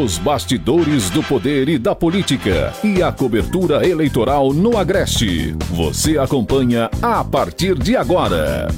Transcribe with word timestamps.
Os 0.00 0.16
bastidores 0.16 1.10
do 1.10 1.22
poder 1.22 1.68
e 1.68 1.76
da 1.76 1.94
política 1.94 2.72
e 2.82 3.02
a 3.02 3.12
cobertura 3.12 3.86
eleitoral 3.86 4.50
no 4.50 4.78
Agreste. 4.78 5.54
Você 5.68 6.16
acompanha 6.16 6.88
a 7.02 7.22
partir 7.22 7.74
de 7.74 7.94
agora. 7.94 8.68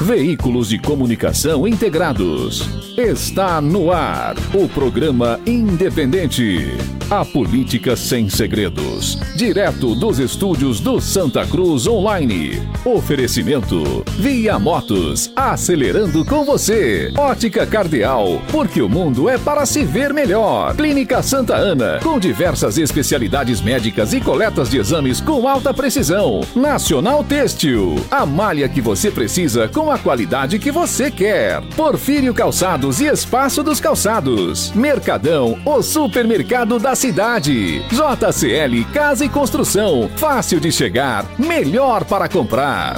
Veículos 0.00 0.68
de 0.68 0.78
comunicação 0.78 1.66
integrados. 1.66 2.68
Está 2.96 3.60
no 3.60 3.90
ar 3.90 4.34
o 4.52 4.68
programa 4.68 5.40
independente. 5.46 6.76
A 7.10 7.24
política 7.24 7.96
sem 7.96 8.28
segredos. 8.28 9.18
Direto 9.36 9.94
dos 9.94 10.18
estúdios 10.18 10.80
do 10.80 11.00
Santa 11.00 11.46
Cruz 11.46 11.86
Online. 11.86 12.62
Oferecimento 12.84 14.02
Via 14.18 14.58
Motos. 14.58 15.30
Acelerando 15.36 16.24
com 16.24 16.44
você. 16.44 17.12
Ótica 17.16 17.66
Cardeal. 17.66 18.40
Porque 18.50 18.80
o 18.80 18.88
mundo 18.88 19.28
é 19.28 19.38
para 19.38 19.66
se 19.66 19.84
ver 19.84 20.14
melhor. 20.14 20.74
Clínica 20.74 21.22
Santa 21.22 21.54
Ana. 21.54 22.00
Com 22.02 22.18
diversas 22.18 22.78
especialidades 22.78 23.60
médicas 23.60 24.12
e 24.12 24.20
coletas 24.20 24.70
de 24.70 24.78
exames 24.78 25.20
com 25.20 25.46
alta 25.46 25.74
precisão. 25.74 26.40
Nacional 26.54 27.22
Têxtil. 27.22 27.96
A 28.10 28.24
malha 28.24 28.68
que 28.68 28.80
você 28.80 29.10
precisa 29.10 29.68
com 29.68 29.83
a 29.90 29.98
qualidade 29.98 30.58
que 30.58 30.70
você 30.70 31.10
quer. 31.10 31.62
Porfírio 31.76 32.34
Calçados 32.34 33.00
e 33.00 33.06
Espaço 33.06 33.62
dos 33.62 33.80
Calçados. 33.80 34.72
Mercadão, 34.72 35.58
o 35.64 35.82
supermercado 35.82 36.78
da 36.78 36.94
cidade. 36.94 37.80
JCL 37.88 38.84
Casa 38.92 39.24
e 39.24 39.28
Construção. 39.28 40.08
Fácil 40.16 40.60
de 40.60 40.70
chegar, 40.70 41.24
melhor 41.38 42.04
para 42.04 42.28
comprar. 42.28 42.96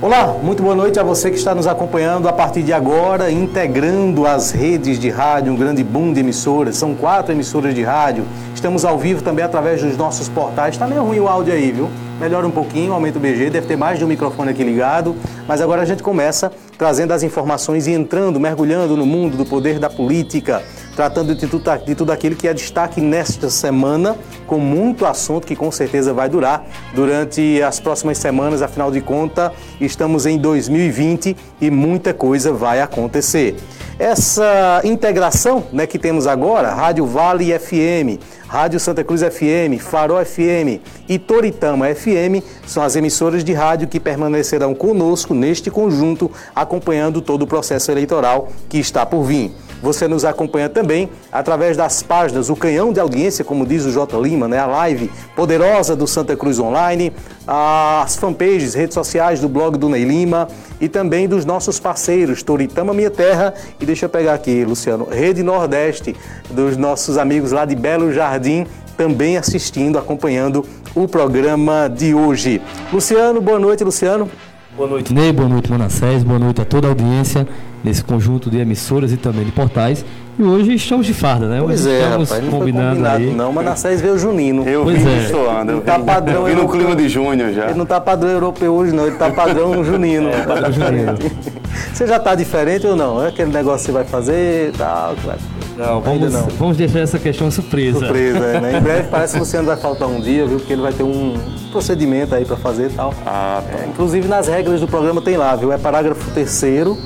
Olá, 0.00 0.28
muito 0.40 0.62
boa 0.62 0.76
noite 0.76 1.00
a 1.00 1.02
você 1.02 1.28
que 1.28 1.36
está 1.36 1.56
nos 1.56 1.66
acompanhando 1.66 2.28
a 2.28 2.32
partir 2.32 2.62
de 2.62 2.72
agora, 2.72 3.32
integrando 3.32 4.28
as 4.28 4.52
redes 4.52 4.96
de 4.96 5.10
rádio, 5.10 5.52
um 5.52 5.56
grande 5.56 5.82
boom 5.82 6.12
de 6.12 6.20
emissoras. 6.20 6.76
São 6.76 6.94
quatro 6.94 7.32
emissoras 7.32 7.74
de 7.74 7.82
rádio. 7.82 8.24
Estamos 8.58 8.84
ao 8.84 8.98
vivo 8.98 9.22
também 9.22 9.44
através 9.44 9.80
dos 9.80 9.96
nossos 9.96 10.28
portais. 10.28 10.74
Está 10.74 10.84
meio 10.84 11.04
ruim 11.04 11.20
o 11.20 11.28
áudio 11.28 11.54
aí, 11.54 11.70
viu? 11.70 11.88
Melhora 12.18 12.44
um 12.44 12.50
pouquinho, 12.50 12.92
aumenta 12.92 13.16
o 13.16 13.20
BG, 13.20 13.50
deve 13.50 13.68
ter 13.68 13.76
mais 13.76 14.00
de 14.00 14.04
um 14.04 14.08
microfone 14.08 14.50
aqui 14.50 14.64
ligado. 14.64 15.14
Mas 15.46 15.60
agora 15.60 15.82
a 15.82 15.84
gente 15.84 16.02
começa 16.02 16.50
trazendo 16.76 17.12
as 17.12 17.22
informações 17.22 17.86
e 17.86 17.92
entrando, 17.92 18.40
mergulhando 18.40 18.96
no 18.96 19.06
mundo 19.06 19.36
do 19.36 19.46
poder 19.46 19.78
da 19.78 19.88
política, 19.88 20.60
tratando 20.96 21.36
de 21.36 21.46
tudo, 21.46 21.70
de 21.86 21.94
tudo 21.94 22.10
aquilo 22.10 22.34
que 22.34 22.48
é 22.48 22.52
destaque 22.52 23.00
nesta 23.00 23.48
semana, 23.48 24.16
com 24.44 24.58
muito 24.58 25.06
assunto 25.06 25.46
que 25.46 25.54
com 25.54 25.70
certeza 25.70 26.12
vai 26.12 26.28
durar 26.28 26.66
durante 26.92 27.62
as 27.62 27.78
próximas 27.78 28.18
semanas, 28.18 28.60
afinal 28.60 28.90
de 28.90 29.00
contas, 29.00 29.52
estamos 29.80 30.26
em 30.26 30.36
2020 30.36 31.36
e 31.60 31.70
muita 31.70 32.12
coisa 32.12 32.52
vai 32.52 32.80
acontecer. 32.80 33.56
Essa 33.98 34.80
integração 34.84 35.64
né, 35.72 35.84
que 35.84 35.98
temos 35.98 36.28
agora, 36.28 36.72
Rádio 36.72 37.04
Vale 37.04 37.58
FM, 37.58 38.22
Rádio 38.48 38.80
Santa 38.80 39.04
Cruz 39.04 39.20
FM, 39.20 39.78
Farol 39.78 40.24
FM 40.24 40.80
e 41.06 41.18
Toritama 41.18 41.94
FM, 41.94 42.42
são 42.66 42.82
as 42.82 42.96
emissoras 42.96 43.44
de 43.44 43.52
rádio 43.52 43.86
que 43.86 44.00
permanecerão 44.00 44.74
conosco 44.74 45.34
neste 45.34 45.70
conjunto, 45.70 46.30
acompanhando 46.56 47.20
todo 47.20 47.42
o 47.42 47.46
processo 47.46 47.90
eleitoral 47.90 48.48
que 48.66 48.78
está 48.78 49.04
por 49.04 49.22
vir. 49.24 49.52
Você 49.82 50.08
nos 50.08 50.24
acompanha 50.24 50.68
também 50.68 51.08
através 51.30 51.76
das 51.76 52.02
páginas, 52.02 52.50
o 52.50 52.56
canhão 52.56 52.92
de 52.92 52.98
audiência, 52.98 53.44
como 53.44 53.64
diz 53.64 53.84
o 53.84 53.90
J. 53.90 54.20
Lima, 54.20 54.48
né? 54.48 54.58
a 54.58 54.66
live 54.66 55.10
poderosa 55.36 55.94
do 55.94 56.06
Santa 56.06 56.36
Cruz 56.36 56.58
Online, 56.58 57.12
as 57.46 58.16
fanpages, 58.16 58.74
redes 58.74 58.94
sociais 58.94 59.40
do 59.40 59.48
blog 59.48 59.78
do 59.78 59.88
Ney 59.88 60.04
Lima 60.04 60.48
e 60.80 60.88
também 60.88 61.28
dos 61.28 61.44
nossos 61.44 61.78
parceiros, 61.78 62.42
Toritama 62.42 62.92
Minha 62.92 63.10
Terra 63.10 63.54
e 63.80 63.86
deixa 63.86 64.06
eu 64.06 64.08
pegar 64.08 64.34
aqui, 64.34 64.64
Luciano, 64.64 65.06
Rede 65.10 65.42
Nordeste, 65.42 66.16
dos 66.50 66.76
nossos 66.76 67.16
amigos 67.16 67.52
lá 67.52 67.64
de 67.64 67.76
Belo 67.76 68.12
Jardim, 68.12 68.66
também 68.96 69.36
assistindo, 69.36 69.96
acompanhando 69.96 70.64
o 70.94 71.06
programa 71.06 71.88
de 71.88 72.14
hoje. 72.14 72.60
Luciano, 72.92 73.40
boa 73.40 73.58
noite, 73.58 73.84
Luciano. 73.84 74.28
Boa 74.76 74.88
noite, 74.88 75.12
Ney. 75.12 75.32
Boa 75.32 75.48
noite, 75.48 75.70
Manassés. 75.70 76.22
Boa 76.22 76.38
noite 76.38 76.60
a 76.60 76.64
toda 76.64 76.88
a 76.88 76.90
audiência 76.90 77.46
nesse 77.84 78.02
conjunto 78.02 78.50
de 78.50 78.58
emissoras 78.58 79.12
e 79.12 79.16
também 79.16 79.44
de 79.44 79.52
portais. 79.52 80.04
E 80.38 80.42
hoje 80.42 80.72
estamos 80.74 81.04
de 81.04 81.12
farda, 81.12 81.48
né? 81.48 81.60
Pois 81.60 81.84
hoje 81.84 81.96
é, 81.96 82.02
estamos 82.04 82.28
rapaz, 82.30 82.44
não 82.44 82.58
combinando 82.58 82.88
combinado 82.90 83.16
aí. 83.16 83.34
não. 83.34 83.52
Manassés 83.52 84.00
veio 84.00 84.16
junino. 84.18 84.62
Eu 84.68 84.84
Pois 84.84 85.02
vi 85.02 85.08
é. 85.10 85.14
destoando. 85.16 85.72
Não 85.72 85.80
tá 85.80 85.98
padrão 85.98 86.48
E 86.48 86.54
no 86.54 86.68
clima 86.68 86.94
de 86.94 87.08
junho 87.08 87.52
já. 87.52 87.64
Ele 87.66 87.74
não 87.78 87.86
tá 87.86 88.00
padrão 88.00 88.30
europeu 88.30 88.72
hoje 88.72 88.92
não, 88.94 89.06
ele 89.06 89.16
tá 89.16 89.30
padrão 89.30 89.82
junino. 89.84 90.30
padrão 90.46 90.72
junino. 90.72 91.18
Você 91.92 92.06
já 92.06 92.18
tá 92.20 92.34
diferente 92.36 92.86
ou 92.86 92.94
não? 92.96 93.22
É 93.24 93.28
aquele 93.28 93.52
negócio 93.52 93.80
que 93.80 93.86
você 93.86 93.92
vai 93.92 94.04
fazer 94.04 94.70
e 94.74 94.78
tal? 94.78 95.14
vai- 95.24 95.36
Não, 95.76 95.96
Ainda 95.96 96.00
vamos, 96.00 96.32
não. 96.32 96.46
vamos 96.56 96.76
deixar 96.76 97.00
essa 97.00 97.18
questão 97.18 97.50
surpresa. 97.50 97.98
Surpresa, 98.00 98.38
é, 98.38 98.60
né? 98.60 98.78
Em 98.78 98.80
breve 98.80 99.08
parece 99.10 99.32
que 99.34 99.38
o 99.38 99.42
Luciano 99.42 99.66
vai 99.66 99.76
faltar 99.76 100.08
um 100.08 100.20
dia, 100.20 100.46
viu? 100.46 100.58
Porque 100.58 100.72
ele 100.72 100.82
vai 100.82 100.92
ter 100.92 101.02
um 101.02 101.34
procedimento 101.72 102.34
aí 102.34 102.44
para 102.44 102.56
fazer 102.56 102.86
e 102.86 102.94
tal. 102.94 103.12
Ah, 103.26 103.60
tá. 103.70 103.78
É, 103.84 103.86
inclusive 103.88 104.26
nas 104.28 104.46
regras 104.48 104.80
do 104.80 104.86
programa 104.88 105.20
tem 105.20 105.36
lá, 105.36 105.54
viu? 105.56 105.72
É 105.72 105.78
parágrafo 105.78 106.30
terceiro 106.32 106.96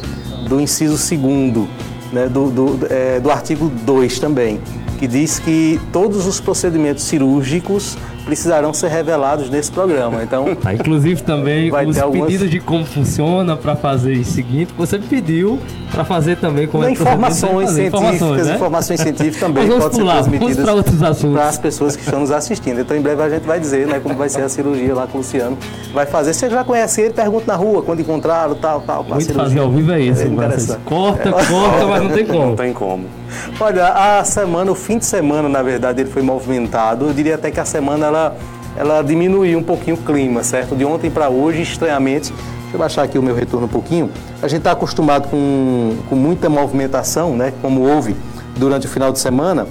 do 0.48 0.60
inciso 0.60 0.98
segundo, 0.98 1.68
né? 2.12 2.28
do, 2.28 2.50
do, 2.50 2.86
é, 2.90 3.20
do 3.20 3.30
artigo 3.30 3.68
2 3.68 4.18
também, 4.18 4.60
que 5.02 5.08
diz 5.08 5.40
que 5.40 5.80
todos 5.92 6.28
os 6.28 6.38
procedimentos 6.38 7.02
cirúrgicos 7.02 7.98
precisarão 8.24 8.72
ser 8.72 8.86
revelados 8.86 9.50
nesse 9.50 9.68
programa. 9.72 10.22
Então, 10.22 10.54
Tá, 10.54 10.72
inclusive 10.74 11.20
também 11.24 11.72
Vai 11.72 11.84
os 11.86 11.96
ter 11.96 12.02
algumas- 12.02 12.26
pedidos 12.28 12.48
de 12.48 12.60
como 12.60 12.84
funciona 12.84 13.56
para 13.56 13.74
fazer 13.74 14.12
o 14.18 14.24
seguinte, 14.24 14.72
você 14.78 15.00
pediu 15.00 15.58
para 15.90 16.04
fazer 16.04 16.36
também 16.36 16.68
como 16.68 16.84
é 16.84 16.92
informações 16.92 17.66
fazer, 17.70 17.90
científicas, 17.90 18.14
informações, 18.14 18.46
né? 18.46 18.54
informações 18.54 19.00
científicas 19.00 19.40
também 19.40 19.66
podem 19.66 19.80
ser 19.82 19.90
pular, 19.98 20.22
vamos 20.22 20.38
transmitidas 20.56 21.22
para 21.32 21.48
as 21.48 21.58
pessoas 21.58 21.96
que 21.96 22.04
estão 22.04 22.20
nos 22.20 22.30
assistindo. 22.30 22.80
Então, 22.80 22.96
em 22.96 23.00
breve 23.00 23.22
a 23.24 23.28
gente 23.28 23.42
vai 23.44 23.58
dizer 23.58 23.88
né, 23.88 23.98
como 24.00 24.14
vai 24.14 24.28
ser 24.28 24.42
a 24.42 24.48
cirurgia 24.48 24.94
lá 24.94 25.08
com 25.08 25.18
o 25.18 25.20
Luciano. 25.22 25.58
Vai 25.92 26.06
fazer. 26.06 26.32
Você 26.32 26.48
já 26.48 26.62
conhece 26.62 27.00
ele, 27.00 27.12
pergunta 27.12 27.44
na 27.48 27.56
rua 27.56 27.82
quando 27.82 27.98
encontraram, 27.98 28.54
tal, 28.54 28.82
tal. 28.82 29.02
Muito 29.02 29.20
cirurgia. 29.24 29.42
fazer 29.42 29.58
ao 29.58 29.68
vivo 29.72 29.90
é 29.90 30.00
isso. 30.00 30.22
É 30.22 30.26
Manassés. 30.26 30.62
interessante. 30.62 30.84
corta, 30.84 31.32
corta, 31.32 31.86
mas 31.88 32.02
não 32.04 32.10
tem 32.10 32.24
Não 32.24 32.34
como. 32.36 32.56
tem 32.56 32.72
como. 32.72 33.21
Olha, 33.60 33.88
a 33.88 34.24
semana, 34.24 34.70
o 34.70 34.74
fim 34.74 34.98
de 34.98 35.04
semana, 35.04 35.48
na 35.48 35.62
verdade, 35.62 36.00
ele 36.02 36.10
foi 36.10 36.22
movimentado. 36.22 37.06
Eu 37.08 37.12
diria 37.14 37.34
até 37.34 37.50
que 37.50 37.60
a 37.60 37.64
semana 37.64 38.06
ela, 38.06 38.36
ela 38.76 39.02
diminuiu 39.02 39.58
um 39.58 39.62
pouquinho 39.62 39.96
o 39.96 40.00
clima, 40.00 40.42
certo? 40.42 40.74
De 40.74 40.84
ontem 40.84 41.10
para 41.10 41.28
hoje, 41.28 41.62
estranhamente. 41.62 42.32
Deixa 42.32 42.74
eu 42.74 42.78
baixar 42.78 43.02
aqui 43.02 43.18
o 43.18 43.22
meu 43.22 43.34
retorno 43.34 43.66
um 43.66 43.70
pouquinho. 43.70 44.10
A 44.42 44.48
gente 44.48 44.58
está 44.60 44.72
acostumado 44.72 45.28
com, 45.28 45.96
com 46.08 46.16
muita 46.16 46.48
movimentação, 46.48 47.36
né? 47.36 47.52
Como 47.60 47.82
houve 47.82 48.16
durante 48.56 48.86
o 48.86 48.90
final 48.90 49.12
de 49.12 49.18
semana. 49.18 49.66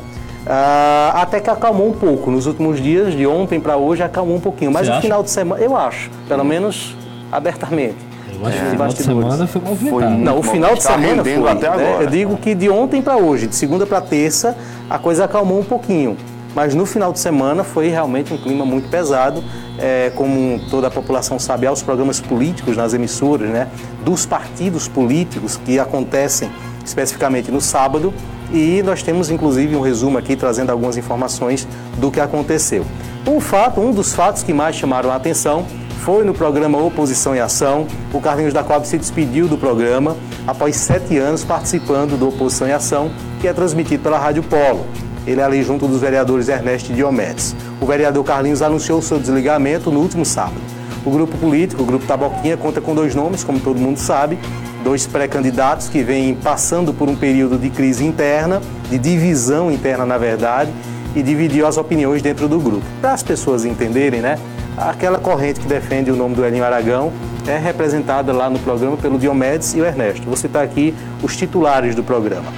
Ah, 0.46 1.12
até 1.22 1.40
que 1.40 1.50
acalmou 1.50 1.90
um 1.90 1.94
pouco. 1.94 2.32
Nos 2.32 2.46
últimos 2.46 2.82
dias, 2.82 3.14
de 3.14 3.26
ontem 3.26 3.60
para 3.60 3.78
hoje, 3.78 4.04
acalmou 4.04 4.38
um 4.38 4.40
pouquinho. 4.40 4.72
Mas 4.72 4.86
Você 4.86 4.92
o 4.92 4.94
acha? 4.94 5.02
final 5.02 5.24
de 5.24 5.30
semana, 5.30 5.62
eu 5.62 5.76
acho, 5.76 6.10
pelo 6.28 6.44
menos 6.44 6.96
abertamente. 7.32 8.11
Eu 8.42 8.48
acho 8.48 8.58
que 8.58 8.64
É, 8.64 8.68
o 8.68 8.72
final 8.72 8.88
de 8.88 9.04
semana 9.04 9.48
foi 9.48 9.62
movimentado. 9.62 10.12
Foi 10.12 10.24
Não, 10.24 10.40
o 10.40 10.44
final 10.44 10.76
de 10.76 10.82
tá 10.84 10.94
semana 10.94 11.24
foi. 11.24 11.48
até 11.48 11.70
né? 11.70 11.76
agora. 11.76 12.04
Eu 12.04 12.10
digo 12.10 12.38
que 12.38 12.56
de 12.56 12.70
ontem 12.70 13.02
para 13.02 13.18
hoje, 13.18 13.46
de 13.48 13.56
segunda 13.56 13.86
para 13.86 14.02
terça, 14.02 14.58
a 14.90 14.98
coisa 14.98 15.26
acalmou 15.26 15.60
um 15.60 15.64
pouquinho. 15.64 16.18
Mas 16.56 16.76
no 16.76 16.86
final 16.86 17.14
de 17.14 17.20
semana 17.20 17.64
foi 17.64 17.88
realmente 17.88 18.34
um 18.34 18.38
clima 18.38 18.66
muito 18.66 18.90
pesado, 18.90 19.42
é, 19.80 20.12
como 20.16 20.60
toda 20.70 20.88
a 20.88 20.92
população 20.92 21.40
sabe, 21.40 21.66
há 21.66 21.72
os 21.72 21.82
programas 21.82 22.20
políticos 22.20 22.76
nas 22.76 22.94
emissoras, 22.94 23.50
né, 23.50 23.70
dos 24.04 24.26
partidos 24.26 24.86
políticos 24.86 25.56
que 25.64 25.80
acontecem 25.80 26.52
especificamente 26.84 27.50
no 27.52 27.62
sábado. 27.62 28.14
E 28.52 28.84
nós 28.84 29.02
temos 29.02 29.30
inclusive 29.30 29.78
um 29.78 29.82
resumo 29.82 30.18
aqui 30.18 30.36
trazendo 30.36 30.72
algumas 30.72 30.98
informações 30.98 31.66
do 31.98 32.12
que 32.12 32.20
aconteceu. 32.20 32.86
Um 33.26 33.40
fato, 33.40 33.80
um 33.80 33.94
dos 33.94 34.14
fatos 34.14 34.44
que 34.44 34.52
mais 34.52 34.76
chamaram 34.76 35.10
a 35.10 35.16
atenção 35.16 35.66
foi 36.02 36.24
no 36.24 36.34
programa 36.34 36.84
Oposição 36.84 37.36
em 37.36 37.40
Ação. 37.40 37.86
O 38.12 38.20
Carlinhos 38.20 38.54
da 38.54 38.64
Coab 38.64 38.88
se 38.88 38.98
despediu 38.98 39.48
do 39.48 39.56
programa 39.56 40.18
após 40.48 40.76
sete 40.76 41.16
anos 41.18 41.44
participando 41.44 42.18
do 42.18 42.30
Oposição 42.30 42.68
em 42.68 42.72
Ação, 42.72 43.12
que 43.40 43.48
é 43.48 43.54
transmitido 43.54 44.02
pela 44.02 44.18
Rádio 44.18 44.42
Polo. 44.42 44.88
Ele 45.28 45.40
é 45.40 45.44
ali 45.44 45.62
junto 45.62 45.88
dos 45.88 46.02
vereadores 46.02 46.50
Ernesto 46.50 46.92
e 46.92 46.96
Diomedes. 46.96 47.56
O 47.80 47.86
vereador 47.86 48.24
Carlinhos 48.24 48.64
anunciou 48.64 49.00
seu 49.00 49.20
desligamento 49.20 49.92
no 49.92 50.00
último 50.00 50.26
sábado. 50.26 50.60
O 51.06 51.12
grupo 51.12 51.38
político, 51.38 51.84
o 51.84 51.86
grupo 51.86 52.06
Taboquinha, 52.08 52.58
conta 52.58 52.82
com 52.82 52.96
dois 52.96 53.14
nomes, 53.14 53.44
como 53.44 53.60
todo 53.60 53.80
mundo 53.80 54.00
sabe, 54.00 54.40
dois 54.84 55.06
pré-candidatos 55.06 55.88
que 55.88 56.02
vêm 56.02 56.34
passando 56.34 56.94
por 56.96 57.08
um 57.10 57.16
período 57.16 57.60
de 57.60 57.70
crise 57.70 58.04
interna, 58.04 58.60
de 58.90 58.98
divisão 58.98 59.72
interna, 59.72 60.04
na 60.04 60.18
verdade, 60.18 60.72
e 61.16 61.22
dividiu 61.22 61.68
as 61.68 61.78
opiniões 61.78 62.24
dentro 62.24 62.48
do 62.48 62.60
grupo. 62.60 62.86
Para 63.00 63.14
as 63.14 63.22
pessoas 63.22 63.66
entenderem, 63.66 64.22
né? 64.22 64.40
Aquela 64.78 65.20
corrente 65.20 65.60
que 65.60 65.68
defende 65.68 66.10
o 66.12 66.16
nome 66.16 66.36
do 66.36 66.46
Elinho 66.46 66.64
Aragão 66.64 67.12
é 67.48 67.58
representada 67.58 68.32
lá 68.32 68.50
no 68.50 68.60
programa 68.60 68.98
pelo 68.98 69.20
Diomedes 69.20 69.74
e 69.74 69.82
o 69.82 69.86
Ernesto. 69.86 70.26
Vou 70.26 70.38
citar 70.38 70.64
aqui 70.64 70.96
os 71.22 71.36
titulares 71.36 71.94
do 71.96 72.04
programa. 72.04 72.52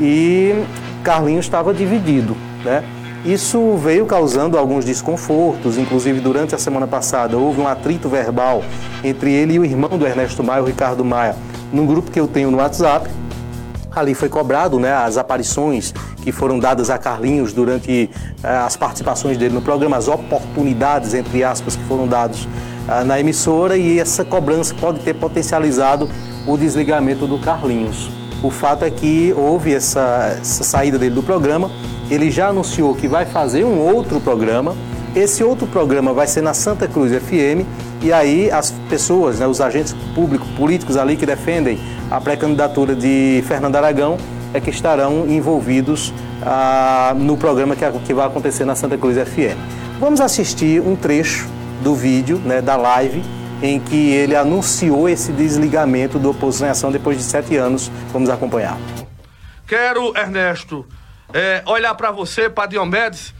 E 0.00 0.64
Carlinhos 1.02 1.44
estava 1.44 1.72
dividido, 1.72 2.36
né? 2.64 2.82
Isso 3.24 3.76
veio 3.76 4.06
causando 4.06 4.56
alguns 4.56 4.84
desconfortos, 4.84 5.76
inclusive 5.76 6.20
durante 6.20 6.54
a 6.54 6.58
semana 6.58 6.86
passada 6.86 7.36
houve 7.36 7.60
um 7.60 7.68
atrito 7.68 8.08
verbal 8.08 8.64
entre 9.04 9.30
ele 9.30 9.54
e 9.54 9.58
o 9.58 9.64
irmão 9.64 9.90
do 9.90 10.06
Ernesto 10.06 10.42
Maia, 10.42 10.62
o 10.62 10.64
Ricardo 10.64 11.04
Maia, 11.04 11.36
num 11.70 11.84
grupo 11.84 12.10
que 12.10 12.18
eu 12.18 12.26
tenho 12.26 12.50
no 12.50 12.56
WhatsApp. 12.56 13.10
Ali 13.94 14.14
foi 14.14 14.28
cobrado 14.28 14.78
né, 14.78 14.92
as 14.92 15.16
aparições 15.16 15.92
que 16.22 16.30
foram 16.30 16.58
dadas 16.58 16.90
a 16.90 16.98
Carlinhos 16.98 17.52
durante 17.52 18.10
uh, 18.42 18.66
as 18.66 18.76
participações 18.76 19.36
dele 19.36 19.54
no 19.54 19.62
programa, 19.62 19.96
as 19.96 20.08
oportunidades, 20.08 21.14
entre 21.14 21.42
aspas, 21.42 21.76
que 21.76 21.84
foram 21.84 22.06
dadas 22.06 22.44
uh, 22.44 23.04
na 23.04 23.18
emissora 23.18 23.76
e 23.76 23.98
essa 23.98 24.24
cobrança 24.24 24.74
pode 24.74 25.00
ter 25.00 25.14
potencializado 25.14 26.08
o 26.46 26.56
desligamento 26.56 27.26
do 27.26 27.38
Carlinhos. 27.38 28.10
O 28.42 28.50
fato 28.50 28.84
é 28.84 28.90
que 28.90 29.34
houve 29.36 29.74
essa, 29.74 30.36
essa 30.40 30.64
saída 30.64 30.98
dele 30.98 31.14
do 31.14 31.22
programa 31.22 31.70
ele 32.10 32.30
já 32.30 32.48
anunciou 32.48 32.94
que 32.94 33.06
vai 33.06 33.24
fazer 33.24 33.64
um 33.64 33.78
outro 33.78 34.20
programa. 34.20 34.76
Esse 35.14 35.44
outro 35.44 35.66
programa 35.66 36.12
vai 36.12 36.26
ser 36.26 36.42
na 36.42 36.52
Santa 36.52 36.88
Cruz 36.88 37.12
FM 37.12 37.64
e 38.02 38.12
aí 38.12 38.50
as 38.50 38.72
pessoas, 38.88 39.38
né, 39.38 39.46
os 39.46 39.60
agentes 39.60 39.94
públicos, 40.14 40.48
políticos 40.56 40.96
ali 40.96 41.16
que 41.16 41.24
defendem 41.24 41.78
a 42.10 42.20
pré-candidatura 42.20 42.94
de 42.94 43.42
Fernando 43.46 43.76
Aragão 43.76 44.18
é 44.52 44.60
que 44.60 44.68
estarão 44.68 45.28
envolvidos 45.28 46.12
ah, 46.42 47.14
no 47.16 47.36
programa 47.36 47.76
que, 47.76 47.88
que 48.00 48.12
vai 48.12 48.26
acontecer 48.26 48.64
na 48.64 48.74
Santa 48.74 48.98
Cruz 48.98 49.16
FM. 49.16 49.56
Vamos 50.00 50.20
assistir 50.20 50.80
um 50.80 50.96
trecho 50.96 51.48
do 51.82 51.94
vídeo, 51.94 52.38
né, 52.38 52.60
da 52.60 52.76
live, 52.76 53.22
em 53.62 53.78
que 53.78 54.10
ele 54.10 54.34
anunciou 54.34 55.08
esse 55.08 55.30
desligamento 55.30 56.18
do 56.18 56.30
Oposição 56.30 56.90
depois 56.90 57.16
de 57.16 57.22
sete 57.22 57.56
anos. 57.56 57.90
Vamos 58.12 58.28
acompanhar. 58.28 58.76
Quero, 59.68 60.16
Ernesto, 60.16 60.84
é, 61.32 61.62
olhar 61.66 61.94
para 61.94 62.10
você, 62.10 62.50
para 62.50 62.66
Diomedes, 62.66 63.32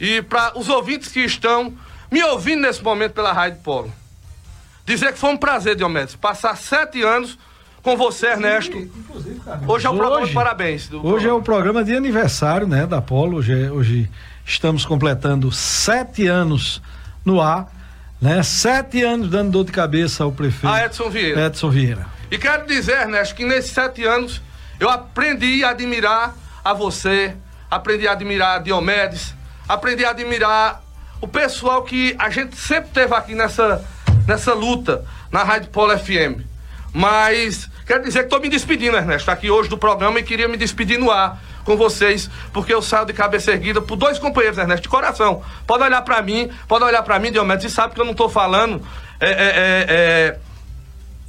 e 0.00 0.22
para 0.22 0.58
os 0.58 0.68
ouvintes 0.70 1.10
que 1.10 1.20
estão 1.20 1.74
me 2.10 2.22
ouvindo 2.22 2.62
nesse 2.62 2.82
momento 2.82 3.12
pela 3.12 3.32
Rádio 3.32 3.60
Polo. 3.62 3.92
Dizer 4.86 5.12
que 5.12 5.18
foi 5.18 5.30
um 5.30 5.36
prazer, 5.36 5.74
Diomedes, 5.74 6.14
passar 6.14 6.56
sete 6.56 7.02
anos 7.02 7.36
com 7.86 7.96
você, 7.96 8.26
Ernesto. 8.26 8.76
Inclusive, 8.76 9.40
hoje 9.64 9.86
é 9.86 9.90
o 9.90 9.96
programa 9.96 10.26
de 10.26 10.32
parabéns. 10.32 10.82
hoje 10.90 11.00
programa. 11.00 11.28
é 11.28 11.32
o 11.32 11.42
programa 11.42 11.84
de 11.84 11.94
aniversário, 11.94 12.66
né, 12.66 12.84
da 12.84 13.00
Polo. 13.00 13.36
Hoje, 13.36 13.52
é, 13.52 13.70
hoje 13.70 14.10
estamos 14.44 14.84
completando 14.84 15.52
sete 15.52 16.26
anos 16.26 16.82
no 17.24 17.40
ar, 17.40 17.72
né? 18.20 18.42
Sete 18.42 19.04
anos 19.04 19.30
dando 19.30 19.52
dor 19.52 19.64
de 19.64 19.70
cabeça 19.70 20.24
ao 20.24 20.32
prefeito. 20.32 20.66
A 20.66 20.84
Edson 20.84 21.08
Vieira. 21.08 21.46
Edson 21.46 21.70
Vieira. 21.70 22.06
E 22.28 22.36
quero 22.36 22.66
dizer, 22.66 23.02
Ernesto, 23.02 23.36
que 23.36 23.44
nesses 23.44 23.70
sete 23.70 24.02
anos 24.02 24.42
eu 24.80 24.90
aprendi 24.90 25.62
a 25.62 25.70
admirar 25.70 26.34
a 26.64 26.72
você, 26.72 27.36
aprendi 27.70 28.08
a 28.08 28.12
admirar 28.12 28.56
a 28.56 28.58
Diomedes, 28.58 29.32
aprendi 29.68 30.04
a 30.04 30.10
admirar 30.10 30.82
o 31.20 31.28
pessoal 31.28 31.84
que 31.84 32.16
a 32.18 32.30
gente 32.30 32.56
sempre 32.56 32.90
teve 32.90 33.14
aqui 33.14 33.36
nessa, 33.36 33.84
nessa 34.26 34.52
luta 34.54 35.04
na 35.30 35.44
Rádio 35.44 35.70
Polo 35.70 35.96
FM. 35.96 36.42
Mas 36.92 37.70
quero 37.86 38.02
dizer 38.02 38.20
que 38.20 38.24
estou 38.26 38.40
me 38.40 38.48
despedindo, 38.48 38.96
Ernesto, 38.96 39.30
aqui 39.30 39.50
hoje 39.50 39.68
do 39.68 39.78
programa 39.78 40.18
e 40.18 40.22
queria 40.22 40.48
me 40.48 40.56
despedir 40.56 40.98
no 40.98 41.10
ar 41.10 41.40
com 41.64 41.76
vocês, 41.76 42.28
porque 42.52 42.72
eu 42.72 42.82
saio 42.82 43.06
de 43.06 43.12
cabeça 43.12 43.50
erguida 43.52 43.80
por 43.80 43.96
dois 43.96 44.18
companheiros, 44.18 44.58
Ernesto, 44.58 44.82
de 44.82 44.88
coração. 44.88 45.42
Pode 45.66 45.82
olhar 45.82 46.02
para 46.02 46.20
mim, 46.22 46.50
pode 46.68 46.84
olhar 46.84 47.02
para 47.02 47.18
mim, 47.18 47.32
Diomedes, 47.32 47.64
e 47.64 47.70
sabe 47.70 47.94
que 47.94 48.00
eu 48.00 48.04
não 48.04 48.12
estou 48.12 48.28
falando 48.28 48.80
é, 49.20 49.30
é, 49.30 49.30
é, 49.30 49.86
é, 49.88 50.38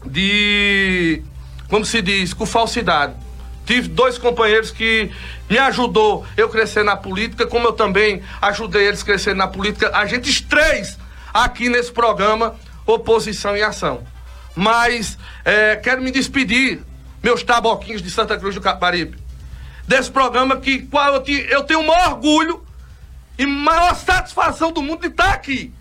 de, 0.06 1.24
como 1.70 1.86
se 1.86 2.02
diz, 2.02 2.34
com 2.34 2.46
falsidade. 2.46 3.14
Tive 3.66 3.90
dois 3.90 4.18
companheiros 4.18 4.72
que 4.72 5.12
me 5.50 5.58
ajudou 5.58 6.26
eu 6.38 6.48
crescer 6.50 6.84
na 6.84 6.96
política, 6.96 7.46
como 7.46 7.68
eu 7.68 7.74
também 7.74 8.22
ajudei 8.42 8.88
eles 8.88 9.02
a 9.02 9.06
crescer 9.06 9.36
na 9.36 9.48
política. 9.48 9.92
A 9.94 10.06
gente 10.06 10.44
três 10.44 10.98
aqui 11.34 11.68
nesse 11.68 11.92
programa 11.92 12.56
Oposição 12.86 13.58
em 13.58 13.62
Ação. 13.62 14.04
Mas 14.58 15.18
é, 15.46 15.76
quero 15.76 16.02
me 16.02 16.12
despedir, 16.12 16.82
meus 17.22 17.44
taboquinhos 17.44 18.02
de 18.02 18.10
Santa 18.10 18.38
Cruz 18.38 18.56
do 18.56 18.62
Caparibe, 18.62 19.18
desse 19.88 20.12
programa 20.12 20.58
que 20.58 20.80
qual 20.80 21.14
eu, 21.14 21.24
eu 21.50 21.64
tenho 21.64 21.82
o 21.82 21.88
maior 21.88 22.14
orgulho 22.14 22.66
e 23.38 23.46
maior 23.46 23.96
satisfação 23.96 24.72
do 24.72 24.82
mundo 24.82 25.02
de 25.02 25.08
estar 25.08 25.32
aqui. 25.32 25.72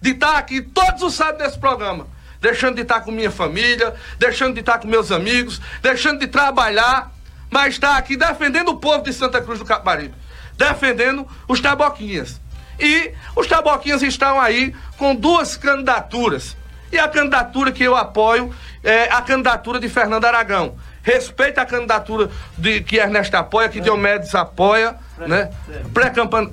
De 0.00 0.10
estar 0.10 0.38
aqui 0.38 0.62
todos 0.62 1.02
os 1.02 1.14
sábados 1.14 1.44
desse 1.44 1.58
programa. 1.58 2.08
Deixando 2.40 2.76
de 2.76 2.82
estar 2.82 3.02
com 3.02 3.12
minha 3.12 3.30
família, 3.30 3.94
deixando 4.18 4.54
de 4.54 4.60
estar 4.60 4.78
com 4.78 4.88
meus 4.88 5.12
amigos, 5.12 5.60
deixando 5.82 6.18
de 6.18 6.26
trabalhar 6.26 7.12
mas 7.52 7.74
está 7.74 7.98
aqui 7.98 8.16
defendendo 8.16 8.70
o 8.70 8.78
povo 8.78 9.04
de 9.04 9.12
Santa 9.12 9.42
Cruz 9.42 9.58
do 9.58 9.64
Capibaribe, 9.66 10.14
defendendo 10.56 11.28
os 11.46 11.60
taboquinhas. 11.60 12.40
E 12.80 13.12
os 13.36 13.46
taboquinhas 13.46 14.02
estão 14.02 14.40
aí 14.40 14.74
com 14.96 15.14
duas 15.14 15.54
candidaturas. 15.54 16.56
E 16.92 16.98
a 16.98 17.08
candidatura 17.08 17.72
que 17.72 17.82
eu 17.82 17.96
apoio 17.96 18.54
é 18.84 19.04
a 19.04 19.22
candidatura 19.22 19.80
de 19.80 19.88
Fernando 19.88 20.26
Aragão. 20.26 20.76
Respeito 21.02 21.58
a 21.58 21.64
candidatura 21.64 22.30
de, 22.56 22.82
que 22.82 22.98
Ernesto 22.98 23.34
apoia, 23.34 23.68
que 23.70 23.80
Diomedes 23.80 24.34
apoia, 24.34 24.94
né? 25.18 25.50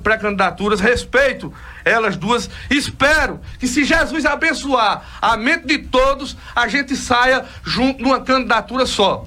Pré-candidaturas, 0.02 0.80
respeito 0.80 1.52
elas 1.84 2.16
duas. 2.16 2.48
Espero 2.70 3.40
que 3.58 3.68
se 3.68 3.84
Jesus 3.84 4.24
abençoar 4.24 5.02
a 5.20 5.36
mente 5.36 5.66
de 5.66 5.78
todos, 5.78 6.36
a 6.56 6.66
gente 6.66 6.96
saia 6.96 7.44
junto 7.62 8.02
numa 8.02 8.20
candidatura 8.20 8.86
só. 8.86 9.26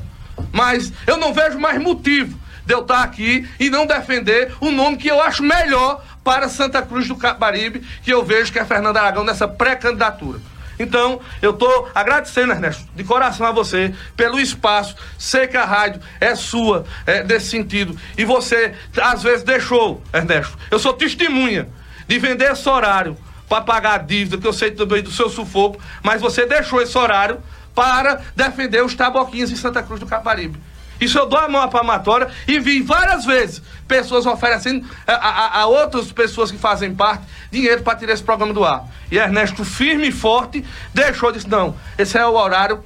Mas 0.51 0.91
eu 1.05 1.17
não 1.17 1.31
vejo 1.31 1.59
mais 1.59 1.79
motivo 1.79 2.37
de 2.65 2.73
eu 2.73 2.81
estar 2.81 3.03
aqui 3.03 3.47
e 3.59 3.69
não 3.69 3.85
defender 3.85 4.53
o 4.59 4.71
nome 4.71 4.97
que 4.97 5.09
eu 5.09 5.21
acho 5.21 5.43
melhor 5.43 6.03
para 6.23 6.49
Santa 6.49 6.81
Cruz 6.81 7.07
do 7.07 7.15
Capibaribe, 7.15 7.81
que 8.01 8.11
eu 8.11 8.25
vejo 8.25 8.51
que 8.51 8.59
é 8.59 8.65
Fernando 8.65 8.97
Aragão 8.97 9.23
nessa 9.23 9.47
pré-candidatura. 9.47 10.39
Então, 10.79 11.19
eu 11.41 11.51
estou 11.51 11.89
agradecendo, 11.93 12.53
Ernesto, 12.53 12.87
de 12.95 13.03
coração 13.03 13.45
a 13.45 13.51
você, 13.51 13.93
pelo 14.15 14.39
espaço. 14.39 14.95
Sei 15.17 15.47
que 15.47 15.57
a 15.57 15.65
rádio 15.65 16.01
é 16.19 16.35
sua, 16.35 16.85
é, 17.05 17.23
nesse 17.23 17.47
sentido. 17.47 17.97
E 18.17 18.25
você, 18.25 18.73
às 19.01 19.23
vezes, 19.23 19.43
deixou, 19.43 20.01
Ernesto. 20.13 20.57
Eu 20.71 20.79
sou 20.79 20.93
testemunha 20.93 21.69
de 22.07 22.19
vender 22.19 22.51
esse 22.51 22.67
horário 22.67 23.17
para 23.47 23.61
pagar 23.61 23.93
a 23.95 23.97
dívida, 23.97 24.37
que 24.37 24.47
eu 24.47 24.53
sei 24.53 24.71
também 24.71 25.03
do 25.03 25.11
seu 25.11 25.29
sufoco, 25.29 25.79
mas 26.01 26.21
você 26.21 26.45
deixou 26.45 26.81
esse 26.81 26.97
horário 26.97 27.39
para 27.75 28.21
defender 28.35 28.83
os 28.83 28.93
taboquinhos 28.93 29.51
em 29.51 29.55
Santa 29.55 29.81
Cruz 29.83 29.99
do 29.99 30.05
Caparibe. 30.05 30.59
Isso 31.03 31.17
eu 31.17 31.25
dou 31.25 31.37
a 31.37 31.49
mão 31.49 31.61
à 31.61 31.67
palmatória 31.67 32.29
e 32.47 32.59
vi 32.59 32.81
várias 32.81 33.25
vezes 33.25 33.61
pessoas 33.87 34.25
oferecendo 34.25 34.87
a, 35.05 35.13
a, 35.13 35.59
a 35.61 35.65
outras 35.65 36.11
pessoas 36.11 36.49
que 36.49 36.57
fazem 36.57 36.95
parte 36.95 37.25
dinheiro 37.51 37.83
para 37.83 37.97
tirar 37.97 38.13
esse 38.13 38.23
programa 38.23 38.53
do 38.53 38.63
ar. 38.63 38.85
E 39.11 39.17
Ernesto, 39.17 39.65
firme 39.65 40.07
e 40.07 40.11
forte, 40.11 40.63
deixou, 40.93 41.31
disse: 41.31 41.49
não, 41.49 41.75
esse 41.97 42.17
é 42.17 42.25
o 42.25 42.33
horário 42.33 42.83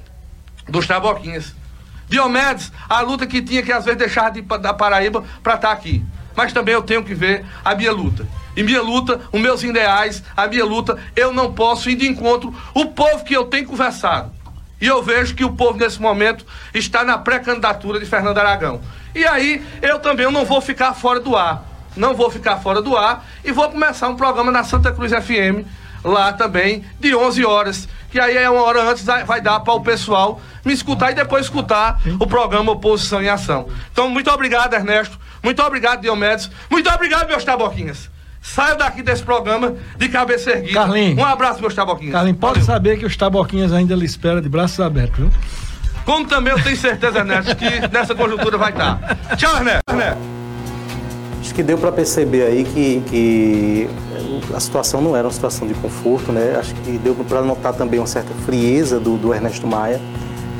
dos 0.68 0.86
taboquinhas. 0.86 1.54
Diomedes, 2.08 2.72
a 2.88 3.00
luta 3.00 3.26
que 3.26 3.40
tinha 3.40 3.62
que 3.62 3.70
às 3.70 3.84
vezes 3.84 3.98
deixar 3.98 4.30
de, 4.30 4.40
da 4.40 4.74
Paraíba 4.74 5.22
para 5.42 5.54
estar 5.54 5.68
tá 5.68 5.74
aqui. 5.74 6.02
Mas 6.34 6.52
também 6.52 6.74
eu 6.74 6.82
tenho 6.82 7.04
que 7.04 7.14
ver 7.14 7.44
a 7.64 7.74
minha 7.74 7.92
luta. 7.92 8.26
E 8.56 8.62
minha 8.62 8.82
luta, 8.82 9.20
os 9.30 9.40
meus 9.40 9.62
ideais, 9.62 10.22
a 10.36 10.46
minha 10.46 10.64
luta, 10.64 10.98
eu 11.14 11.32
não 11.32 11.52
posso 11.52 11.88
ir 11.88 11.94
de 11.94 12.08
encontro 12.08 12.54
o 12.74 12.86
povo 12.86 13.24
que 13.24 13.36
eu 13.36 13.44
tenho 13.44 13.66
conversado. 13.66 14.32
E 14.80 14.86
eu 14.86 15.02
vejo 15.02 15.34
que 15.34 15.44
o 15.44 15.52
povo 15.52 15.78
nesse 15.78 16.00
momento 16.00 16.46
está 16.72 17.04
na 17.04 17.18
pré-candidatura 17.18 17.98
de 17.98 18.06
Fernando 18.06 18.38
Aragão. 18.38 18.80
E 19.14 19.24
aí 19.24 19.64
eu 19.82 19.98
também 19.98 20.30
não 20.30 20.44
vou 20.44 20.60
ficar 20.60 20.94
fora 20.94 21.18
do 21.20 21.36
ar. 21.36 21.64
Não 21.96 22.14
vou 22.14 22.30
ficar 22.30 22.58
fora 22.58 22.80
do 22.80 22.96
ar 22.96 23.26
e 23.44 23.50
vou 23.50 23.68
começar 23.68 24.08
um 24.08 24.16
programa 24.16 24.52
na 24.52 24.62
Santa 24.62 24.92
Cruz 24.92 25.10
FM, 25.10 25.66
lá 26.04 26.32
também, 26.32 26.84
de 27.00 27.14
11 27.14 27.44
horas. 27.44 27.88
Que 28.10 28.20
aí 28.20 28.36
é 28.36 28.48
uma 28.48 28.62
hora 28.62 28.82
antes, 28.88 29.04
vai 29.26 29.40
dar 29.40 29.60
para 29.60 29.74
o 29.74 29.80
pessoal 29.80 30.40
me 30.64 30.72
escutar 30.72 31.10
e 31.10 31.14
depois 31.14 31.46
escutar 31.46 32.00
o 32.20 32.26
programa 32.26 32.72
Oposição 32.72 33.22
em 33.22 33.28
Ação. 33.28 33.68
Então, 33.90 34.08
muito 34.08 34.30
obrigado, 34.30 34.74
Ernesto. 34.74 35.18
Muito 35.42 35.62
obrigado, 35.62 36.00
Diomedes. 36.00 36.50
Muito 36.70 36.88
obrigado, 36.90 37.26
meus 37.26 37.44
taboquinhas. 37.44 38.10
Saio 38.40 38.78
daqui 38.78 39.02
desse 39.02 39.22
programa 39.22 39.74
de 39.96 40.08
cabeça 40.08 40.50
erguida. 40.50 40.74
Carlinhos. 40.74 41.18
Um 41.18 41.24
abraço, 41.24 41.60
meus 41.60 41.74
taboquinhos. 41.74 42.12
Carlinhos, 42.12 42.38
pode 42.38 42.60
Valeu. 42.60 42.66
saber 42.66 42.98
que 42.98 43.06
os 43.06 43.16
taboquinhos 43.16 43.72
ainda 43.72 43.94
lhe 43.94 44.06
esperam 44.06 44.40
de 44.40 44.48
braços 44.48 44.80
abertos, 44.80 45.18
viu? 45.18 45.30
Como 46.04 46.26
também 46.26 46.52
eu 46.52 46.62
tenho 46.62 46.76
certeza, 46.76 47.18
Ernesto, 47.18 47.54
que 47.54 47.88
nessa 47.92 48.14
conjuntura 48.14 48.56
vai 48.56 48.70
estar. 48.70 48.98
Tchau, 49.36 49.56
Ernesto. 49.56 49.82
Acho 51.40 51.54
que 51.54 51.62
deu 51.62 51.76
para 51.78 51.92
perceber 51.92 52.42
aí 52.44 52.64
que, 52.64 53.02
que 53.08 53.90
a 54.54 54.60
situação 54.60 55.00
não 55.00 55.16
era 55.16 55.26
uma 55.26 55.32
situação 55.32 55.66
de 55.68 55.74
conforto, 55.74 56.32
né? 56.32 56.56
Acho 56.58 56.74
que 56.76 56.92
deu 56.98 57.14
para 57.14 57.42
notar 57.42 57.74
também 57.74 58.00
uma 58.00 58.06
certa 58.06 58.32
frieza 58.46 58.98
do, 58.98 59.16
do 59.16 59.34
Ernesto 59.34 59.66
Maia, 59.66 60.00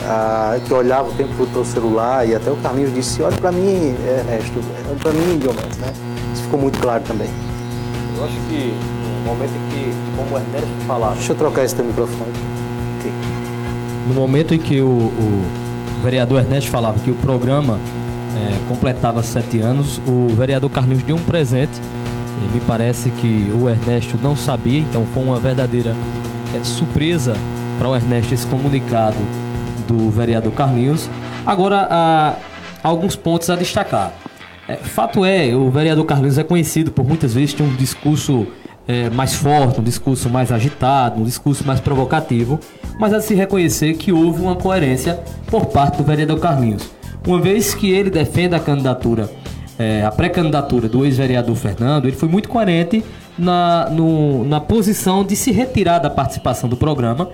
ah, 0.04 0.58
que 0.66 0.73
olhava 0.73 1.08
o 1.08 1.12
tempo 1.12 1.30
todo 1.37 1.61
o 1.61 1.64
celular 1.64 2.26
e 2.28 2.35
até 2.35 2.50
o 2.50 2.56
Carlinhos 2.56 2.94
disse: 2.94 3.23
Olha 3.23 3.37
para 3.37 3.50
mim, 3.50 3.94
Ernesto, 4.06 4.61
olha 4.88 4.99
para 4.99 5.12
mim, 5.12 5.38
Diomedes, 5.38 5.78
né? 5.78 5.92
Isso 6.32 6.42
ficou 6.42 6.61
muito 6.61 6.78
claro 6.78 7.02
também. 7.04 7.28
Eu 8.19 8.25
acho 8.25 8.35
que 8.49 8.75
no 9.05 9.25
momento 9.25 9.53
em 9.53 9.71
que, 9.71 10.17
como 10.17 10.35
o 10.35 10.39
Ernesto 10.39 10.87
falava. 10.87 11.15
Deixa 11.15 11.33
eu 11.33 11.37
trocar 11.37 11.65
esse 11.65 11.75
teu 11.75 11.85
microfone. 11.85 12.31
Aqui. 12.99 13.13
No 14.09 14.15
momento 14.15 14.55
em 14.55 14.59
que 14.59 14.81
o, 14.81 14.87
o 14.87 15.45
vereador 16.03 16.41
Ernesto 16.41 16.71
falava 16.71 16.99
que 16.99 17.11
o 17.11 17.15
programa 17.15 17.79
é, 18.37 18.69
completava 18.69 19.23
sete 19.23 19.61
anos, 19.61 20.01
o 20.07 20.29
vereador 20.35 20.69
Carlinhos 20.69 21.03
deu 21.03 21.17
um 21.17 21.23
presente 21.23 21.81
me 22.53 22.61
parece 22.61 23.11
que 23.11 23.51
o 23.55 23.69
Ernesto 23.69 24.19
não 24.23 24.37
sabia, 24.37 24.81
então 24.81 25.05
foi 25.13 25.23
uma 25.23 25.39
verdadeira 25.39 25.95
é, 26.55 26.65
surpresa 26.65 27.35
para 27.79 27.89
o 27.89 27.95
Ernesto 27.95 28.35
esse 28.35 28.47
comunicado 28.47 29.19
do 29.87 30.11
vereador 30.11 30.53
Carlinhos. 30.53 31.09
Agora, 31.45 31.87
há 31.91 32.37
alguns 32.83 33.17
pontos 33.17 33.51
a 33.51 33.57
destacar. 33.57 34.13
É, 34.69 34.77
fato 34.77 35.25
é, 35.25 35.55
o 35.57 35.71
vereador 35.71 36.05
Carlinhos 36.05 36.37
é 36.37 36.45
conhecido 36.45 36.93
por 36.93 37.03
muitas 37.03 37.33
vezes 37.33 37.55
ter 37.55 37.63
um 37.63 37.75
discurso 37.75 38.47
é, 38.87 39.09
mais 39.09 39.35
forte, 39.35 39.81
um 39.81 39.83
discurso 39.83 40.29
mais 40.29 40.53
agitado, 40.53 41.21
um 41.21 41.25
discurso 41.25 41.67
mais 41.67 41.81
provocativo, 41.81 42.61
mas 43.01 43.15
a 43.15 43.21
se 43.21 43.35
reconhecer 43.35 43.95
que 43.95 44.13
houve 44.13 44.43
uma 44.43 44.57
coerência 44.57 45.19
por 45.47 45.67
parte 45.67 45.97
do 45.97 46.05
vereador 46.05 46.39
Carlinhos. 46.39 46.91
Uma 47.27 47.41
vez 47.41 47.75
que 47.75 47.91
ele 47.91 48.11
defende 48.11 48.55
a 48.55 48.61
candidatura, 48.61 49.31
é, 49.79 50.05
a 50.05 50.11
pré-candidatura 50.11 50.87
do 50.87 51.05
ex-vereador 51.05 51.57
Fernando, 51.57 52.07
ele 52.07 52.17
foi 52.17 52.29
muito 52.29 52.49
coerente 52.49 53.03
na, 53.39 53.89
no, 53.91 54.45
na 54.45 54.61
posição 54.61 55.25
de 55.25 55.35
se 55.35 55.51
retirar 55.51 55.99
da 55.99 56.11
participação 56.11 56.69
do 56.69 56.77
programa, 56.77 57.31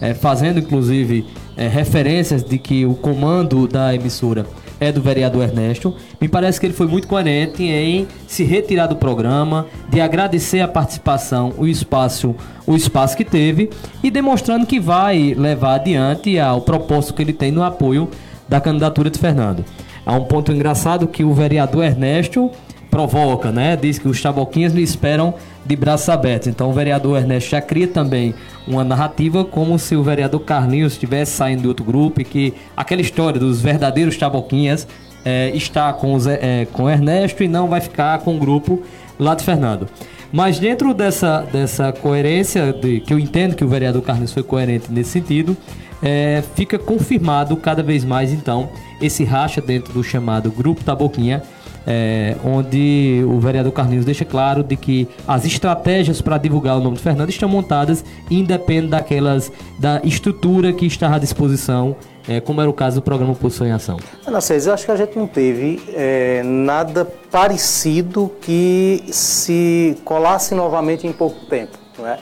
é, 0.00 0.14
fazendo 0.14 0.58
inclusive 0.58 1.26
é, 1.58 1.66
referências 1.66 2.42
de 2.42 2.56
que 2.56 2.86
o 2.86 2.94
comando 2.94 3.66
da 3.66 3.94
emissora 3.94 4.46
é 4.80 4.92
do 4.92 5.02
vereador 5.02 5.42
Ernesto. 5.42 5.94
Me 6.20 6.28
parece 6.28 6.60
que 6.60 6.66
ele 6.66 6.72
foi 6.72 6.86
muito 6.86 7.08
coerente 7.08 7.64
em 7.64 8.06
se 8.28 8.44
retirar 8.44 8.86
do 8.86 8.94
programa, 8.94 9.66
de 9.90 10.00
agradecer 10.00 10.60
a 10.60 10.68
participação, 10.68 11.52
o 11.58 11.66
espaço, 11.66 12.34
o 12.64 12.76
espaço 12.76 13.16
que 13.16 13.24
teve 13.24 13.70
e 14.02 14.10
demonstrando 14.10 14.66
que 14.66 14.78
vai 14.78 15.34
levar 15.36 15.74
adiante 15.74 16.38
ao 16.38 16.60
propósito 16.60 17.14
que 17.14 17.22
ele 17.22 17.32
tem 17.32 17.50
no 17.50 17.64
apoio 17.64 18.08
da 18.48 18.60
candidatura 18.60 19.10
de 19.10 19.18
Fernando. 19.18 19.64
Há 20.06 20.14
um 20.14 20.24
ponto 20.24 20.52
engraçado 20.52 21.06
que 21.06 21.22
o 21.22 21.34
vereador 21.34 21.84
Ernesto 21.84 22.50
provoca, 22.98 23.52
né? 23.52 23.76
Diz 23.76 23.96
que 23.96 24.08
os 24.08 24.20
taboquinhas 24.20 24.72
lhe 24.72 24.82
esperam 24.82 25.32
de 25.64 25.76
braços 25.76 26.08
abertos. 26.08 26.48
Então 26.48 26.68
o 26.68 26.72
vereador 26.72 27.18
Ernesto 27.18 27.50
já 27.50 27.60
cria 27.60 27.86
também 27.86 28.34
uma 28.66 28.82
narrativa 28.82 29.44
como 29.44 29.78
se 29.78 29.94
o 29.94 30.02
vereador 30.02 30.40
Carlinhos 30.40 30.94
estivesse 30.94 31.30
saindo 31.30 31.62
de 31.62 31.68
outro 31.68 31.84
grupo 31.84 32.20
e 32.20 32.24
que 32.24 32.54
aquela 32.76 33.00
história 33.00 33.38
dos 33.38 33.62
verdadeiros 33.62 34.16
taboquinhas 34.16 34.88
é, 35.24 35.50
está 35.54 35.92
com, 35.92 36.16
o 36.16 36.28
é, 36.28 36.66
com 36.72 36.90
Ernesto 36.90 37.44
e 37.44 37.46
não 37.46 37.68
vai 37.68 37.80
ficar 37.80 38.18
com 38.18 38.34
o 38.34 38.38
grupo 38.38 38.82
lá 39.16 39.36
de 39.36 39.44
Fernando. 39.44 39.86
Mas 40.32 40.58
dentro 40.58 40.92
dessa, 40.92 41.42
dessa 41.42 41.92
coerência, 41.92 42.72
de, 42.72 42.98
que 42.98 43.14
eu 43.14 43.18
entendo 43.18 43.54
que 43.54 43.64
o 43.64 43.68
vereador 43.68 44.02
Carlinhos 44.02 44.32
foi 44.32 44.42
coerente 44.42 44.90
nesse 44.90 45.10
sentido, 45.10 45.56
é, 46.02 46.42
fica 46.56 46.80
confirmado 46.80 47.56
cada 47.56 47.82
vez 47.82 48.04
mais 48.04 48.32
então 48.32 48.68
esse 49.00 49.22
racha 49.22 49.60
dentro 49.60 49.92
do 49.92 50.02
chamado 50.02 50.50
Grupo 50.50 50.82
Taboquinha, 50.82 51.42
é, 51.86 52.36
onde 52.44 53.24
o 53.26 53.38
vereador 53.38 53.72
Carlinhos 53.72 54.04
deixa 54.04 54.24
claro 54.24 54.62
de 54.62 54.76
que 54.76 55.08
as 55.26 55.44
estratégias 55.44 56.20
para 56.20 56.38
divulgar 56.38 56.76
o 56.76 56.80
nome 56.80 56.96
de 56.96 57.02
Fernando 57.02 57.30
estão 57.30 57.48
montadas 57.48 58.04
e 58.30 58.38
independem 58.38 58.90
daquelas 58.90 59.50
da 59.78 60.00
estrutura 60.04 60.72
que 60.72 60.86
está 60.86 61.14
à 61.14 61.18
disposição, 61.18 61.96
é, 62.28 62.40
como 62.40 62.60
era 62.60 62.68
o 62.68 62.74
caso 62.74 62.96
do 62.96 63.02
programa 63.02 63.34
Posição 63.34 63.66
em 63.66 63.72
Ação. 63.72 63.98
Ana 64.26 64.40
César, 64.40 64.70
eu 64.70 64.74
acho 64.74 64.84
que 64.84 64.92
a 64.92 64.96
gente 64.96 65.18
não 65.18 65.26
teve 65.26 65.80
é, 65.94 66.42
nada 66.44 67.06
parecido 67.30 68.30
que 68.42 69.04
se 69.10 69.96
colasse 70.04 70.54
novamente 70.54 71.06
em 71.06 71.12
pouco 71.12 71.46
tempo, 71.46 71.78
não 71.98 72.06
é? 72.06 72.18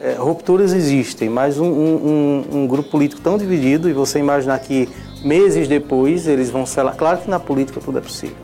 É, 0.00 0.14
rupturas 0.14 0.72
existem, 0.74 1.30
mas 1.30 1.58
um, 1.58 1.66
um, 1.66 2.44
um, 2.52 2.66
grupo 2.66 2.90
político 2.90 3.22
tão 3.22 3.38
dividido 3.38 3.88
e 3.88 3.92
você 3.92 4.18
imaginar 4.18 4.58
que 4.58 4.88
meses 5.24 5.66
depois 5.66 6.26
eles 6.26 6.50
vão 6.50 6.66
ser. 6.66 6.84
Claro 6.96 7.18
que 7.18 7.30
na 7.30 7.40
política 7.40 7.80
tudo 7.80 7.98
é 7.98 8.00
possível? 8.02 8.36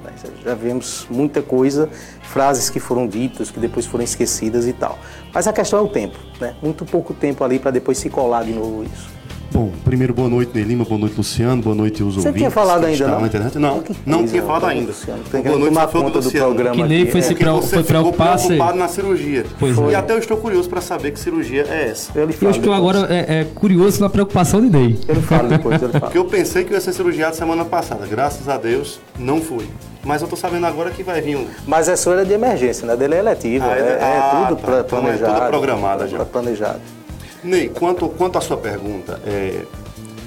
Já 0.45 0.55
vemos 0.55 1.07
muita 1.11 1.43
coisa, 1.43 1.89
frases 2.23 2.71
que 2.71 2.81
foram 2.81 3.07
ditas, 3.07 3.51
que 3.51 3.61
depois 3.61 3.87
foram 3.87 4.05
esquecidas 4.05 4.67
e 4.67 4.73
tal. 4.73 4.99
Mas 5.33 5.47
a 5.47 5.53
questão 5.53 5.79
é 5.79 5.83
o 5.83 5.89
tempo, 5.89 6.19
né? 6.41 6.55
Muito 6.63 6.85
pouco 6.85 7.15
tempo 7.15 7.45
ali 7.45 7.59
para 7.59 7.71
depois 7.71 7.99
se 7.99 8.11
colar 8.11 8.45
de 8.45 8.53
novo 8.53 8.85
isso. 8.85 9.20
Bom, 9.53 9.73
primeiro 9.85 10.15
boa 10.15 10.29
noite, 10.29 10.53
Nelima, 10.55 10.85
boa 10.85 10.99
noite, 10.99 11.17
Luciano, 11.17 11.61
boa 11.61 11.75
noite, 11.75 12.03
os 12.05 12.15
Você 12.15 12.29
ouvintes. 12.29 12.33
Você 12.33 12.39
tinha 12.39 12.51
falado 12.51 12.85
ainda, 12.85 13.09
não? 13.09 13.21
Na 13.21 13.27
internet. 13.27 13.59
Não, 13.59 13.85
não 14.07 14.27
tinha 14.27 14.43
falado 14.43 14.67
ainda. 14.67 14.89
Luciano. 14.89 15.23
Tem 15.31 15.43
que 15.43 15.49
boa 15.49 15.59
noite, 15.59 15.75
tomar 15.75 15.89
conta 15.89 16.21
do, 16.21 16.31
programa 16.31 16.77
Que 16.77 16.83
nem 16.85 17.07
foi, 17.07 17.21
se 17.21 17.35
preocupar, 17.35 17.69
foi 17.69 17.83
preocupar 17.83 18.39
preocupado 18.39 18.79
na 18.79 18.89
cirurgia. 18.89 19.45
Pois 19.59 19.77
e 19.77 19.93
é. 19.93 19.95
até 19.97 20.13
eu 20.13 20.19
estou 20.19 20.37
curioso 20.37 20.69
para 20.69 20.81
saber 20.81 21.11
que 21.11 21.19
cirurgia 21.19 21.67
é 21.69 21.89
essa. 21.89 22.13
Eu, 22.15 22.31
eu 22.41 22.51
estou 22.51 22.73
agora 22.73 23.09
é, 23.11 23.41
é, 23.41 23.45
curioso 23.55 24.01
na 24.01 24.09
preocupação 24.09 24.61
de 24.61 24.71
Ney. 24.71 24.99
Eu 25.09 25.17
falo 25.17 25.49
depois, 25.51 25.83
eu 25.83 25.89
falo. 25.89 26.01
Porque 26.01 26.19
eu 26.19 26.25
pensei 26.27 26.65
que 26.65 26.71
eu 26.71 26.75
ia 26.75 26.81
ser 26.81 26.93
cirurgiado 26.93 27.35
semana 27.35 27.65
passada. 27.65 28.07
Graças 28.07 28.49
a 28.49 28.57
Deus, 28.57 29.01
não 29.19 29.41
fui. 29.41 29.67
Mas 30.05 30.23
eu 30.23 30.29
tô 30.29 30.37
sabendo 30.37 30.65
agora 30.65 30.91
que 30.91 31.03
vai 31.03 31.21
vir 31.21 31.37
um. 31.37 31.47
Mas 31.67 31.89
a 31.89 31.97
sua 31.97 32.15
era 32.15 32.25
de 32.25 32.33
emergência, 32.33 32.87
né? 32.87 32.97
Dele 32.97 33.17
é 33.17 33.19
eletiva. 33.19 33.67
Ah, 33.67 33.77
é, 33.77 33.81
é, 33.81 33.99
ah, 34.01 34.47
tudo 34.49 34.61
tá. 34.61 34.85
planejado. 34.85 35.23
Então 35.23 35.37
é 35.37 35.41
tudo 35.41 35.49
programada 35.49 36.09
já. 36.09 36.25
Planejado. 36.25 36.81
Ney, 37.43 37.71
quanto, 37.71 38.07
quanto 38.09 38.37
à 38.37 38.41
sua 38.41 38.59
pergunta, 38.59 39.19
é, 39.25 39.65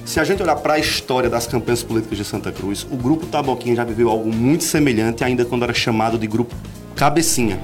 se 0.04 0.20
a 0.20 0.24
gente 0.24 0.42
olhar 0.42 0.56
para 0.56 0.74
a 0.74 0.80
história 0.80 1.30
das 1.30 1.46
campanhas 1.46 1.84
políticas 1.84 2.18
de 2.18 2.26
Santa 2.26 2.52
Cruz, 2.52 2.88
o 2.90 2.98
Grupo 2.98 3.28
Taboquinha 3.28 3.76
já 3.76 3.84
viveu 3.84 4.10
algo 4.10 4.34
muito 4.34 4.64
semelhante, 4.64 5.24
ainda 5.24 5.46
quando 5.46 5.64
era 5.64 5.74
chamado 5.74 6.18
de 6.18 6.26
Grupo 6.26 6.56
Cabecinha. 6.96 7.64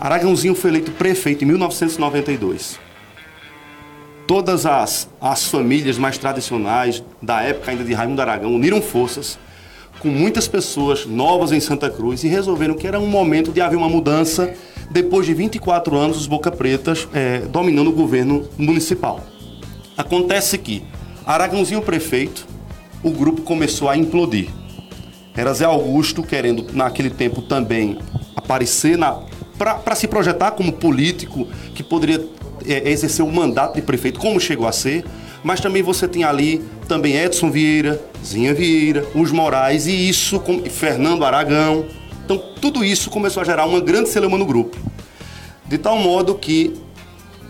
Aragãozinho 0.00 0.54
foi 0.54 0.70
eleito 0.70 0.90
prefeito 0.92 1.44
em 1.44 1.46
1992. 1.46 2.78
Todas 4.26 4.64
as, 4.64 5.08
as 5.20 5.44
famílias 5.44 5.98
mais 5.98 6.16
tradicionais 6.16 7.02
da 7.20 7.42
época 7.42 7.70
ainda 7.70 7.84
de 7.84 7.92
Raimundo 7.92 8.22
Aragão 8.22 8.54
uniram 8.54 8.80
forças 8.80 9.38
com 10.00 10.08
muitas 10.08 10.48
pessoas 10.48 11.04
novas 11.04 11.52
em 11.52 11.60
Santa 11.60 11.90
Cruz 11.90 12.24
e 12.24 12.28
resolveram 12.28 12.74
que 12.74 12.86
era 12.86 12.98
um 12.98 13.08
momento 13.08 13.52
de 13.52 13.60
haver 13.60 13.76
uma 13.76 13.88
mudança 13.88 14.54
depois 14.90 15.26
de 15.26 15.34
24 15.34 15.96
anos 15.96 16.16
os 16.16 16.26
Boca 16.26 16.50
Pretas 16.50 17.06
é, 17.12 17.40
dominando 17.40 17.88
o 17.88 17.92
governo 17.92 18.48
municipal. 18.56 19.20
Acontece 19.96 20.56
que 20.58 20.82
Aragãozinho 21.26 21.82
prefeito, 21.82 22.46
o 23.02 23.10
grupo 23.10 23.42
começou 23.42 23.88
a 23.88 23.96
implodir. 23.96 24.48
Era 25.36 25.52
Zé 25.52 25.64
Augusto 25.64 26.22
querendo, 26.22 26.66
naquele 26.72 27.10
tempo, 27.10 27.42
também 27.42 27.98
aparecer 28.34 28.98
para 29.58 29.94
se 29.94 30.08
projetar 30.08 30.52
como 30.52 30.72
político 30.72 31.46
que 31.74 31.82
poderia 31.82 32.24
é, 32.66 32.90
exercer 32.90 33.24
o 33.24 33.30
mandato 33.30 33.74
de 33.74 33.82
prefeito, 33.82 34.18
como 34.18 34.40
chegou 34.40 34.66
a 34.66 34.72
ser. 34.72 35.04
Mas 35.44 35.60
também 35.60 35.82
você 35.82 36.08
tem 36.08 36.24
ali 36.24 36.64
também 36.88 37.16
Edson 37.16 37.50
Vieira, 37.50 38.00
Zinha 38.24 38.54
Vieira, 38.54 39.06
os 39.14 39.30
Moraes 39.30 39.86
e 39.86 40.08
isso, 40.08 40.40
com 40.40 40.58
Fernando 40.64 41.24
Aragão. 41.24 41.84
Então 42.28 42.36
tudo 42.60 42.84
isso 42.84 43.08
começou 43.08 43.40
a 43.40 43.44
gerar 43.44 43.64
uma 43.64 43.80
grande 43.80 44.10
celeuma 44.10 44.36
no 44.36 44.44
grupo. 44.44 44.76
De 45.64 45.78
tal 45.78 45.96
modo 45.96 46.34
que 46.34 46.74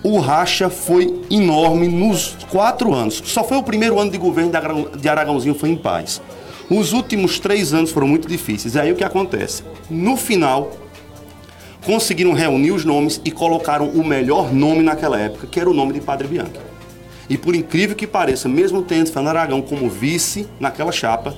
o 0.05 0.21
racha 0.21 0.71
foi 0.71 1.21
enorme 1.29 1.89
nos 1.89 2.37
quatro 2.49 2.95
anos. 2.95 3.21
Só 3.25 3.43
foi 3.43 3.57
o 3.57 3.63
primeiro 3.65 3.99
ano 3.99 4.09
de 4.09 4.17
governo 4.17 4.53
de 4.97 5.09
Aragãozinho 5.09 5.57
foi 5.57 5.71
em 5.71 5.77
paz. 5.77 6.23
Os 6.71 6.93
últimos 6.93 7.41
três 7.41 7.75
anos 7.75 7.91
foram 7.91 8.07
muito 8.07 8.29
difíceis. 8.29 8.77
E 8.77 8.79
aí 8.79 8.93
o 8.93 8.95
que 8.95 9.03
acontece? 9.03 9.65
No 9.91 10.17
final, 10.17 10.71
conseguiram 11.85 12.33
reunir 12.33 12.71
os 12.71 12.85
nomes 12.85 13.21
e 13.25 13.33
colocaram 13.33 13.89
o 13.89 14.07
melhor 14.07 14.55
nome 14.55 14.85
naquela 14.85 15.19
época, 15.19 15.49
que 15.49 15.59
era 15.59 15.69
o 15.69 15.75
nome 15.75 15.93
de 15.93 16.01
Padre 16.01 16.29
Bianchi. 16.29 16.53
E 17.29 17.37
por 17.37 17.57
incrível 17.57 17.97
que 17.97 18.07
pareça, 18.07 18.49
mesmo 18.49 18.81
tendo 18.81 19.11
Fernando 19.11 19.37
Aragão 19.37 19.61
como 19.61 19.91
vice 19.91 20.47
naquela 20.61 20.93
chapa, 20.93 21.35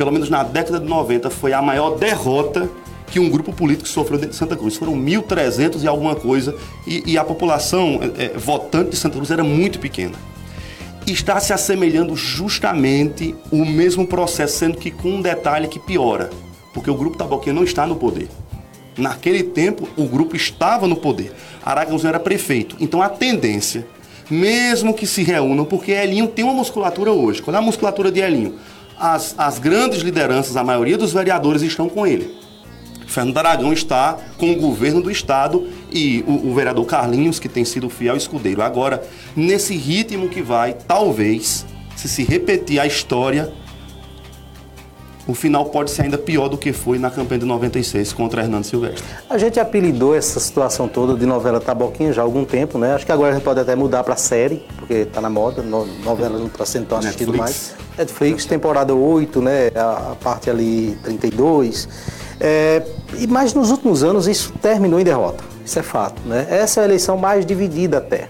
pelo 0.00 0.10
menos 0.10 0.30
na 0.30 0.42
década 0.42 0.80
de 0.80 0.86
90, 0.86 1.28
foi 1.28 1.52
a 1.52 1.60
maior 1.60 1.98
derrota 1.98 2.70
que 3.08 3.20
um 3.20 3.28
grupo 3.28 3.52
político 3.52 3.86
sofreu 3.86 4.16
dentro 4.16 4.30
de 4.30 4.36
Santa 4.38 4.56
Cruz. 4.56 4.74
Foram 4.74 4.94
1.300 4.94 5.82
e 5.82 5.86
alguma 5.86 6.14
coisa, 6.14 6.56
e, 6.86 7.02
e 7.04 7.18
a 7.18 7.22
população 7.22 8.00
é, 8.16 8.24
é, 8.24 8.28
votante 8.30 8.92
de 8.92 8.96
Santa 8.96 9.16
Cruz 9.16 9.30
era 9.30 9.44
muito 9.44 9.78
pequena. 9.78 10.14
Está 11.06 11.38
se 11.38 11.52
assemelhando 11.52 12.16
justamente 12.16 13.34
o 13.52 13.62
mesmo 13.62 14.06
processo, 14.06 14.56
sendo 14.56 14.78
que 14.78 14.90
com 14.90 15.16
um 15.16 15.20
detalhe 15.20 15.68
que 15.68 15.78
piora, 15.78 16.30
porque 16.72 16.90
o 16.90 16.94
grupo 16.94 17.18
Taboquinha 17.18 17.52
não 17.52 17.64
está 17.64 17.86
no 17.86 17.96
poder. 17.96 18.30
Naquele 18.96 19.42
tempo, 19.42 19.86
o 19.98 20.06
grupo 20.06 20.34
estava 20.34 20.86
no 20.86 20.96
poder. 20.96 21.30
Aragãozinho 21.62 22.08
era 22.08 22.18
prefeito. 22.18 22.74
Então 22.80 23.02
a 23.02 23.10
tendência, 23.10 23.86
mesmo 24.30 24.94
que 24.94 25.06
se 25.06 25.22
reúnam, 25.22 25.66
porque 25.66 25.92
Elinho 25.92 26.26
tem 26.26 26.42
uma 26.42 26.54
musculatura 26.54 27.12
hoje. 27.12 27.42
Qual 27.42 27.54
é 27.54 27.58
a 27.58 27.62
musculatura 27.62 28.10
de 28.10 28.20
Elinho? 28.20 28.54
As, 29.00 29.34
as 29.38 29.58
grandes 29.58 30.02
lideranças, 30.02 30.56
a 30.56 30.62
maioria 30.62 30.98
dos 30.98 31.12
vereadores 31.12 31.62
estão 31.62 31.88
com 31.88 32.06
ele. 32.06 32.38
Fernando 33.06 33.38
Aragão 33.38 33.72
está 33.72 34.16
com 34.36 34.52
o 34.52 34.56
governo 34.56 35.02
do 35.02 35.10
estado 35.10 35.66
e 35.90 36.22
o, 36.28 36.50
o, 36.50 36.54
vereador 36.54 36.86
Carlinhos, 36.86 37.40
que 37.40 37.48
tem 37.48 37.64
sido 37.64 37.90
fiel 37.90 38.16
escudeiro. 38.16 38.62
Agora, 38.62 39.02
nesse 39.34 39.74
ritmo 39.74 40.28
que 40.28 40.40
vai, 40.40 40.74
talvez, 40.74 41.66
se 41.96 42.08
se 42.08 42.22
repetir 42.22 42.78
a 42.78 42.86
história, 42.86 43.52
o 45.26 45.34
final 45.34 45.66
pode 45.66 45.90
ser 45.90 46.02
ainda 46.02 46.18
pior 46.18 46.48
do 46.48 46.56
que 46.56 46.72
foi 46.72 46.98
na 46.98 47.10
campanha 47.10 47.40
de 47.40 47.46
96 47.46 48.12
contra 48.12 48.42
Hernando 48.42 48.64
Silvestre. 48.64 49.04
A 49.28 49.38
gente 49.38 49.60
apelidou 49.60 50.14
essa 50.14 50.40
situação 50.40 50.88
toda 50.88 51.14
de 51.14 51.26
novela 51.26 51.60
Taboquinha 51.60 52.12
já 52.12 52.22
há 52.22 52.24
algum 52.24 52.44
tempo, 52.44 52.78
né? 52.78 52.94
Acho 52.94 53.06
que 53.06 53.12
agora 53.12 53.30
a 53.30 53.34
gente 53.34 53.44
pode 53.44 53.60
até 53.60 53.76
mudar 53.76 54.02
para 54.02 54.16
série, 54.16 54.64
porque 54.76 54.94
está 54.94 55.20
na 55.20 55.30
moda, 55.30 55.62
no, 55.62 55.86
novela 56.02 56.38
não 56.38 56.46
está 56.46 56.64
sendo 56.64 56.86
tão 56.86 56.98
assistido 56.98 57.34
mais. 57.34 57.74
Netflix, 57.96 58.46
temporada 58.46 58.94
8, 58.94 59.42
né? 59.42 59.70
A, 59.74 60.12
a 60.12 60.16
parte 60.16 60.48
ali 60.48 60.98
32. 61.02 61.88
É, 62.40 62.82
e 63.18 63.26
mas 63.26 63.52
nos 63.52 63.70
últimos 63.70 64.02
anos 64.02 64.26
isso 64.26 64.52
terminou 64.62 64.98
em 64.98 65.04
derrota, 65.04 65.44
isso 65.64 65.78
é 65.78 65.82
fato. 65.82 66.20
Né? 66.24 66.46
Essa 66.50 66.80
é 66.80 66.82
a 66.82 66.86
eleição 66.86 67.18
mais 67.18 67.44
dividida 67.44 67.98
até. 67.98 68.28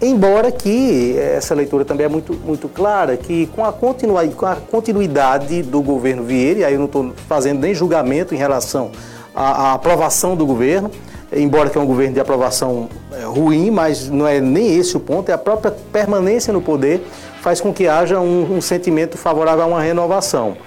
Embora 0.00 0.52
que 0.52 1.16
essa 1.18 1.54
leitura 1.54 1.82
também 1.82 2.04
é 2.04 2.08
muito, 2.08 2.34
muito 2.34 2.68
clara, 2.68 3.16
que 3.16 3.46
com 3.46 3.64
a, 3.64 3.72
com 3.72 4.46
a 4.46 4.56
continuidade 4.56 5.62
do 5.62 5.80
governo 5.80 6.22
Vieira, 6.22 6.60
e 6.60 6.64
aí 6.64 6.74
eu 6.74 6.78
não 6.78 6.84
estou 6.84 7.12
fazendo 7.26 7.60
nem 7.60 7.74
julgamento 7.74 8.34
em 8.34 8.36
relação 8.36 8.90
à, 9.34 9.70
à, 9.70 9.72
aprovação 9.72 10.36
do 10.36 10.44
governo, 10.44 10.90
embora 11.32 11.70
que 11.70 11.78
é 11.78 11.80
um 11.80 11.86
governo 11.86 12.12
de 12.12 12.20
aprovação 12.20 12.90
é, 13.10 13.24
ruim, 13.24 13.70
mas 13.70 14.10
não 14.10 14.26
é 14.26 14.38
nem 14.38 14.76
esse 14.76 14.94
o 14.98 15.00
ponto, 15.00 15.30
é 15.30 15.32
a 15.32 15.38
própria 15.38 15.74
permanência 15.90 16.52
no 16.52 16.60
poder 16.60 17.02
faz 17.40 17.60
com 17.60 17.72
que 17.72 17.88
haja 17.88 18.20
um, 18.20 18.56
um 18.56 18.60
sentimento 18.60 19.16
favorável 19.16 19.64
a 19.64 19.66
uma 19.66 19.80
renovação. 19.80 20.58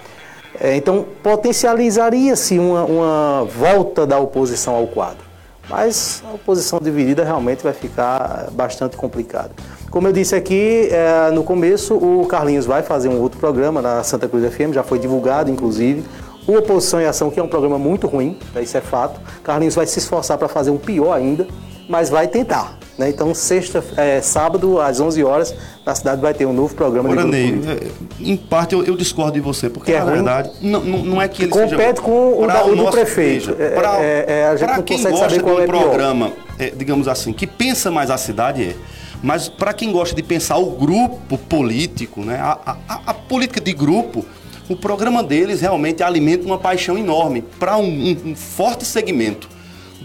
É, 0.59 0.75
então, 0.75 1.05
potencializaria-se 1.21 2.57
uma, 2.57 2.83
uma 2.83 3.45
volta 3.45 4.07
da 4.07 4.17
oposição 4.17 4.73
ao 4.73 4.87
quadro. 4.87 5.28
Mas 5.69 6.23
a 6.27 6.33
oposição 6.33 6.79
dividida 6.81 7.23
realmente 7.23 7.61
vai 7.61 7.73
ficar 7.73 8.47
bastante 8.51 8.97
complicado. 8.97 9.51
Como 9.91 10.07
eu 10.07 10.11
disse 10.11 10.35
aqui 10.35 10.89
é, 10.91 11.29
no 11.31 11.43
começo, 11.43 11.95
o 11.95 12.25
Carlinhos 12.25 12.65
vai 12.65 12.81
fazer 12.81 13.07
um 13.07 13.21
outro 13.21 13.39
programa 13.39 13.81
na 13.81 14.03
Santa 14.03 14.27
Cruz 14.27 14.51
FM, 14.53 14.73
já 14.73 14.83
foi 14.83 14.97
divulgado, 14.97 15.51
inclusive. 15.51 16.03
O 16.47 16.57
Oposição 16.57 16.99
em 16.99 17.05
Ação, 17.05 17.29
que 17.29 17.39
é 17.39 17.43
um 17.43 17.47
programa 17.47 17.77
muito 17.77 18.07
ruim, 18.07 18.39
isso 18.59 18.75
é 18.75 18.81
fato. 18.81 19.21
Carlinhos 19.43 19.75
vai 19.75 19.85
se 19.85 19.99
esforçar 19.99 20.37
para 20.37 20.47
fazer 20.47 20.71
um 20.71 20.77
pior 20.77 21.13
ainda, 21.13 21.47
mas 21.89 22.09
vai 22.09 22.27
tentar. 22.27 22.77
Né? 22.97 23.09
Então, 23.09 23.33
sexta, 23.33 23.83
é, 23.97 24.21
sábado, 24.21 24.79
às 24.79 24.99
11 24.99 25.23
horas, 25.23 25.55
na 25.83 25.95
cidade 25.95 26.21
vai 26.21 26.33
ter 26.33 26.45
um 26.45 26.53
novo 26.53 26.75
programa 26.75 27.09
Ora, 27.09 27.23
de 27.23 27.27
Ney, 27.29 27.59
é, 27.67 27.87
em 28.19 28.37
parte 28.37 28.75
eu, 28.75 28.83
eu, 28.83 28.95
discordo 28.95 29.33
de 29.33 29.39
você, 29.39 29.69
porque 29.69 29.91
que 29.91 29.97
é 29.97 29.99
na 29.99 30.05
ruim? 30.05 30.13
verdade 30.15 30.51
não, 30.61 30.81
não, 30.81 31.21
é 31.21 31.27
que 31.27 31.43
ele 31.43 31.51
Compete 31.51 31.77
seja, 31.77 31.93
com 32.01 32.43
o, 32.43 32.45
da, 32.45 32.65
o 32.65 32.75
do 32.75 32.91
prefeito. 32.91 33.55
Para 33.55 34.03
é, 34.03 34.53
é, 34.53 34.81
quem 34.85 35.01
gosta 35.01 35.27
de 35.29 35.43
um 35.43 35.59
é 35.59 35.65
programa, 35.65 36.33
é, 36.59 36.69
digamos 36.69 37.07
assim, 37.07 37.33
que 37.33 37.47
pensa 37.47 37.89
mais 37.89 38.11
a 38.11 38.17
cidade 38.17 38.63
é. 38.63 38.75
Mas 39.21 39.49
para 39.49 39.73
quem 39.73 39.91
gosta 39.91 40.15
de 40.15 40.23
pensar 40.23 40.57
o 40.57 40.71
grupo 40.71 41.37
político, 41.37 42.21
né, 42.21 42.39
a, 42.39 42.77
a, 42.87 43.01
a 43.07 43.13
política 43.13 43.59
de 43.59 43.73
grupo, 43.73 44.25
o 44.69 44.75
programa 44.75 45.23
deles 45.23 45.59
realmente 45.59 46.03
alimenta 46.03 46.45
uma 46.45 46.57
paixão 46.57 46.97
enorme 46.97 47.41
para 47.41 47.75
um, 47.77 47.83
um, 47.83 48.31
um 48.31 48.35
forte 48.35 48.85
segmento 48.85 49.49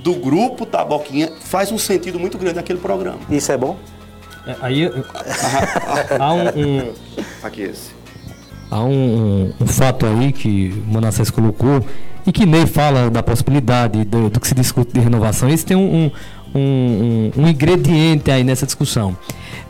do 0.04 0.14
grupo 0.16 0.66
Taboquinha 0.66 1.32
faz 1.40 1.72
um 1.72 1.78
sentido 1.78 2.20
muito 2.20 2.36
grande 2.36 2.56
naquele 2.56 2.78
programa. 2.78 3.18
Isso 3.30 3.50
é 3.50 3.56
bom? 3.56 3.78
É, 4.46 4.54
aí 4.60 4.92
há 6.20 6.32
um, 6.34 6.48
um, 6.48 6.92
Aqui 7.42 7.62
esse. 7.62 7.90
há 8.70 8.84
um, 8.84 9.54
um 9.58 9.66
fato 9.66 10.04
aí 10.04 10.30
que 10.30 10.74
o 10.86 10.92
Manassés 10.92 11.30
colocou 11.30 11.82
e 12.26 12.30
que 12.32 12.44
Ney 12.44 12.66
fala 12.66 13.10
da 13.10 13.22
possibilidade 13.22 14.04
do, 14.04 14.28
do 14.28 14.38
que 14.38 14.46
se 14.46 14.54
discute 14.54 14.92
de 14.92 15.00
renovação. 15.00 15.48
Esse 15.48 15.64
tem 15.64 15.76
um, 15.76 16.10
um, 16.54 17.32
um, 17.36 17.42
um 17.42 17.48
ingrediente 17.48 18.30
aí 18.30 18.44
nessa 18.44 18.64
discussão. 18.64 19.16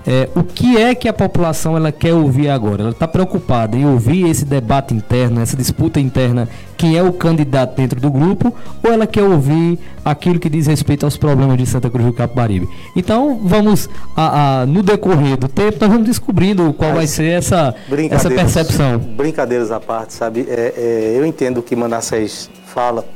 É, 0.07 0.29
o 0.35 0.43
que 0.43 0.77
é 0.77 0.95
que 0.95 1.09
a 1.09 1.15
população 1.15 1.77
ela 1.77 1.91
quer 1.91 2.13
ouvir 2.13 2.51
agora? 2.51 2.83
Ela 2.83 2.91
está 2.91 3.09
preocupada 3.09 3.75
em 3.75 3.87
ouvir 3.87 4.29
esse 4.29 4.45
debate 4.45 4.93
interno, 4.93 5.41
essa 5.41 5.57
disputa 5.57 5.99
interna, 5.99 6.47
quem 6.77 6.99
é 6.99 7.03
o 7.03 7.11
candidato 7.11 7.75
dentro 7.75 7.99
do 7.99 8.11
grupo, 8.11 8.55
ou 8.83 8.93
ela 8.93 9.07
quer 9.07 9.23
ouvir 9.23 9.79
aquilo 10.05 10.39
que 10.39 10.51
diz 10.51 10.67
respeito 10.67 11.07
aos 11.07 11.17
problemas 11.17 11.57
de 11.57 11.65
Santa 11.65 11.89
Cruz 11.89 12.05
do 12.05 12.13
Capibaribe? 12.13 12.69
Então, 12.95 13.41
vamos, 13.43 13.89
a, 14.15 14.61
a, 14.61 14.67
no 14.67 14.83
decorrer 14.83 15.39
do 15.39 15.49
tempo, 15.49 15.79
nós 15.81 15.91
vamos 15.91 16.07
descobrindo 16.07 16.71
qual 16.75 16.91
Mas 16.91 16.99
vai 16.99 17.07
ser 17.07 17.31
essa, 17.31 17.75
essa 18.11 18.29
percepção. 18.29 18.99
Brincadeiras 18.99 19.71
à 19.71 19.81
parte, 19.81 20.13
sabe? 20.13 20.47
É, 20.47 20.75
é, 20.77 21.19
eu 21.19 21.25
entendo 21.25 21.59
o 21.59 21.63
que 21.63 21.75
Manassés 21.75 22.51
fala 22.67 23.07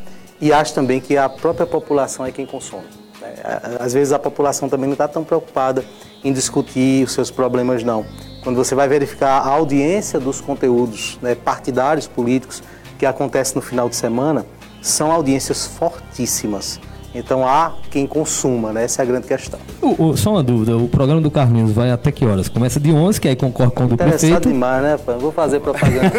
e 0.41 0.55
acho 0.55 0.73
também 0.73 1.01
que 1.01 1.19
a 1.19 1.29
própria 1.29 1.67
população 1.67 2.25
é 2.25 2.33
quem 2.33 2.47
consome. 2.47 2.98
É, 3.29 3.77
às 3.81 3.93
vezes 3.93 4.13
a 4.13 4.19
população 4.19 4.69
também 4.69 4.87
não 4.87 4.95
está 4.95 5.09
tão 5.09 5.25
preocupada 5.25 5.85
em 6.25 6.33
discutir 6.33 7.05
os 7.05 7.13
seus 7.13 7.31
problemas, 7.31 7.83
não. 7.83 8.05
Quando 8.43 8.57
você 8.57 8.75
vai 8.75 8.89
verificar 8.89 9.41
a 9.41 9.49
audiência 9.49 10.19
dos 10.19 10.41
conteúdos 10.41 11.19
né, 11.21 11.35
partidários, 11.35 12.07
políticos, 12.07 12.63
que 12.99 13.07
acontece 13.07 13.55
no 13.55 13.63
final 13.63 13.89
de 13.89 13.97
semana, 13.97 14.45
são 14.83 15.13
audiências 15.13 15.67
fortíssimas. 15.67 16.81
Então 17.15 17.47
há 17.47 17.73
quem 17.91 18.07
consuma, 18.07 18.73
né? 18.73 18.85
Essa 18.85 19.03
é 19.03 19.05
a 19.05 19.07
grande 19.07 19.27
questão. 19.27 19.59
O, 19.81 20.11
o, 20.11 20.17
só 20.17 20.33
uma 20.33 20.43
dúvida, 20.43 20.77
o 20.77 20.89
programa 20.89 21.21
do 21.21 21.31
Carlinhos 21.31 21.73
vai 21.73 21.91
até 21.91 22.13
que 22.13 22.27
horas? 22.27 22.49
Começa 22.49 22.79
de 22.79 22.93
11, 22.93 23.21
que 23.21 23.29
aí 23.29 23.35
concorre 23.35 23.71
com 23.71 23.85
o 23.85 23.89
do 23.89 23.95
Interessado 23.95 24.21
prefeito. 24.21 24.49
demais, 24.49 24.83
né? 24.83 24.99
pô? 24.99 25.13
Vou 25.15 25.33
fazer 25.33 25.61
propaganda. 25.61 26.13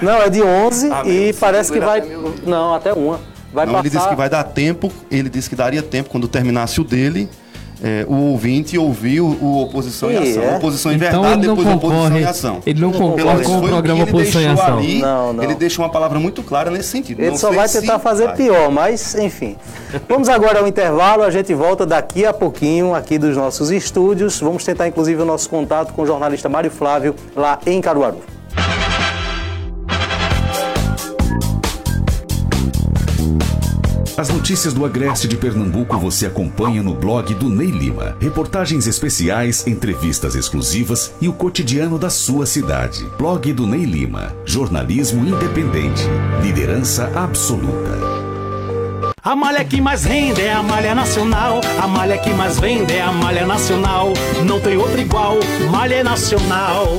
não. 0.00 0.12
não, 0.14 0.22
é 0.22 0.28
de 0.28 0.42
11 0.42 0.90
Ah, 0.92 1.02
e 1.06 1.32
parece 1.32 1.72
que 1.72 1.80
vai... 1.80 2.02
Não, 2.44 2.74
até 2.74 2.92
uma. 2.92 3.18
Vai 3.52 3.66
Não, 3.66 3.74
ele 3.74 3.82
disse 3.82 3.96
passar... 3.96 4.10
que 4.10 4.16
vai 4.16 4.28
dar 4.30 4.44
tempo, 4.44 4.90
ele 5.10 5.28
disse 5.28 5.48
que 5.50 5.56
daria 5.56 5.82
tempo 5.82 6.08
quando 6.10 6.26
terminasse 6.26 6.80
o 6.80 6.84
dele, 6.84 7.28
é, 7.84 8.06
o 8.08 8.14
ouvinte 8.14 8.78
ouvir 8.78 9.20
o, 9.20 9.62
Oposição 9.62 10.08
em 10.10 10.14
Ih, 10.14 10.30
Ação. 10.30 10.42
é? 10.44 10.56
Oposição 10.56 10.92
em 10.92 10.94
Então 10.94 11.22
Verdade, 11.22 11.40
depois 11.40 11.58
Oposição 11.66 11.78
concorre, 11.80 12.20
em 12.20 12.24
Ação. 12.24 12.62
ele 12.64 12.80
não 12.80 12.92
concorre 12.92 13.42
com 13.44 13.58
o 13.58 13.62
programa 13.62 14.04
que 14.04 14.10
ele 14.10 14.10
Oposição 14.18 14.40
em 14.40 14.46
deixou 14.46 14.62
Ação. 14.64 14.78
ali, 14.78 14.98
Não, 15.00 15.32
não. 15.32 15.42
Ele 15.42 15.54
deixou 15.56 15.84
uma 15.84 15.90
palavra 15.90 16.18
muito 16.20 16.42
clara 16.44 16.70
nesse 16.70 16.88
sentido. 16.90 17.20
Ele 17.20 17.30
Não 17.30 17.36
só 17.36 17.50
vai 17.50 17.66
se 17.68 17.80
tentar 17.80 17.98
fazer 17.98 18.26
vai. 18.26 18.36
pior, 18.36 18.70
mas 18.70 19.14
enfim. 19.16 19.56
Vamos 20.08 20.28
agora 20.28 20.60
ao 20.60 20.68
intervalo, 20.68 21.24
a 21.24 21.30
gente 21.30 21.52
volta 21.54 21.84
daqui 21.84 22.24
a 22.24 22.32
pouquinho 22.32 22.94
aqui 22.94 23.18
dos 23.18 23.36
nossos 23.36 23.70
estúdios. 23.72 24.38
Vamos 24.40 24.64
tentar 24.64 24.86
inclusive 24.86 25.20
o 25.20 25.24
nosso 25.26 25.50
contato 25.50 25.92
com 25.92 26.02
o 26.02 26.06
jornalista 26.06 26.48
Mário 26.48 26.70
Flávio 26.70 27.14
lá 27.34 27.58
em 27.66 27.80
Caruaru. 27.80 28.20
As 34.22 34.28
notícias 34.28 34.72
do 34.72 34.86
Agreste 34.86 35.26
de 35.26 35.36
Pernambuco 35.36 35.98
você 35.98 36.26
acompanha 36.26 36.80
no 36.80 36.94
blog 36.94 37.34
do 37.34 37.48
Ney 37.48 37.72
Lima. 37.72 38.16
Reportagens 38.20 38.86
especiais, 38.86 39.66
entrevistas 39.66 40.36
exclusivas 40.36 41.12
e 41.20 41.28
o 41.28 41.32
cotidiano 41.32 41.98
da 41.98 42.08
sua 42.08 42.46
cidade. 42.46 43.04
Blog 43.18 43.52
do 43.52 43.66
Ney 43.66 43.84
Lima. 43.84 44.32
Jornalismo 44.44 45.26
independente. 45.26 46.04
Liderança 46.40 47.10
absoluta. 47.16 47.98
A 49.20 49.34
malha 49.34 49.64
que 49.64 49.80
mais 49.80 50.04
rende 50.04 50.40
é 50.40 50.52
a 50.52 50.62
malha 50.62 50.94
nacional. 50.94 51.60
A 51.80 51.88
malha 51.88 52.16
que 52.16 52.30
mais 52.30 52.60
vende 52.60 52.92
é 52.92 53.02
a 53.02 53.10
malha 53.10 53.44
nacional. 53.44 54.12
Não 54.46 54.60
tem 54.60 54.76
outra 54.76 55.00
igual, 55.00 55.38
malha 55.68 56.04
nacional. 56.04 56.96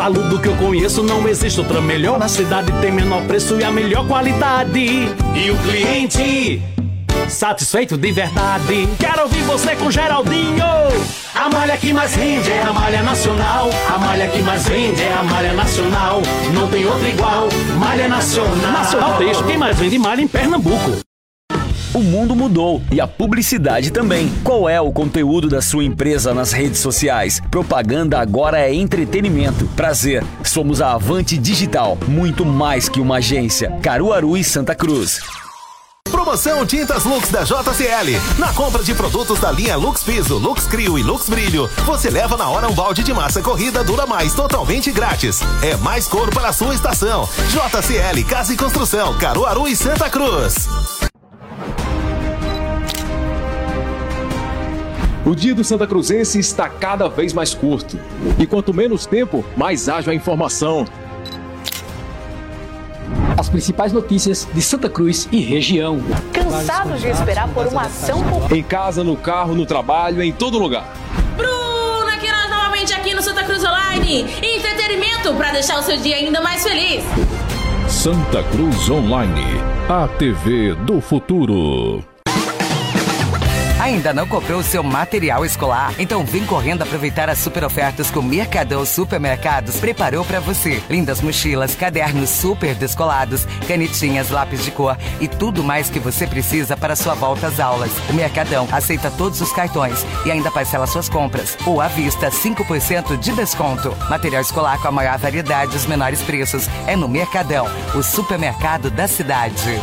Falo 0.00 0.22
do 0.30 0.40
que 0.40 0.48
eu 0.48 0.56
conheço, 0.56 1.02
não 1.02 1.28
existe 1.28 1.60
outra 1.60 1.78
melhor. 1.78 2.18
Na 2.18 2.26
cidade 2.26 2.72
tem 2.80 2.90
menor 2.90 3.22
preço 3.26 3.60
e 3.60 3.62
a 3.62 3.70
melhor 3.70 4.08
qualidade. 4.08 4.80
E 4.80 5.50
o 5.50 5.56
cliente 5.58 6.62
satisfeito 7.28 7.98
de 7.98 8.10
verdade. 8.10 8.88
Quero 8.98 9.24
ouvir 9.24 9.42
você 9.42 9.76
com 9.76 9.90
Geraldinho. 9.90 10.64
A 11.34 11.50
malha 11.50 11.76
que 11.76 11.92
mais 11.92 12.14
rende 12.14 12.50
é 12.50 12.62
a 12.62 12.72
malha 12.72 13.02
nacional. 13.02 13.68
A 13.94 13.98
malha 13.98 14.26
que 14.28 14.40
mais 14.40 14.66
vende 14.66 15.02
é 15.02 15.12
a 15.12 15.22
malha 15.22 15.52
nacional. 15.52 16.22
Não 16.54 16.66
tem 16.68 16.86
outra 16.86 17.06
igual, 17.06 17.48
malha 17.78 18.08
nacional. 18.08 18.72
Nacional 18.72 19.18
Texto, 19.18 19.44
quem 19.44 19.58
mais 19.58 19.78
vende 19.78 19.98
malha 19.98 20.22
em 20.22 20.26
Pernambuco. 20.26 21.09
O 21.92 22.02
mundo 22.02 22.36
mudou 22.36 22.80
e 22.92 23.00
a 23.00 23.06
publicidade 23.08 23.90
também. 23.90 24.32
Qual 24.44 24.68
é 24.68 24.80
o 24.80 24.92
conteúdo 24.92 25.48
da 25.48 25.60
sua 25.60 25.82
empresa 25.82 26.32
nas 26.32 26.52
redes 26.52 26.78
sociais? 26.78 27.42
Propaganda 27.50 28.20
agora 28.20 28.60
é 28.60 28.72
entretenimento. 28.72 29.66
Prazer, 29.74 30.24
somos 30.44 30.80
a 30.80 30.92
Avante 30.92 31.36
Digital, 31.36 31.98
muito 32.06 32.46
mais 32.46 32.88
que 32.88 33.00
uma 33.00 33.16
agência. 33.16 33.72
Caruaru 33.82 34.36
e 34.36 34.44
Santa 34.44 34.72
Cruz. 34.72 35.20
Promoção 36.08 36.64
Tintas 36.64 37.04
Lux 37.04 37.28
da 37.28 37.42
JCL. 37.42 38.38
Na 38.38 38.52
compra 38.52 38.84
de 38.84 38.94
produtos 38.94 39.40
da 39.40 39.50
linha 39.50 39.76
Lux 39.76 40.04
Piso, 40.04 40.38
Lux 40.38 40.66
Crio 40.66 40.96
e 40.96 41.02
Lux 41.02 41.28
Brilho, 41.28 41.68
você 41.84 42.08
leva 42.08 42.36
na 42.36 42.48
hora 42.48 42.68
um 42.68 42.74
balde 42.74 43.02
de 43.02 43.12
massa 43.12 43.42
corrida 43.42 43.82
Dura 43.82 44.06
Mais 44.06 44.32
totalmente 44.32 44.92
grátis. 44.92 45.40
É 45.60 45.76
mais 45.76 46.06
cor 46.06 46.30
para 46.30 46.50
a 46.50 46.52
sua 46.52 46.72
estação. 46.72 47.28
JCL 47.48 48.24
Casa 48.28 48.52
e 48.54 48.56
Construção, 48.56 49.18
Caruaru 49.18 49.66
e 49.66 49.74
Santa 49.74 50.08
Cruz. 50.08 50.68
O 55.24 55.34
dia 55.34 55.54
do 55.54 55.62
Santa 55.62 55.86
Cruzense 55.86 56.38
está 56.38 56.68
cada 56.68 57.08
vez 57.08 57.34
mais 57.34 57.52
curto. 57.52 57.98
E 58.38 58.46
quanto 58.46 58.72
menos 58.72 59.04
tempo, 59.04 59.44
mais 59.54 59.88
ágil 59.88 60.12
a 60.12 60.14
informação. 60.14 60.86
As 63.36 63.48
principais 63.48 63.92
notícias 63.92 64.48
de 64.52 64.62
Santa 64.62 64.88
Cruz 64.88 65.28
e 65.30 65.40
região. 65.40 66.00
Cansados 66.32 67.02
de 67.02 67.08
esperar 67.08 67.48
por 67.48 67.66
uma 67.66 67.82
ação 67.82 68.22
popular. 68.22 68.52
Em 68.52 68.62
casa, 68.62 69.04
no 69.04 69.16
carro, 69.16 69.54
no 69.54 69.66
trabalho, 69.66 70.22
em 70.22 70.32
todo 70.32 70.58
lugar. 70.58 70.90
Bruna, 71.36 72.14
aqui 72.14 72.30
nós 72.30 72.50
novamente 72.50 72.94
aqui 72.94 73.14
no 73.14 73.20
Santa 73.20 73.44
Cruz 73.44 73.62
Online. 73.62 74.22
Entretenimento 74.42 75.34
para 75.34 75.52
deixar 75.52 75.78
o 75.80 75.82
seu 75.82 75.98
dia 75.98 76.16
ainda 76.16 76.40
mais 76.40 76.62
feliz. 76.62 77.04
Santa 77.88 78.42
Cruz 78.44 78.88
Online. 78.88 79.44
A 79.88 80.08
TV 80.08 80.74
do 80.74 81.00
futuro. 81.00 82.02
Ainda 83.80 84.12
não 84.12 84.28
comprou 84.28 84.60
o 84.60 84.62
seu 84.62 84.82
material 84.82 85.42
escolar? 85.42 85.94
Então 85.98 86.22
vem 86.22 86.44
correndo 86.44 86.82
aproveitar 86.82 87.30
as 87.30 87.38
super 87.38 87.64
ofertas 87.64 88.10
que 88.10 88.18
o 88.18 88.22
Mercadão 88.22 88.84
Supermercados 88.84 89.80
preparou 89.80 90.22
para 90.22 90.38
você. 90.38 90.82
Lindas 90.90 91.22
mochilas, 91.22 91.74
cadernos 91.74 92.28
super 92.28 92.74
descolados, 92.74 93.46
canetinhas, 93.66 94.28
lápis 94.28 94.62
de 94.62 94.70
cor 94.70 94.98
e 95.18 95.26
tudo 95.26 95.64
mais 95.64 95.88
que 95.88 95.98
você 95.98 96.26
precisa 96.26 96.76
para 96.76 96.94
sua 96.94 97.14
volta 97.14 97.46
às 97.46 97.58
aulas. 97.58 97.90
O 98.10 98.12
Mercadão 98.12 98.68
aceita 98.70 99.10
todos 99.10 99.40
os 99.40 99.50
cartões 99.50 100.04
e 100.26 100.30
ainda 100.30 100.50
parcela 100.50 100.86
suas 100.86 101.08
compras. 101.08 101.56
Ou 101.64 101.80
à 101.80 101.88
vista, 101.88 102.30
5% 102.30 103.16
de 103.16 103.32
desconto. 103.32 103.96
Material 104.10 104.42
escolar 104.42 104.78
com 104.82 104.88
a 104.88 104.92
maior 104.92 105.16
variedade 105.16 105.72
e 105.72 105.76
os 105.76 105.86
menores 105.86 106.20
preços 106.20 106.68
é 106.86 106.94
no 106.94 107.08
Mercadão, 107.08 107.66
o 107.94 108.02
supermercado 108.02 108.90
da 108.90 109.08
cidade. 109.08 109.80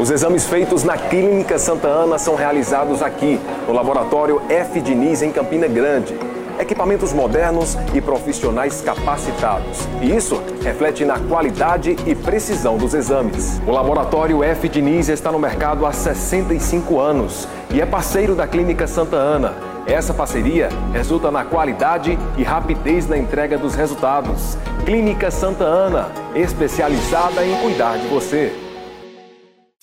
Os 0.00 0.10
exames 0.10 0.46
feitos 0.46 0.82
na 0.82 0.96
Clínica 0.96 1.58
Santa 1.58 1.86
Ana 1.86 2.16
são 2.16 2.34
realizados 2.34 3.02
aqui, 3.02 3.38
no 3.68 3.74
Laboratório 3.74 4.40
F. 4.48 4.80
Diniz, 4.80 5.20
em 5.20 5.30
Campina 5.30 5.68
Grande. 5.68 6.18
Equipamentos 6.58 7.12
modernos 7.12 7.76
e 7.92 8.00
profissionais 8.00 8.80
capacitados. 8.80 9.86
E 10.00 10.16
isso 10.16 10.42
reflete 10.62 11.04
na 11.04 11.18
qualidade 11.18 11.96
e 12.06 12.14
precisão 12.14 12.78
dos 12.78 12.94
exames. 12.94 13.60
O 13.66 13.70
Laboratório 13.70 14.42
F. 14.42 14.70
Diniz 14.70 15.10
está 15.10 15.30
no 15.30 15.38
mercado 15.38 15.84
há 15.84 15.92
65 15.92 16.98
anos 16.98 17.46
e 17.70 17.78
é 17.78 17.84
parceiro 17.84 18.34
da 18.34 18.46
Clínica 18.46 18.86
Santa 18.86 19.16
Ana. 19.16 19.52
Essa 19.86 20.14
parceria 20.14 20.70
resulta 20.94 21.30
na 21.30 21.44
qualidade 21.44 22.18
e 22.38 22.42
rapidez 22.42 23.06
na 23.06 23.18
entrega 23.18 23.58
dos 23.58 23.74
resultados. 23.74 24.56
Clínica 24.86 25.30
Santa 25.30 25.64
Ana, 25.64 26.08
especializada 26.34 27.44
em 27.44 27.54
cuidar 27.60 27.98
de 27.98 28.08
você. 28.08 28.69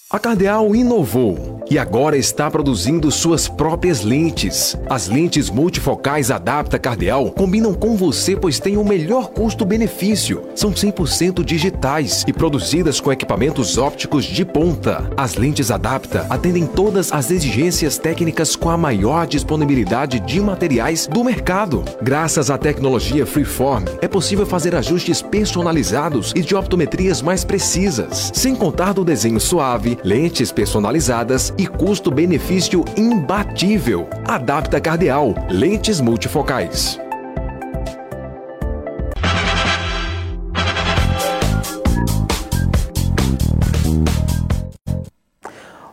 A 0.10 0.18
Cardeal 0.18 0.74
inovou 0.74 1.66
e 1.70 1.78
agora 1.78 2.16
está 2.16 2.50
produzindo 2.50 3.12
suas 3.12 3.50
próprias 3.50 4.04
lentes. 4.04 4.78
As 4.90 5.10
lentes 5.10 5.50
multifocais 5.50 6.32
Adapta 6.32 6.80
Cardeal 6.80 7.30
combinam 7.32 7.74
com 7.74 7.98
você 7.98 8.34
pois 8.34 8.58
têm 8.58 8.78
o 8.78 8.86
melhor 8.86 9.32
custo-benefício. 9.32 10.48
São 10.56 10.72
100% 10.72 11.44
digitais 11.44 12.24
e 12.26 12.32
produzidas 12.32 13.02
com 13.02 13.12
equipamentos 13.12 13.78
ópticos 13.78 14.24
de 14.24 14.46
ponta. 14.46 15.12
As 15.18 15.36
lentes 15.36 15.72
Adapta 15.72 16.26
atendem 16.30 16.66
todas 16.66 17.12
as 17.12 17.30
exigências 17.30 17.98
técnicas 17.98 18.56
com 18.56 18.70
a 18.70 18.78
maior 18.78 19.28
disponibilidade 19.28 20.22
de 20.22 20.40
materiais 20.40 21.06
do 21.06 21.22
mercado. 21.22 21.84
Graças 22.02 22.50
à 22.50 22.58
tecnologia 22.58 23.26
Freeform, 23.26 23.84
é 24.02 24.08
possível 24.08 24.46
fazer 24.46 24.74
ajustes 24.74 25.22
personalizados 25.22 26.32
e 26.34 26.40
de 26.40 26.56
optometrias 26.56 27.22
mais 27.22 27.44
precisas, 27.44 28.32
sem 28.34 28.56
contar 28.56 28.94
do 28.94 29.04
desenho 29.04 29.42
suave, 29.42 29.97
lentes 30.04 30.52
personalizadas 30.52 31.54
e 31.58 31.68
custo-benefício 31.68 32.84
imbatível. 32.96 34.08
Adapta 34.26 34.80
Cardeal, 34.80 35.34
lentes 35.50 36.00
multifocais. 36.00 37.00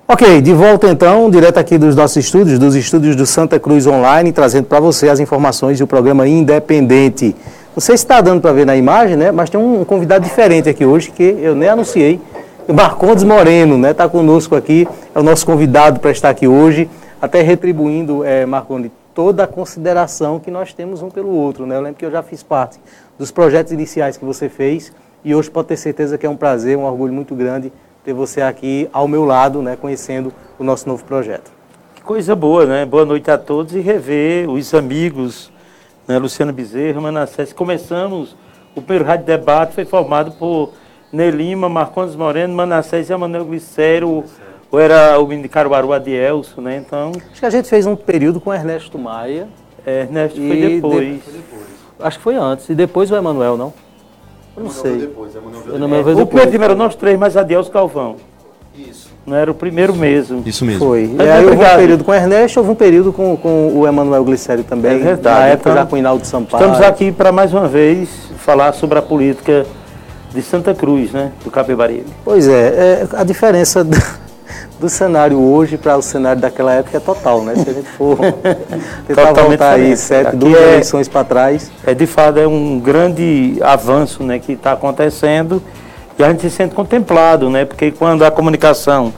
Ok, 0.07 0.41
de 0.43 0.53
volta 0.53 0.87
então, 0.89 1.31
direto 1.31 1.59
aqui 1.59 1.77
dos 1.77 1.97
nossos 1.97 2.19
estúdios, 2.19 2.59
dos 2.59 2.77
estúdios 2.77 3.17
do 3.17 3.27
Santa 3.27 3.59
Cruz 3.59 3.87
Online, 3.87 4.33
trazendo 4.33 4.67
para 4.67 4.79
você 4.79 5.09
as 5.09 5.19
informações 5.19 5.79
do 5.79 5.87
programa 5.87 6.29
Independente. 6.29 7.35
Se 7.77 7.93
está 7.93 8.21
dando 8.21 8.41
para 8.41 8.53
ver 8.53 8.65
na 8.65 8.77
imagem, 8.77 9.17
né? 9.17 9.33
Mas 9.33 9.51
tem 9.51 9.59
um 9.59 9.85
convidado 9.85 10.23
diferente 10.23 10.69
aqui 10.69 10.85
hoje 10.85 11.11
que 11.11 11.23
eu 11.23 11.57
nem 11.57 11.69
anunciei. 11.69 12.21
Marcondes 12.73 13.25
Moreno, 13.25 13.77
né? 13.77 13.91
Está 13.91 14.09
conosco 14.09 14.57
aqui, 14.57 14.89
é 15.15 15.19
o 15.19 15.23
nosso 15.23 15.45
convidado 15.45 16.01
para 16.01 16.11
estar 16.11 16.31
aqui 16.31 16.49
hoje, 16.49 16.89
até 17.21 17.43
retribuindo, 17.43 18.25
é, 18.25 18.47
Marcondes, 18.47 18.91
toda 19.15 19.45
a 19.45 19.47
consideração 19.47 20.41
que 20.41 20.51
nós 20.51 20.73
temos 20.73 21.03
um 21.03 21.11
pelo 21.11 21.29
outro, 21.29 21.67
né? 21.67 21.77
Eu 21.77 21.83
lembro 21.83 21.99
que 21.99 22.07
eu 22.07 22.11
já 22.11 22.23
fiz 22.23 22.43
parte 22.43 22.81
dos 23.19 23.31
projetos 23.31 23.71
iniciais 23.71 24.17
que 24.17 24.25
você 24.25 24.49
fez 24.49 24.93
e 25.23 25.35
hoje 25.35 25.51
pode 25.51 25.69
ter 25.69 25.77
certeza 25.77 26.17
que 26.17 26.25
é 26.25 26.29
um 26.29 26.37
prazer, 26.37 26.77
um 26.77 26.85
orgulho 26.85 27.13
muito 27.13 27.35
grande 27.35 27.71
ter 28.03 28.15
você 28.15 28.41
aqui 28.41 28.89
ao 28.93 29.07
meu 29.07 29.25
lado, 29.25 29.63
né, 29.63 29.77
conhecendo 29.77 30.33
o 30.59 30.65
nosso 30.65 30.89
novo 30.89 31.05
projeto. 31.05 31.51
Que 31.95 32.03
coisa 32.03 32.35
boa, 32.35 32.65
né? 32.65 32.85
Boa 32.85 33.05
noite 33.05 33.31
a 33.31 33.37
todos 33.37 33.75
e 33.75 33.81
rever 33.81 34.49
os 34.49 34.73
amigos, 34.75 35.53
né, 36.09 36.19
Luciano 36.19 36.53
Bezerra, 36.53 37.01
Manassés. 37.01 37.53
Começamos, 37.53 38.37
o 38.75 38.81
primeiro 38.81 39.05
rádio 39.05 39.27
debate 39.27 39.75
foi 39.75 39.85
formado 39.85 40.33
por 40.33 40.73
Nelima, 41.15 41.69
Marcondes 41.69 42.17
Moreno, 42.17 42.53
Manassés 42.55 43.09
e 43.09 43.13
Emanuel 43.13 43.45
Glicério, 43.45 44.25
ou 44.71 44.81
era 44.81 45.19
o 45.21 45.27
menino 45.27 45.45
de 45.45 45.49
Caruaru 45.49 45.93
Adielso, 45.93 46.61
né? 46.61 46.83
Então... 46.85 47.13
Acho 47.31 47.41
que 47.41 47.47
a 47.47 47.51
gente 47.51 47.69
fez 47.69 47.87
um 47.87 47.95
período 47.95 48.41
com 48.41 48.53
Ernesto 48.53 48.99
Maia. 48.99 49.47
É, 49.87 50.01
Ernesto 50.01 50.37
foi 50.41 50.57
depois. 50.57 51.07
de- 51.07 51.21
Acho 52.01 52.19
que 52.19 52.25
foi 52.25 52.35
antes, 52.35 52.69
e 52.69 52.75
depois 52.75 53.11
o 53.11 53.17
Emanuel, 53.17 53.57
não? 53.57 53.73
Eu 54.57 54.65
não 54.65 54.71
sei. 54.71 54.97
Depois, 54.99 55.33
Emanuel 55.37 56.01
É, 56.01 56.03
veio 56.03 56.17
o 56.17 56.25
depois. 56.25 56.27
primeiro 56.27 56.51
time 56.51 56.65
era 56.65 56.75
nós 56.75 56.95
três, 56.97 57.19
mais 57.19 57.37
Adielso 57.37 57.71
Calvão. 57.71 58.17
Isso. 58.77 59.13
Não 59.25 59.37
era 59.37 59.51
o 59.51 59.55
primeiro 59.55 59.95
mesmo. 59.95 60.43
Isso 60.45 60.65
mesmo. 60.65 60.85
Foi. 60.85 61.09
Mas 61.17 61.27
e 61.27 61.31
aí 61.31 61.45
houve 61.47 61.57
um 61.65 61.77
período 61.77 62.05
com 62.05 62.11
o 62.11 62.15
Ernesto, 62.15 62.59
houve 62.59 62.73
um 62.73 62.75
período 62.75 63.13
com, 63.13 63.37
com 63.37 63.73
o 63.79 63.87
Emanuel 63.87 64.25
Glicério 64.25 64.65
também. 64.65 64.97
É 64.97 64.99
verdade. 64.99 65.39
Na 65.41 65.47
época 65.47 65.71
Então, 65.71 65.83
já 65.83 65.89
com 65.89 65.95
o 65.97 65.99
Hinaldo 65.99 66.27
Sampaio. 66.27 66.65
Estamos 66.65 66.87
aqui 66.87 67.13
para 67.13 67.31
mais 67.31 67.53
uma 67.53 67.69
vez 67.69 68.09
falar 68.39 68.73
sobre 68.75 68.99
a 68.99 69.03
política 69.03 69.65
de 70.35 70.43
Santa 70.43 70.75
Cruz, 70.75 71.13
né? 71.13 71.31
Do 71.45 71.51
Capibaribe. 71.51 72.07
Pois 72.25 72.49
é, 72.49 72.53
é, 72.53 73.09
a 73.13 73.23
diferença 73.23 73.85
do, 73.85 73.97
do 74.81 74.89
cenário 74.89 75.41
hoje 75.41 75.79
para 75.79 75.97
o 75.97 76.03
cenário 76.03 76.43
daquela 76.43 76.73
época 76.73 76.97
é 76.97 77.01
total, 77.01 77.43
né? 77.43 77.55
Se 77.55 77.71
a 77.71 77.73
gente 77.73 77.89
for 77.91 78.19
tentar 79.07 79.29
Totalmente 79.29 79.59
voltar 79.59 79.71
aí 79.75 79.97
sete, 79.97 80.27
Aqui 80.29 80.37
duas 80.37 80.57
é- 80.57 80.73
eleições 80.73 81.09
para 81.09 81.25
trás. 81.25 81.71
É 81.87 81.95
de 81.95 82.07
fato 82.07 82.41
é 82.41 82.47
um 82.49 82.81
grande 82.81 83.59
avanço, 83.63 84.25
né, 84.25 84.41
que 84.41 84.53
está 84.53 84.73
acontecendo 84.73 85.63
e 86.19 86.25
a 86.25 86.29
gente 86.29 86.43
se 86.43 86.51
sente 86.51 86.75
contemplado, 86.75 87.49
né? 87.49 87.65
Porque 87.65 87.93
quando 87.93 88.25
a 88.25 88.31
comunicação 88.31 89.13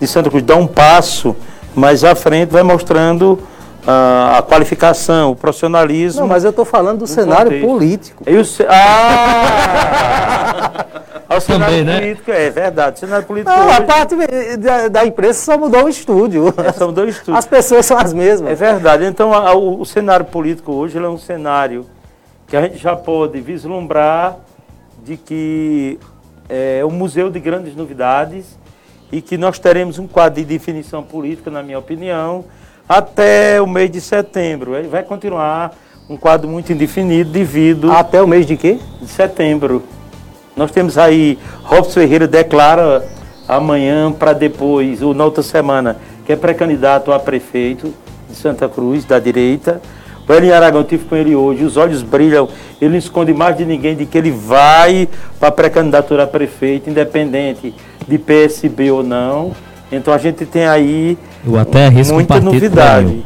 de 0.00 0.06
Santa 0.06 0.30
Cruz 0.30 0.44
dá 0.44 0.54
um 0.56 0.66
passo 0.66 1.34
mais 1.74 2.04
à 2.04 2.14
frente, 2.14 2.50
vai 2.50 2.62
mostrando 2.62 3.38
a 3.86 4.42
qualificação, 4.42 5.32
o 5.32 5.36
profissionalismo. 5.36 6.20
Não, 6.22 6.28
mas 6.28 6.44
eu 6.44 6.50
estou 6.50 6.64
falando 6.64 7.00
do 7.00 7.06
cenário 7.06 7.44
contexto. 7.50 7.66
político. 7.66 8.24
E 8.26 8.36
o 8.36 8.44
ce- 8.44 8.66
Ah! 8.68 10.86
o 11.36 11.40
cenário 11.40 11.76
Também, 11.76 11.84
né? 11.84 12.00
político, 12.00 12.30
é 12.30 12.50
verdade. 12.50 12.96
O 12.96 13.00
cenário 13.00 13.26
político 13.26 13.50
Não, 13.50 13.62
a 13.62 13.66
hoje- 13.78 13.80
parte 13.82 14.16
da, 14.58 14.88
da 14.88 15.06
imprensa 15.06 15.44
só 15.52 15.58
mudou 15.58 15.84
o 15.84 15.88
estúdio. 15.88 16.52
É, 16.58 16.72
só 16.72 16.86
mudou 16.86 17.04
o 17.04 17.08
estúdio. 17.08 17.36
As 17.36 17.46
pessoas 17.46 17.86
são 17.86 17.96
as 17.98 18.12
mesmas. 18.12 18.50
É 18.50 18.54
verdade. 18.54 19.04
Então, 19.04 19.32
a- 19.32 19.54
o, 19.54 19.80
o 19.80 19.86
cenário 19.86 20.26
político 20.26 20.72
hoje 20.72 20.98
ele 20.98 21.06
é 21.06 21.08
um 21.08 21.18
cenário 21.18 21.86
que 22.46 22.56
a 22.56 22.62
gente 22.62 22.78
já 22.78 22.96
pode 22.96 23.40
vislumbrar 23.40 24.36
de 25.04 25.16
que 25.16 25.98
é 26.48 26.84
um 26.84 26.90
museu 26.90 27.30
de 27.30 27.38
grandes 27.40 27.74
novidades 27.76 28.58
e 29.12 29.20
que 29.22 29.38
nós 29.38 29.58
teremos 29.58 29.98
um 29.98 30.06
quadro 30.06 30.40
de 30.40 30.44
definição 30.44 31.02
política, 31.02 31.50
na 31.50 31.62
minha 31.62 31.78
opinião, 31.78 32.44
até 32.90 33.62
o 33.62 33.68
mês 33.68 33.88
de 33.88 34.00
setembro. 34.00 34.74
Ele 34.74 34.88
vai 34.88 35.04
continuar 35.04 35.72
um 36.08 36.16
quadro 36.16 36.48
muito 36.48 36.72
indefinido 36.72 37.30
devido... 37.30 37.92
Até 37.92 38.20
o 38.20 38.26
mês 38.26 38.44
de 38.44 38.56
quê? 38.56 38.80
De 39.00 39.06
setembro. 39.06 39.84
Nós 40.56 40.72
temos 40.72 40.98
aí, 40.98 41.38
Robson 41.62 42.00
Ferreira 42.00 42.26
declara 42.26 43.06
amanhã 43.46 44.10
para 44.10 44.32
depois, 44.32 45.02
ou 45.02 45.14
na 45.14 45.24
outra 45.24 45.40
semana, 45.40 45.98
que 46.26 46.32
é 46.32 46.36
pré-candidato 46.36 47.12
a 47.12 47.20
prefeito 47.20 47.94
de 48.28 48.34
Santa 48.34 48.68
Cruz, 48.68 49.04
da 49.04 49.20
direita. 49.20 49.80
O 50.28 50.32
Elinho 50.32 50.52
Aragão, 50.52 50.80
eu 50.80 50.84
tive 50.84 51.04
com 51.04 51.14
ele 51.14 51.36
hoje, 51.36 51.62
os 51.62 51.76
olhos 51.76 52.02
brilham, 52.02 52.48
ele 52.80 52.90
não 52.90 52.98
esconde 52.98 53.32
mais 53.32 53.56
de 53.56 53.64
ninguém 53.64 53.94
de 53.94 54.04
que 54.04 54.18
ele 54.18 54.32
vai 54.32 55.08
para 55.38 55.48
a 55.48 55.52
pré-candidatura 55.52 56.24
a 56.24 56.26
prefeito, 56.26 56.90
independente 56.90 57.72
de 58.08 58.18
PSB 58.18 58.90
ou 58.90 59.04
não. 59.04 59.52
Então 59.92 60.12
a 60.14 60.18
gente 60.18 60.46
tem 60.46 60.66
aí 60.66 61.18
Eu 61.44 61.58
até 61.58 61.86
arrisco 61.86 62.14
muita 62.14 62.40
novidade. 62.40 63.24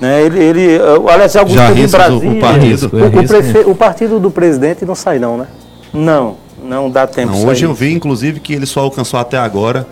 Né, 0.00 0.22
ele, 0.22 0.38
ele, 0.42 0.78
aliás, 1.12 1.36
alguns 1.36 1.52
Já 1.54 1.66
teve 1.68 1.80
em 1.80 1.82
arrisca 1.82 1.98
o- 2.10 2.16
o 2.16 2.20
Brasília. 2.20 2.40
partido? 2.40 2.90
O, 2.96 3.06
o 3.20 3.26
prefe- 3.28 3.70
o 3.70 3.74
partido 3.74 4.18
do 4.20 4.30
presidente 4.30 4.84
não 4.86 4.94
sai 4.94 5.18
não, 5.18 5.36
né? 5.36 5.46
Não, 5.92 6.36
não 6.64 6.88
dá 6.90 7.06
tempo 7.06 7.32
Não, 7.32 7.44
hoje 7.46 7.64
eu 7.66 7.74
vi, 7.74 7.92
inclusive, 7.92 8.40
que 8.40 8.54
ele 8.54 8.64
só 8.64 8.80
alcançou 8.80 9.20
até 9.20 9.36
agora 9.36 9.86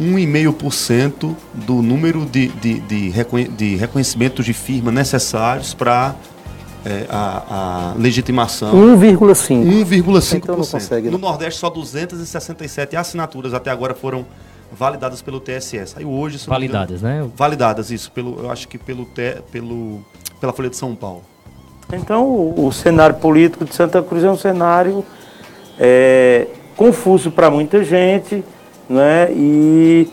1,5% 0.00 1.34
do 1.52 1.82
número 1.82 2.24
de, 2.24 2.48
de, 2.48 2.80
de, 2.80 3.08
reconhe- 3.10 3.48
de 3.48 3.76
reconhecimentos 3.76 4.46
de 4.46 4.54
firma 4.54 4.90
necessários 4.90 5.74
para 5.74 6.14
a, 7.10 7.42
a 7.50 7.94
legitimação. 7.98 8.72
1,5. 8.72 9.84
1,5%. 9.84 10.34
Então 10.36 10.56
não 10.56 10.64
consegue, 10.64 11.06
No 11.10 11.18
não. 11.18 11.28
Nordeste, 11.28 11.60
só 11.60 11.68
267 11.68 12.96
assinaturas 12.96 13.52
até 13.52 13.70
agora 13.70 13.94
foram 13.94 14.24
validadas 14.72 15.20
pelo 15.22 15.40
TSE. 15.40 15.78
Aí 15.96 16.04
hoje... 16.04 16.36
engano- 16.36 16.48
Validadas, 16.48 17.02
né? 17.02 17.28
Validadas, 17.34 17.90
isso. 17.90 18.10
Pelo, 18.12 18.40
eu 18.44 18.50
acho 18.50 18.66
que 18.68 18.78
pelo, 18.78 19.04
te- 19.04 19.42
pelo, 19.50 20.00
pela 20.40 20.52
Folha 20.52 20.70
de 20.70 20.76
São 20.76 20.94
Paulo. 20.94 21.22
Então, 21.92 22.24
o, 22.24 22.66
o 22.66 22.72
cenário 22.72 23.16
político 23.16 23.64
de 23.64 23.74
Santa 23.74 24.00
Cruz 24.02 24.22
é 24.22 24.30
um 24.30 24.36
cenário 24.36 25.04
é, 25.78 26.46
confuso 26.76 27.30
para 27.30 27.50
muita 27.50 27.82
gente, 27.84 28.44
né? 28.88 29.28
E 29.32 30.08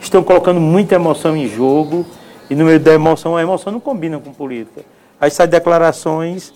estão 0.00 0.22
colocando 0.22 0.60
muita 0.60 0.94
emoção 0.94 1.36
em 1.36 1.48
jogo 1.48 2.04
e 2.50 2.54
no 2.54 2.64
meio 2.64 2.80
da 2.80 2.92
emoção, 2.92 3.36
a 3.36 3.42
emoção 3.42 3.72
não 3.72 3.80
combina 3.80 4.18
com 4.18 4.32
política. 4.32 4.82
Aí 5.20 5.30
saem 5.30 5.48
declarações, 5.48 6.52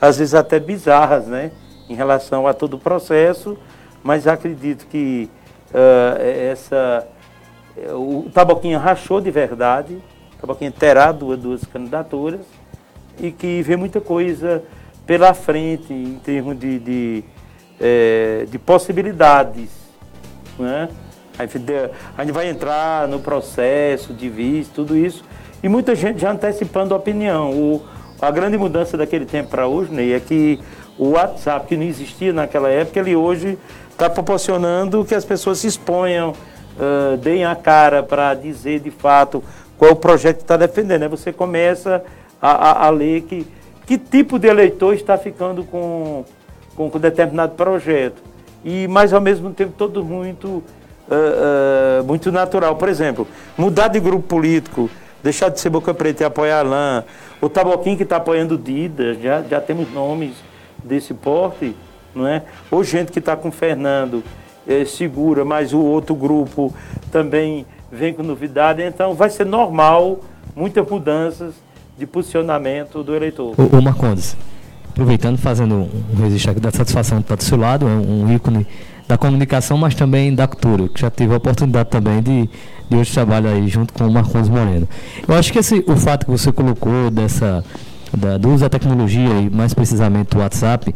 às 0.00 0.18
vezes 0.18 0.34
até 0.34 0.58
bizarras, 0.60 1.26
né? 1.26 1.50
Em 1.88 1.94
relação 1.94 2.46
a 2.46 2.52
todo 2.52 2.74
o 2.74 2.78
processo, 2.78 3.56
mas 4.02 4.26
acredito 4.26 4.86
que 4.88 5.30
uh, 5.72 6.20
essa. 6.20 7.06
O 7.94 8.28
Taboquinha 8.34 8.78
rachou 8.78 9.20
de 9.20 9.30
verdade, 9.30 9.94
o 10.36 10.40
Taboquinha 10.40 10.70
terá 10.70 11.12
duas, 11.12 11.38
duas 11.38 11.64
candidaturas 11.64 12.40
e 13.20 13.30
que 13.30 13.62
vê 13.62 13.76
muita 13.76 14.00
coisa 14.00 14.62
pela 15.06 15.32
frente 15.32 15.92
em 15.92 16.18
termos 16.18 16.58
de, 16.58 16.78
de, 16.78 17.24
é, 17.80 18.46
de 18.50 18.58
possibilidades. 18.58 19.70
Né? 20.58 20.88
A 21.38 22.24
gente 22.24 22.32
vai 22.32 22.48
entrar 22.48 23.06
no 23.06 23.20
processo 23.20 24.12
de 24.12 24.28
visto, 24.28 24.74
tudo 24.74 24.96
isso, 24.96 25.24
e 25.62 25.68
muita 25.68 25.94
gente 25.94 26.20
já 26.20 26.32
antecipando 26.32 26.94
a 26.94 26.96
opinião. 26.96 27.52
O, 27.52 27.82
a 28.20 28.30
grande 28.30 28.58
mudança 28.58 28.96
daquele 28.96 29.24
tempo 29.24 29.50
para 29.50 29.66
hoje, 29.66 29.92
Ney, 29.92 30.14
é 30.14 30.20
que 30.20 30.58
o 30.98 31.10
WhatsApp, 31.10 31.66
que 31.68 31.76
não 31.76 31.84
existia 31.84 32.32
naquela 32.32 32.68
época, 32.68 32.98
ele 32.98 33.14
hoje 33.14 33.56
está 33.98 34.08
proporcionando 34.08 35.04
que 35.04 35.12
as 35.12 35.24
pessoas 35.24 35.58
se 35.58 35.66
exponham, 35.66 36.30
uh, 36.30 37.16
deem 37.16 37.44
a 37.44 37.56
cara 37.56 38.00
para 38.00 38.32
dizer 38.32 38.78
de 38.78 38.92
fato 38.92 39.42
qual 39.76 39.90
o 39.90 39.96
projeto 39.96 40.36
que 40.36 40.42
está 40.42 40.56
defendendo. 40.56 41.02
Aí 41.02 41.08
você 41.08 41.32
começa 41.32 42.04
a, 42.40 42.50
a, 42.50 42.86
a, 42.86 42.90
ler 42.90 43.22
que, 43.22 43.44
que 43.84 43.98
tipo 43.98 44.38
de 44.38 44.46
eleitor 44.46 44.94
está 44.94 45.18
ficando 45.18 45.64
com, 45.64 46.24
com, 46.76 46.88
com 46.88 46.98
determinado 47.00 47.56
projeto. 47.56 48.22
E, 48.64 48.86
mas 48.86 49.12
ao 49.12 49.20
mesmo 49.20 49.50
tempo, 49.50 49.72
todo 49.76 50.04
muito 50.04 50.46
uh, 50.46 50.62
uh, 52.00 52.04
muito 52.04 52.30
natural. 52.30 52.76
Por 52.76 52.88
exemplo, 52.88 53.26
mudar 53.56 53.88
de 53.88 53.98
grupo 53.98 54.28
político, 54.28 54.88
deixar 55.24 55.48
de 55.48 55.58
ser 55.58 55.70
Boca 55.70 55.92
Preta 55.92 56.22
e 56.22 56.26
apoiar 56.26 56.60
Alain, 56.60 57.02
o 57.40 57.48
Taboquim 57.48 57.96
que 57.96 58.04
está 58.04 58.18
apoiando 58.18 58.56
Dida, 58.56 59.14
já, 59.14 59.42
já 59.42 59.60
temos 59.60 59.92
nomes 59.92 60.34
desse 60.84 61.12
porte, 61.12 61.74
não 62.18 62.26
é? 62.26 62.42
Ou 62.70 62.84
gente 62.84 63.10
que 63.10 63.18
está 63.18 63.36
com 63.36 63.48
o 63.48 63.52
Fernando, 63.52 64.22
é, 64.66 64.84
segura, 64.84 65.44
mas 65.44 65.72
o 65.72 65.80
outro 65.80 66.14
grupo 66.14 66.74
também 67.10 67.64
vem 67.90 68.12
com 68.12 68.22
novidade, 68.22 68.82
então 68.82 69.14
vai 69.14 69.30
ser 69.30 69.46
normal 69.46 70.20
muitas 70.54 70.86
mudanças 70.88 71.54
de 71.96 72.06
posicionamento 72.06 73.02
do 73.02 73.14
eleitor. 73.14 73.54
O, 73.56 73.76
o 73.78 73.82
Marcondes, 73.82 74.36
aproveitando, 74.90 75.38
fazendo 75.38 75.74
um 75.74 76.22
registro 76.22 76.52
aqui 76.52 76.60
da 76.60 76.70
satisfação 76.70 77.22
para 77.22 77.36
do 77.36 77.42
seu 77.42 77.56
lado, 77.56 77.86
um 77.86 78.30
ícone 78.32 78.66
da 79.08 79.16
comunicação, 79.16 79.78
mas 79.78 79.94
também 79.94 80.34
da 80.34 80.46
cultura, 80.46 80.86
que 80.88 81.00
já 81.00 81.10
tive 81.10 81.32
a 81.32 81.38
oportunidade 81.38 81.88
também 81.88 82.22
de, 82.22 82.48
de 82.90 82.96
hoje 82.96 83.10
trabalhar 83.10 83.52
aí 83.52 83.66
junto 83.66 83.94
com 83.94 84.06
o 84.06 84.12
Marcos 84.12 84.50
Moreno. 84.50 84.86
Eu 85.26 85.34
acho 85.34 85.50
que 85.50 85.58
esse, 85.58 85.82
o 85.88 85.96
fato 85.96 86.26
que 86.26 86.30
você 86.30 86.52
colocou 86.52 87.10
dessa, 87.10 87.64
da, 88.14 88.36
do 88.36 88.50
uso 88.50 88.60
da 88.60 88.68
tecnologia 88.68 89.40
e 89.40 89.48
mais 89.48 89.72
precisamente 89.72 90.36
o 90.36 90.40
WhatsApp, 90.40 90.94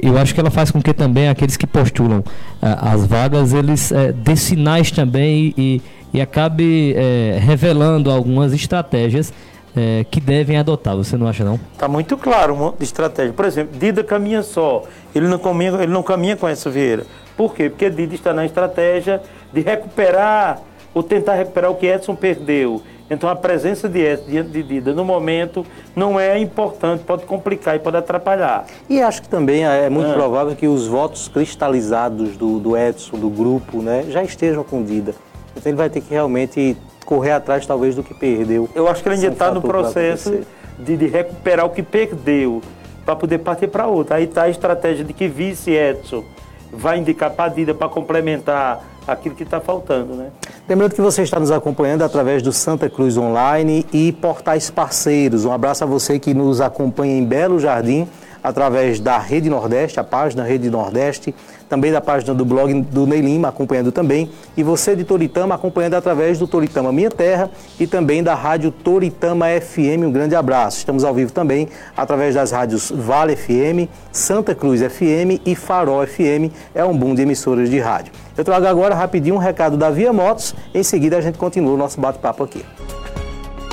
eu 0.00 0.16
acho 0.16 0.34
que 0.34 0.40
ela 0.40 0.50
faz 0.50 0.70
com 0.70 0.80
que 0.80 0.94
também 0.94 1.28
aqueles 1.28 1.56
que 1.56 1.66
postulam 1.66 2.20
uh, 2.20 2.24
as 2.60 3.06
vagas, 3.06 3.52
eles 3.52 3.90
uh, 3.90 4.12
dê 4.12 4.36
sinais 4.36 4.90
também 4.90 5.52
e, 5.56 5.82
e 6.12 6.20
acabe 6.20 6.94
uh, 6.94 7.40
revelando 7.40 8.10
algumas 8.10 8.52
estratégias 8.52 9.32
é, 9.74 10.04
que 10.10 10.20
devem 10.20 10.58
adotar, 10.58 10.94
você 10.96 11.16
não 11.16 11.26
acha 11.26 11.44
não? 11.44 11.58
Está 11.72 11.88
muito 11.88 12.16
claro 12.16 12.54
um 12.54 12.72
de 12.76 12.84
estratégia. 12.84 13.32
Por 13.32 13.46
exemplo, 13.46 13.78
Dida 13.78 14.04
caminha 14.04 14.42
só, 14.42 14.84
ele 15.14 15.26
não 15.26 15.38
caminha, 15.38 15.72
ele 15.82 15.92
não 15.92 16.02
caminha 16.02 16.36
com 16.36 16.46
essa 16.46 16.70
Vieira. 16.70 17.06
Por 17.36 17.54
quê? 17.54 17.70
Porque 17.70 17.88
Dida 17.88 18.14
está 18.14 18.32
na 18.32 18.44
estratégia 18.44 19.22
de 19.52 19.60
recuperar 19.60 20.60
ou 20.92 21.02
tentar 21.02 21.34
recuperar 21.34 21.70
o 21.70 21.74
que 21.74 21.86
Edson 21.86 22.14
perdeu. 22.14 22.82
Então 23.12 23.28
a 23.28 23.36
presença 23.36 23.90
de 23.90 24.00
Edson 24.00 24.24
diante 24.26 24.50
de 24.50 24.62
Dida 24.62 24.94
no 24.94 25.04
momento 25.04 25.66
não 25.94 26.18
é 26.18 26.38
importante, 26.38 27.04
pode 27.04 27.26
complicar 27.26 27.76
e 27.76 27.78
pode 27.78 27.98
atrapalhar. 27.98 28.64
E 28.88 29.02
acho 29.02 29.20
que 29.20 29.28
também 29.28 29.66
é 29.66 29.90
muito 29.90 30.10
ah. 30.10 30.14
provável 30.14 30.56
que 30.56 30.66
os 30.66 30.86
votos 30.86 31.28
cristalizados 31.28 32.38
do, 32.38 32.58
do 32.58 32.74
Edson, 32.74 33.18
do 33.18 33.28
grupo, 33.28 33.82
né, 33.82 34.06
já 34.08 34.22
estejam 34.22 34.64
com 34.64 34.82
Dida. 34.82 35.14
Então 35.54 35.70
ele 35.70 35.76
vai 35.76 35.90
ter 35.90 36.00
que 36.00 36.10
realmente 36.10 36.74
correr 37.04 37.32
atrás 37.32 37.66
talvez 37.66 37.94
do 37.94 38.02
que 38.02 38.14
perdeu. 38.14 38.66
Eu 38.74 38.88
acho 38.88 39.02
que 39.02 39.08
ele 39.10 39.16
ainda 39.16 39.28
está 39.28 39.50
no 39.50 39.60
processo 39.60 40.40
de, 40.78 40.96
de, 40.96 41.06
recuperar 41.06 41.66
o 41.66 41.70
que 41.70 41.82
perdeu 41.82 42.62
para 43.04 43.14
poder 43.14 43.38
partir 43.38 43.66
para 43.66 43.86
outra. 43.86 44.16
Aí 44.16 44.24
está 44.24 44.44
a 44.44 44.48
estratégia 44.48 45.04
de 45.04 45.12
que 45.12 45.28
vice 45.28 45.70
Edson 45.70 46.24
vai 46.72 46.98
indicar 46.98 47.30
Padilha 47.30 47.74
para 47.74 47.88
complementar 47.88 48.82
aquilo 49.06 49.34
que 49.34 49.42
está 49.42 49.60
faltando, 49.60 50.14
né? 50.14 50.30
Lembrando 50.68 50.94
que 50.94 51.00
você 51.00 51.22
está 51.22 51.38
nos 51.38 51.50
acompanhando 51.50 52.02
através 52.02 52.42
do 52.42 52.52
Santa 52.52 52.88
Cruz 52.88 53.16
Online 53.16 53.84
e 53.92 54.12
portais 54.12 54.70
parceiros. 54.70 55.44
Um 55.44 55.52
abraço 55.52 55.84
a 55.84 55.86
você 55.86 56.18
que 56.18 56.32
nos 56.32 56.60
acompanha 56.60 57.18
em 57.18 57.24
Belo 57.24 57.58
Jardim 57.58 58.08
através 58.42 58.98
da 58.98 59.18
Rede 59.18 59.48
Nordeste, 59.48 60.00
a 60.00 60.04
página 60.04 60.42
Rede 60.42 60.68
Nordeste, 60.70 61.34
também 61.72 61.90
da 61.90 62.02
página 62.02 62.34
do 62.34 62.44
blog 62.44 62.82
do 62.82 63.06
Ney 63.06 63.22
Lima, 63.22 63.48
acompanhando 63.48 63.90
também, 63.90 64.28
e 64.54 64.62
você 64.62 64.94
de 64.94 65.04
Toritama 65.04 65.54
acompanhando 65.54 65.94
através 65.94 66.38
do 66.38 66.46
Toritama 66.46 66.92
Minha 66.92 67.08
Terra 67.08 67.50
e 67.80 67.86
também 67.86 68.22
da 68.22 68.34
rádio 68.34 68.70
Toritama 68.70 69.46
FM. 69.58 70.04
Um 70.04 70.12
grande 70.12 70.36
abraço. 70.36 70.76
Estamos 70.76 71.02
ao 71.02 71.14
vivo 71.14 71.32
também 71.32 71.66
através 71.96 72.34
das 72.34 72.50
rádios 72.50 72.92
Vale 72.94 73.34
FM, 73.34 73.88
Santa 74.12 74.54
Cruz 74.54 74.82
FM 74.82 75.40
e 75.46 75.54
Farol 75.56 76.06
FM. 76.06 76.52
É 76.74 76.84
um 76.84 76.94
boom 76.94 77.14
de 77.14 77.22
emissoras 77.22 77.70
de 77.70 77.78
rádio. 77.78 78.12
Eu 78.36 78.44
trago 78.44 78.66
agora 78.66 78.94
rapidinho 78.94 79.36
um 79.36 79.38
recado 79.38 79.74
da 79.78 79.88
Via 79.88 80.12
Motos, 80.12 80.54
em 80.74 80.82
seguida 80.82 81.16
a 81.16 81.22
gente 81.22 81.38
continua 81.38 81.72
o 81.72 81.78
nosso 81.78 81.98
bate-papo 81.98 82.44
aqui. 82.44 82.62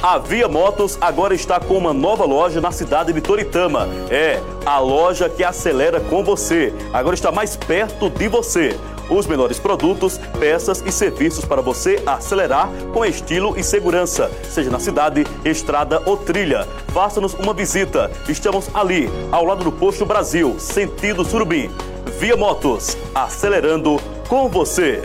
A 0.02 0.18
Via 0.18 0.48
Motos 0.48 0.98
agora 1.02 1.36
está 1.36 1.60
com 1.60 1.78
uma 1.78 1.94
nova 1.94 2.24
loja 2.24 2.62
na 2.62 2.72
cidade 2.72 3.12
de 3.12 3.20
Toritama. 3.20 3.86
É, 4.10 4.42
a 4.66 4.80
loja 4.80 5.28
que 5.28 5.44
acelera 5.44 6.00
com 6.00 6.24
você. 6.24 6.74
Agora 6.94 7.14
está 7.14 7.34
mais 7.34 7.58
perto 7.58 8.10
de 8.10 8.30
você. 8.30 8.80
Os 9.10 9.28
melhores 9.28 9.60
produtos, 9.60 10.18
peças 10.40 10.82
e 10.86 10.92
serviços 10.92 11.44
para 11.44 11.62
você 11.62 12.02
acelerar 12.06 12.70
com 12.94 13.04
estilo 13.04 13.60
e 13.60 13.64
segurança, 13.64 14.32
seja 14.44 14.70
na 14.70 14.80
cidade, 14.80 15.26
estrada 15.44 16.02
ou 16.06 16.16
trilha. 16.16 16.66
Faça-nos 16.94 17.34
uma 17.34 17.54
visita. 17.54 18.10
Estamos 18.30 18.74
ali, 18.74 19.10
ao 19.34 19.44
lado 19.44 19.66
do 19.66 19.72
Posto 19.72 20.06
Brasil, 20.06 20.56
sentido 20.60 21.26
Surubim. 21.26 21.70
Via 22.20 22.38
Motos, 22.38 22.96
acelerando 23.14 24.00
com 24.30 24.48
você. 24.48 25.04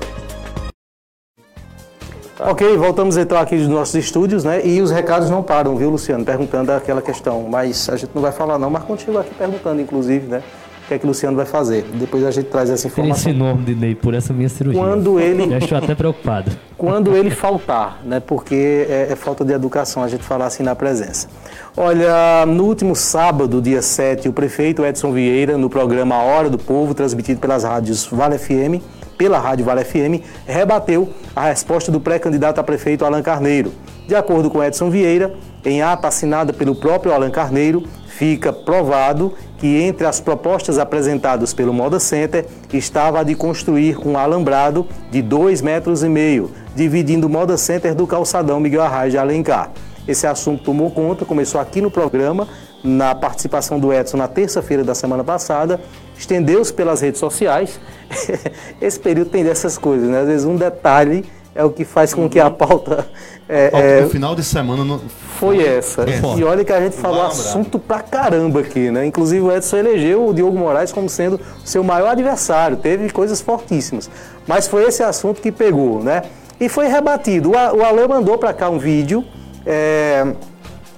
Ok, 2.39 2.77
voltamos 2.77 3.17
então 3.17 3.39
aqui 3.39 3.57
dos 3.57 3.69
nossos 3.69 3.95
estúdios, 3.95 4.43
né? 4.43 4.67
E 4.67 4.81
os 4.83 4.91
recados 4.91 5.31
não 5.31 5.43
param, 5.43 5.77
viu, 5.77 5.91
Luciano? 5.91 6.25
Perguntando 6.25 6.73
aquela 6.73 7.01
questão. 7.01 7.47
Mas 7.49 7.89
a 7.89 7.97
gente 7.97 8.11
não 8.13 8.21
vai 8.21 8.33
falar 8.33 8.59
não, 8.59 8.69
mas 8.71 8.83
continua 8.83 9.21
aqui 9.21 9.33
perguntando, 9.35 9.81
inclusive, 9.81 10.27
né? 10.27 10.43
O 10.85 10.87
que 10.89 10.95
é 10.95 10.99
que 10.99 11.05
o 11.05 11.09
Luciano 11.09 11.35
vai 11.35 11.47
fazer? 11.47 11.87
Depois 11.95 12.23
a 12.25 12.31
gente 12.31 12.47
traz 12.47 12.69
essa 12.69 12.87
informação. 12.87 13.31
Esse 13.31 13.33
nome 13.33 13.65
de 13.65 13.75
Ney 13.75 13.95
por 13.95 14.13
essa 14.13 14.35
minha 14.35 14.51
cirurgia. 14.51 14.83
Quando 14.83 15.19
ele. 15.19 15.49
Já 15.49 15.59
estou 15.59 15.79
até 15.79 15.95
preocupado. 15.95 16.51
Quando 16.77 17.17
ele 17.17 17.31
faltar, 17.31 18.01
né? 18.05 18.21
Porque 18.21 18.87
é, 18.91 19.09
é 19.11 19.17
falta 19.17 19.45
de 19.45 19.53
educação 19.55 20.03
a 20.03 20.09
gente 20.09 20.23
falar 20.23 20.47
assim 20.47 20.63
na 20.63 20.75
presença. 20.75 21.29
Olha, 21.75 22.45
no 22.47 22.65
último 22.65 22.95
sábado, 22.95 23.63
dia 23.63 23.81
7, 23.81 24.29
o 24.29 24.33
prefeito 24.33 24.85
Edson 24.85 25.11
Vieira, 25.13 25.57
no 25.57 25.71
programa 25.71 26.17
Hora 26.23 26.51
do 26.51 26.59
Povo, 26.59 26.93
transmitido 26.93 27.41
pelas 27.41 27.65
rádios 27.65 28.07
Vale 28.07 28.37
FM, 28.37 28.83
pela 29.17 29.39
Rádio 29.39 29.65
Vale 29.65 29.85
FM, 29.85 30.23
rebateu 30.47 31.09
a 31.35 31.47
resposta 31.47 31.91
do 31.91 32.01
pré-candidato 32.01 32.59
a 32.59 32.65
prefeito 32.65 33.05
Alan 33.05 33.23
Carneiro. 33.23 33.73
De 34.07 34.15
acordo 34.15 34.51
com 34.51 34.63
Edson 34.63 34.91
Vieira, 34.91 35.35
em 35.65 35.83
ata 35.83 36.09
assinada 36.09 36.53
pelo 36.53 36.75
próprio 36.75 37.13
Alan 37.13 37.31
Carneiro, 37.31 37.85
fica 38.07 38.53
provado 38.53 39.33
que 39.59 39.81
entre 39.81 40.07
as 40.07 40.21
propostas 40.21 40.79
apresentadas 40.79 41.55
pelo 41.55 41.73
Moda 41.73 41.99
Center 41.99 42.47
estava 42.73 43.21
a 43.21 43.23
de 43.23 43.35
construir 43.35 43.97
um 44.07 44.17
alambrado 44.17 44.87
de 45.11 45.23
2,5 45.23 45.63
metros, 45.63 46.03
e 46.03 46.09
meio, 46.09 46.51
dividindo 46.77 47.27
o 47.27 47.31
Moda 47.31 47.57
Center 47.57 47.95
do 47.95 48.07
calçadão 48.07 48.61
Miguel 48.61 48.83
Arraes 48.83 49.13
de 49.13 49.19
Alencar. 49.19 49.71
Esse 50.07 50.27
assunto 50.27 50.63
tomou 50.63 50.91
conta, 50.91 51.25
começou 51.25 51.61
aqui 51.61 51.81
no 51.81 51.91
programa, 51.91 52.47
na 52.85 53.15
participação 53.15 53.81
do 53.81 53.93
Edson 53.93 54.19
na 54.19 54.29
terça-feira 54.29 54.85
da 54.85 54.95
semana 54.95 55.25
passada, 55.25 55.81
estendeu-se 56.17 56.73
pelas 56.73 57.01
redes 57.01 57.19
sociais. 57.19 57.81
Esse 58.81 59.01
período 59.01 59.31
tem 59.31 59.43
dessas 59.43 59.79
coisas, 59.79 60.09
né? 60.09 60.21
Às 60.21 60.27
vezes 60.27 60.47
um 60.47 60.57
detalhe 60.57 61.25
é 61.55 61.65
o 61.65 61.71
que 61.71 61.85
faz 61.85 62.13
com 62.13 62.29
que 62.29 62.39
a 62.39 62.51
pauta. 62.51 63.07
É, 63.49 63.71
pauta 63.71 63.87
é, 63.87 64.07
final 64.09 64.35
de 64.35 64.43
semana 64.43 64.85
não... 64.85 65.01
foi 65.39 65.65
essa. 65.65 66.03
É. 66.03 66.39
E 66.39 66.45
olha 66.45 66.65
que 66.65 66.73
a 66.73 66.81
gente 66.81 66.97
falou 66.97 67.23
assunto 67.23 67.79
pra 67.79 68.01
caramba 68.01 68.61
aqui, 68.61 68.91
né? 68.91 69.07
Inclusive 69.07 69.41
o 69.41 69.53
Edson 69.53 69.77
elegeu 69.79 70.29
o 70.29 70.35
Diogo 70.35 70.59
Moraes 70.59 70.93
como 70.93 71.09
sendo 71.09 71.41
seu 71.65 71.83
maior 71.83 72.11
adversário, 72.11 72.77
teve 72.77 73.09
coisas 73.11 73.41
fortíssimas. 73.41 74.11
Mas 74.47 74.67
foi 74.67 74.85
esse 74.85 75.03
assunto 75.03 75.41
que 75.41 75.51
pegou, 75.51 76.03
né? 76.03 76.23
E 76.61 76.69
foi 76.69 76.87
rebatido. 76.89 77.53
O 77.53 77.85
Alain 77.85 78.09
mandou 78.09 78.37
para 78.37 78.53
cá 78.53 78.69
um 78.69 78.79
vídeo. 78.79 79.25
É, 79.67 80.35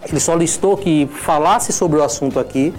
ele 0.09 0.21
solicitou 0.21 0.77
que 0.77 1.09
falasse 1.21 1.73
sobre 1.73 1.99
o 1.99 2.03
assunto 2.03 2.39
aqui. 2.39 2.73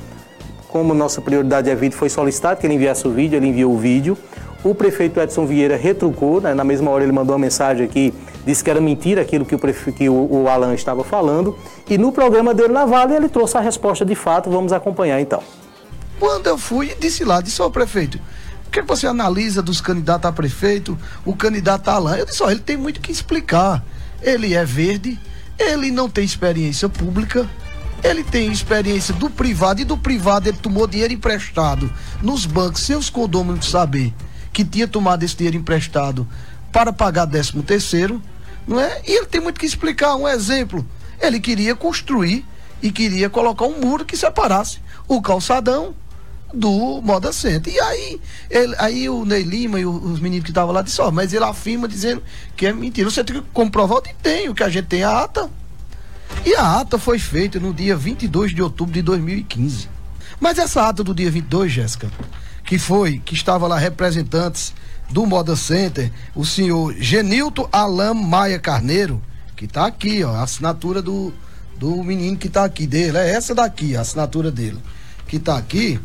Como 0.68 0.94
nossa 0.94 1.22
prioridade 1.22 1.70
é 1.70 1.76
vídeo, 1.76 1.98
foi 1.98 2.10
solicitado 2.10 2.60
que 2.60 2.68
ele 2.68 2.76
enviasse 2.76 3.08
o 3.08 3.12
vídeo, 3.12 3.38
ele 3.38 3.48
enviou 3.48 3.74
o 3.74 3.78
vídeo. 3.78 4.18
O 4.64 4.74
prefeito 4.76 5.20
Edson 5.20 5.46
Vieira 5.46 5.78
retrucou, 5.78 6.42
né? 6.42 6.54
na 6.54 6.64
mesma 6.64 6.92
hora 6.92 7.04
ele 7.04 7.12
mandou 7.12 7.34
uma 7.36 7.40
mensagem 7.40 7.86
aqui, 7.86 8.14
disse 8.46 8.64
que 8.64 8.70
era 8.70 8.82
mentira 8.82 9.22
aquilo 9.22 9.46
que 9.46 9.56
o, 9.56 9.60
prefe... 9.60 9.92
que 9.92 10.10
o, 10.10 10.48
Alan 10.50 10.74
estava 10.74 11.04
falando. 11.04 11.58
E 11.90 11.98
no 11.98 12.12
programa 12.12 12.54
dele 12.54 12.74
na 12.74 12.86
Vale 12.86 13.16
ele 13.16 13.30
trouxe 13.30 13.58
a 13.58 13.62
resposta 13.62 14.04
de 14.04 14.16
fato. 14.16 14.50
Vamos 14.50 14.74
acompanhar 14.74 15.22
então. 15.22 15.42
Quando 16.20 16.48
eu 16.48 16.58
fui, 16.58 16.96
disse 17.00 17.24
lá, 17.24 17.40
disse 17.40 17.62
ao 17.62 17.70
prefeito, 17.70 18.20
o 18.68 18.72
que 18.72 18.82
você 18.82 19.08
analisa 19.08 19.62
dos 19.62 19.80
candidatos 19.80 20.28
a 20.28 20.34
prefeito, 20.34 20.98
o 21.24 21.36
candidato 21.36 21.90
Alain? 21.90 22.20
Eu 22.20 22.26
disse, 22.26 22.42
ó, 22.42 22.50
ele 22.50 22.60
tem 22.60 22.76
muito 22.76 23.00
que 23.00 23.12
explicar. 23.12 23.84
Ele 24.22 24.56
é 24.56 24.66
verde, 24.66 25.18
ele 25.58 25.92
não 25.92 26.10
tem 26.10 26.24
experiência 26.24 26.88
pública, 26.88 27.50
ele 28.04 28.24
tem 28.24 28.52
experiência 28.52 29.14
do 29.14 29.30
privado 29.30 29.82
e 29.82 29.86
do 29.86 29.98
privado 29.98 30.48
ele 30.48 30.58
tomou 30.58 30.88
dinheiro 30.88 31.14
emprestado 31.14 31.92
nos 32.22 32.46
bancos 32.46 32.82
sem 32.82 32.96
os 32.96 33.10
condôminos 33.10 33.70
saber 33.70 34.14
que 34.54 34.64
tinha 34.64 34.88
tomado 34.88 35.24
esse 35.24 35.36
dinheiro 35.36 35.58
emprestado 35.58 36.28
para 36.72 36.94
pagar 36.94 37.28
13 37.28 37.62
terceiro, 37.64 38.22
não 38.68 38.80
é? 38.80 39.02
E 39.08 39.18
ele 39.18 39.26
tem 39.26 39.42
muito 39.42 39.60
que 39.60 39.66
explicar. 39.66 40.16
Um 40.16 40.28
exemplo, 40.28 40.86
ele 41.20 41.40
queria 41.40 41.76
construir 41.76 42.46
e 42.82 42.92
queria 42.92 43.30
colocar 43.30 43.66
um 43.66 43.80
muro 43.80 44.06
que 44.06 44.18
separasse 44.18 44.80
o 45.08 45.22
calçadão 45.22 45.96
do 46.54 47.02
Moda 47.02 47.32
Center. 47.34 47.74
E 47.74 47.80
aí, 47.80 48.22
ele, 48.50 48.76
aí 48.78 49.10
o 49.10 49.26
Ney 49.26 49.44
Lima 49.44 49.80
e 49.80 49.86
os 49.86 50.20
meninos 50.20 50.46
que 50.46 50.52
estavam 50.52 50.74
lá 50.74 50.82
disseram, 50.82 51.10
oh, 51.10 51.12
mas 51.12 51.34
ele 51.34 51.44
afirma 51.44 51.88
dizendo 51.88 52.24
que 52.56 52.66
é 52.66 52.74
mentira. 52.74 53.10
Você 53.10 53.24
tem 53.24 53.42
que 53.42 53.48
comprovar 53.54 53.98
o 54.00 54.02
que 54.02 54.14
tem, 54.16 54.50
o 54.50 54.56
que 54.56 54.64
a 54.64 54.70
gente 54.70 54.86
tem 54.86 55.04
a 55.04 55.24
ata. 55.24 55.50
E 56.46 56.56
a 56.56 56.80
ata 56.80 56.98
foi 56.98 57.20
feita 57.20 57.60
no 57.60 57.74
dia 57.74 57.96
22 57.96 58.54
de 58.54 58.62
outubro 58.62 58.94
de 58.94 59.02
2015. 59.02 59.90
Mas 60.40 60.58
essa 60.58 60.88
ata 60.88 61.04
do 61.04 61.14
dia 61.14 61.32
22, 61.32 61.72
Jéssica, 61.72 62.12
que 62.64 62.78
foi, 62.78 63.20
que 63.20 63.34
estava 63.34 63.68
lá 63.68 63.78
representantes 63.78 64.74
do 65.10 65.26
Moda 65.26 65.56
Center, 65.56 66.12
o 66.36 66.46
senhor 66.46 66.94
Genilton 66.96 67.68
Alam 67.72 68.14
Maia 68.14 68.60
Carneiro, 68.60 69.22
que 69.56 69.66
está 69.66 69.88
aqui, 69.88 70.24
ó, 70.24 70.32
a 70.36 70.44
assinatura 70.44 71.02
do, 71.02 71.34
do 71.78 72.04
menino 72.04 72.38
que 72.38 72.48
está 72.48 72.66
aqui 72.66 72.86
dele, 72.86 73.18
é 73.18 73.32
essa 73.32 73.56
daqui, 73.56 73.96
a 73.96 74.02
assinatura 74.02 74.52
dele, 74.52 74.78
que 75.28 75.38
está 75.38 75.58
aqui 75.58 76.00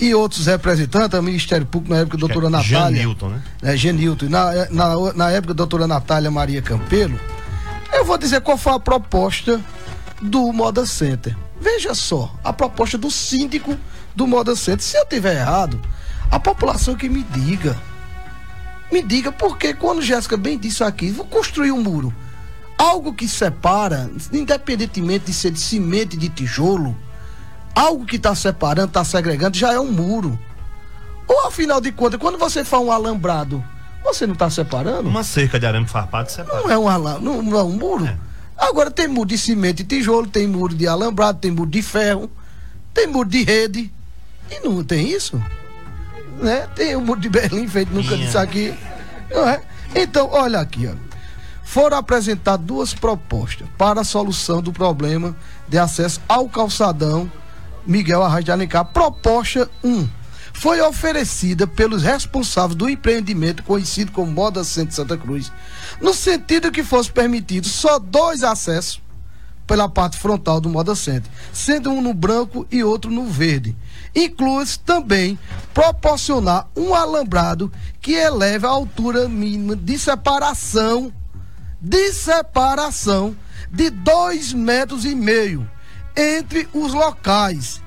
e 0.00 0.14
outros 0.14 0.46
representantes, 0.46 1.18
o 1.18 1.22
Ministério 1.22 1.66
Público, 1.66 1.92
na 1.92 2.00
época, 2.00 2.16
a 2.16 2.20
doutora 2.20 2.46
é 2.46 2.50
Natália. 2.50 2.98
Genilton, 2.98 3.28
né? 3.30 3.42
É, 3.62 3.76
Genilton. 3.76 4.26
Na, 4.28 4.52
na, 4.70 5.12
na 5.14 5.30
época, 5.30 5.52
a 5.52 5.56
doutora 5.56 5.86
Natália 5.86 6.30
Maria 6.30 6.62
Campelo. 6.62 7.18
Eu 7.92 8.04
vou 8.04 8.16
dizer 8.16 8.40
qual 8.40 8.56
foi 8.56 8.74
a 8.74 8.78
proposta 8.78 9.60
do 10.22 10.52
Moda 10.52 10.86
Center. 10.86 11.36
Veja 11.60 11.94
só, 11.94 12.32
a 12.44 12.52
proposta 12.52 12.96
do 12.96 13.10
síndico 13.10 13.76
do 14.14 14.26
Moda 14.26 14.54
Center. 14.54 14.82
Se 14.82 14.96
eu 14.96 15.06
tiver 15.06 15.36
errado, 15.36 15.80
a 16.30 16.38
população 16.38 16.94
que 16.94 17.08
me 17.08 17.24
diga. 17.24 17.76
Me 18.92 19.02
diga 19.02 19.32
porque 19.32 19.74
quando 19.74 20.00
Jéssica 20.00 20.36
bem 20.36 20.58
disse 20.58 20.82
aqui, 20.84 21.10
vou 21.10 21.26
construir 21.26 21.72
um 21.72 21.82
muro. 21.82 22.14
Algo 22.76 23.12
que 23.12 23.26
separa, 23.26 24.08
independentemente 24.32 25.26
de 25.26 25.32
ser 25.32 25.50
de 25.50 25.58
cimento 25.58 26.14
e 26.14 26.16
de 26.16 26.28
tijolo, 26.28 26.96
algo 27.78 28.04
que 28.04 28.16
está 28.16 28.34
separando, 28.34 28.88
está 28.88 29.04
segregando, 29.04 29.56
já 29.56 29.72
é 29.72 29.78
um 29.78 29.90
muro. 29.90 30.38
Ou 31.28 31.46
afinal 31.46 31.80
de 31.80 31.92
contas, 31.92 32.18
quando 32.18 32.36
você 32.36 32.64
faz 32.64 32.82
um 32.82 32.90
alambrado, 32.90 33.62
você 34.02 34.26
não 34.26 34.32
está 34.32 34.50
separando? 34.50 35.08
Uma 35.08 35.22
cerca 35.22 35.60
de 35.60 35.66
arame 35.66 35.86
farpado 35.86 36.30
separa. 36.30 36.60
Não 36.60 36.70
é 36.70 36.76
um 36.78 36.88
alambrado, 36.88 37.24
não, 37.24 37.42
não, 37.42 37.58
é 37.58 37.62
um 37.62 37.72
muro. 37.72 38.06
É. 38.06 38.16
Agora 38.56 38.90
tem 38.90 39.06
muro 39.06 39.28
de 39.28 39.38
cimento 39.38 39.80
e 39.80 39.84
tijolo, 39.84 40.26
tem 40.26 40.48
muro 40.48 40.74
de 40.74 40.88
alambrado, 40.88 41.38
tem 41.38 41.52
muro 41.52 41.70
de 41.70 41.80
ferro, 41.80 42.28
tem 42.92 43.06
muro 43.06 43.28
de 43.28 43.44
rede. 43.44 43.92
E 44.50 44.60
não 44.66 44.82
tem 44.82 45.08
isso? 45.10 45.40
Né? 46.38 46.66
Tem 46.74 46.96
o 46.96 47.00
muro 47.00 47.20
de 47.20 47.28
Berlim 47.28 47.68
feito 47.68 47.92
nunca 47.92 48.14
Minha. 48.14 48.26
disso 48.26 48.38
aqui. 48.38 48.74
É? 49.30 49.60
Então, 49.94 50.28
olha 50.32 50.58
aqui, 50.58 50.88
ó. 50.88 51.08
Foram 51.62 51.98
apresentadas 51.98 52.66
duas 52.66 52.94
propostas 52.94 53.68
para 53.76 54.00
a 54.00 54.04
solução 54.04 54.62
do 54.62 54.72
problema 54.72 55.36
de 55.68 55.78
acesso 55.78 56.18
ao 56.26 56.48
calçadão 56.48 57.30
Miguel 57.88 58.22
Arraes 58.22 58.44
de 58.44 58.52
Alencar. 58.52 58.84
Proposta 58.84 59.68
1 59.82 60.06
foi 60.52 60.80
oferecida 60.82 61.66
pelos 61.66 62.02
responsáveis 62.02 62.76
do 62.76 62.88
empreendimento 62.88 63.62
conhecido 63.62 64.12
como 64.12 64.30
Moda 64.30 64.62
Centro 64.62 64.94
Santa 64.94 65.16
Cruz, 65.16 65.50
no 66.00 66.12
sentido 66.12 66.70
que 66.70 66.84
fosse 66.84 67.10
permitido 67.10 67.66
só 67.66 67.98
dois 67.98 68.42
acessos 68.42 69.00
pela 69.66 69.88
parte 69.88 70.18
frontal 70.18 70.60
do 70.60 70.68
Moda 70.68 70.94
Center, 70.94 71.30
sendo 71.52 71.90
um 71.90 72.02
no 72.02 72.12
branco 72.12 72.66
e 72.70 72.82
outro 72.82 73.10
no 73.10 73.26
verde. 73.26 73.76
Inclui-se 74.14 74.78
também 74.80 75.38
proporcionar 75.72 76.68
um 76.76 76.94
alambrado 76.94 77.72
que 78.00 78.12
eleve 78.12 78.66
a 78.66 78.70
altura 78.70 79.28
mínima 79.28 79.76
de 79.76 79.98
separação 79.98 81.12
de 81.80 82.12
separação 82.12 83.36
de 83.70 83.88
dois 83.90 84.52
metros 84.52 85.04
e 85.04 85.14
meio 85.14 85.68
entre 86.18 86.68
os 86.74 86.92
locais. 86.92 87.80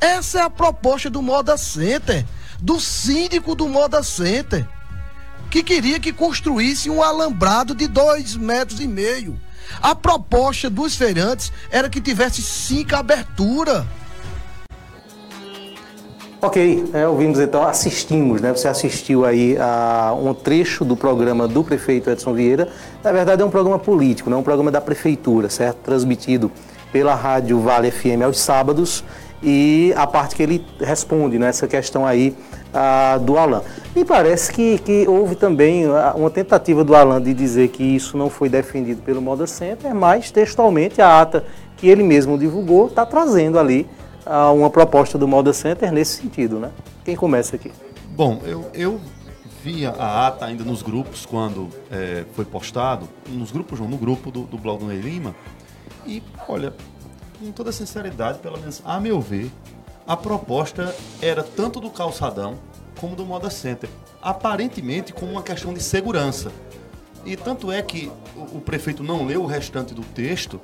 Essa 0.00 0.38
é 0.38 0.42
a 0.42 0.48
proposta 0.48 1.10
do 1.10 1.20
Moda 1.20 1.58
Center, 1.58 2.24
do 2.60 2.78
síndico 2.78 3.56
do 3.56 3.68
Moda 3.68 4.04
Center, 4.04 4.64
que 5.50 5.64
queria 5.64 5.98
que 5.98 6.12
construísse 6.12 6.88
um 6.88 7.02
alambrado 7.02 7.74
de 7.74 7.88
dois 7.88 8.36
metros 8.36 8.80
e 8.80 8.86
meio. 8.86 9.38
A 9.82 9.96
proposta 9.96 10.70
dos 10.70 10.94
feirantes 10.94 11.52
era 11.72 11.90
que 11.90 12.00
tivesse 12.00 12.40
cinco 12.40 12.94
aberturas. 12.94 13.84
Ok, 16.42 16.90
é, 16.94 17.06
ouvimos 17.06 17.38
então, 17.38 17.66
assistimos, 17.66 18.40
né? 18.40 18.50
Você 18.50 18.66
assistiu 18.66 19.26
aí 19.26 19.58
a 19.58 20.14
um 20.18 20.32
trecho 20.32 20.86
do 20.86 20.96
programa 20.96 21.46
do 21.46 21.62
prefeito 21.62 22.08
Edson 22.08 22.32
Vieira. 22.32 22.68
Na 23.04 23.12
verdade 23.12 23.42
é 23.42 23.44
um 23.44 23.50
programa 23.50 23.78
político, 23.78 24.30
não 24.30 24.38
é 24.38 24.40
um 24.40 24.44
programa 24.44 24.70
da 24.70 24.80
prefeitura, 24.80 25.50
certo? 25.50 25.78
Transmitido 25.78 26.50
pela 26.92 27.14
Rádio 27.14 27.60
Vale 27.60 27.90
FM 27.90 28.22
aos 28.24 28.38
sábados 28.38 29.04
e 29.42 29.92
a 29.96 30.06
parte 30.06 30.36
que 30.36 30.42
ele 30.42 30.64
responde 30.78 31.38
nessa 31.38 31.66
né, 31.66 31.70
questão 31.70 32.06
aí 32.06 32.36
ah, 32.72 33.18
do 33.20 33.38
Alan. 33.38 33.62
Me 33.94 34.04
parece 34.04 34.52
que, 34.52 34.78
que 34.78 35.08
houve 35.08 35.34
também 35.34 35.86
ah, 35.86 36.12
uma 36.14 36.30
tentativa 36.30 36.84
do 36.84 36.94
Alan 36.94 37.20
de 37.20 37.32
dizer 37.32 37.68
que 37.68 37.82
isso 37.82 38.16
não 38.16 38.28
foi 38.28 38.48
defendido 38.48 39.02
pelo 39.02 39.20
Moda 39.20 39.46
Center, 39.46 39.94
mas 39.94 40.30
textualmente 40.30 41.00
a 41.00 41.20
ata 41.20 41.44
que 41.76 41.88
ele 41.88 42.02
mesmo 42.02 42.36
divulgou 42.36 42.88
está 42.88 43.06
trazendo 43.06 43.58
ali 43.58 43.86
ah, 44.26 44.50
uma 44.50 44.68
proposta 44.68 45.16
do 45.16 45.26
Moda 45.26 45.52
Center 45.52 45.90
nesse 45.90 46.20
sentido, 46.20 46.58
né? 46.58 46.70
Quem 47.04 47.16
começa 47.16 47.56
aqui? 47.56 47.72
Bom, 48.14 48.42
eu, 48.44 48.66
eu 48.74 49.00
via 49.62 49.90
a 49.90 50.26
ata 50.26 50.46
ainda 50.46 50.64
nos 50.64 50.82
grupos 50.82 51.24
quando 51.24 51.68
é, 51.90 52.24
foi 52.34 52.44
postado, 52.44 53.08
nos 53.28 53.50
grupos, 53.50 53.80
no 53.80 53.96
grupo 53.96 54.30
do, 54.30 54.42
do 54.42 54.58
blog 54.58 54.80
do 54.80 54.86
Ney 54.86 55.00
Lima, 55.00 55.34
e, 56.06 56.22
olha, 56.48 56.72
com 57.38 57.50
toda 57.52 57.72
sinceridade, 57.72 58.38
pelo 58.38 58.58
menos 58.58 58.82
a 58.84 59.00
meu 59.00 59.20
ver, 59.20 59.50
a 60.06 60.16
proposta 60.16 60.94
era 61.22 61.42
tanto 61.42 61.80
do 61.80 61.90
calçadão 61.90 62.58
como 63.00 63.16
do 63.16 63.24
Moda 63.24 63.48
Center. 63.48 63.88
Aparentemente 64.20 65.12
como 65.12 65.32
uma 65.32 65.42
questão 65.42 65.72
de 65.72 65.82
segurança. 65.82 66.52
E 67.24 67.36
tanto 67.36 67.70
é 67.70 67.82
que 67.82 68.10
o, 68.36 68.60
prefeito 68.60 69.02
não 69.02 69.26
leu 69.26 69.42
o 69.42 69.46
restante 69.46 69.92
do 69.92 70.02
texto, 70.02 70.60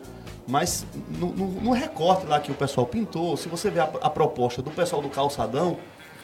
mas 0.46 0.87
no, 1.09 1.29
no, 1.33 1.46
no, 1.61 1.72
recorte 1.72 2.27
lá 2.27 2.40
que 2.40 2.51
o 2.51 2.55
pessoal 2.55 2.87
pintou, 2.87 3.37
se 3.37 3.49
você 3.49 3.70
ver 3.70 3.81
a, 3.81 3.90
a 4.03 4.11
proposta 4.11 4.62
do 4.62 4.70
pessoal 4.70 5.03
do 5.03 5.11
calçadão, 5.11 5.77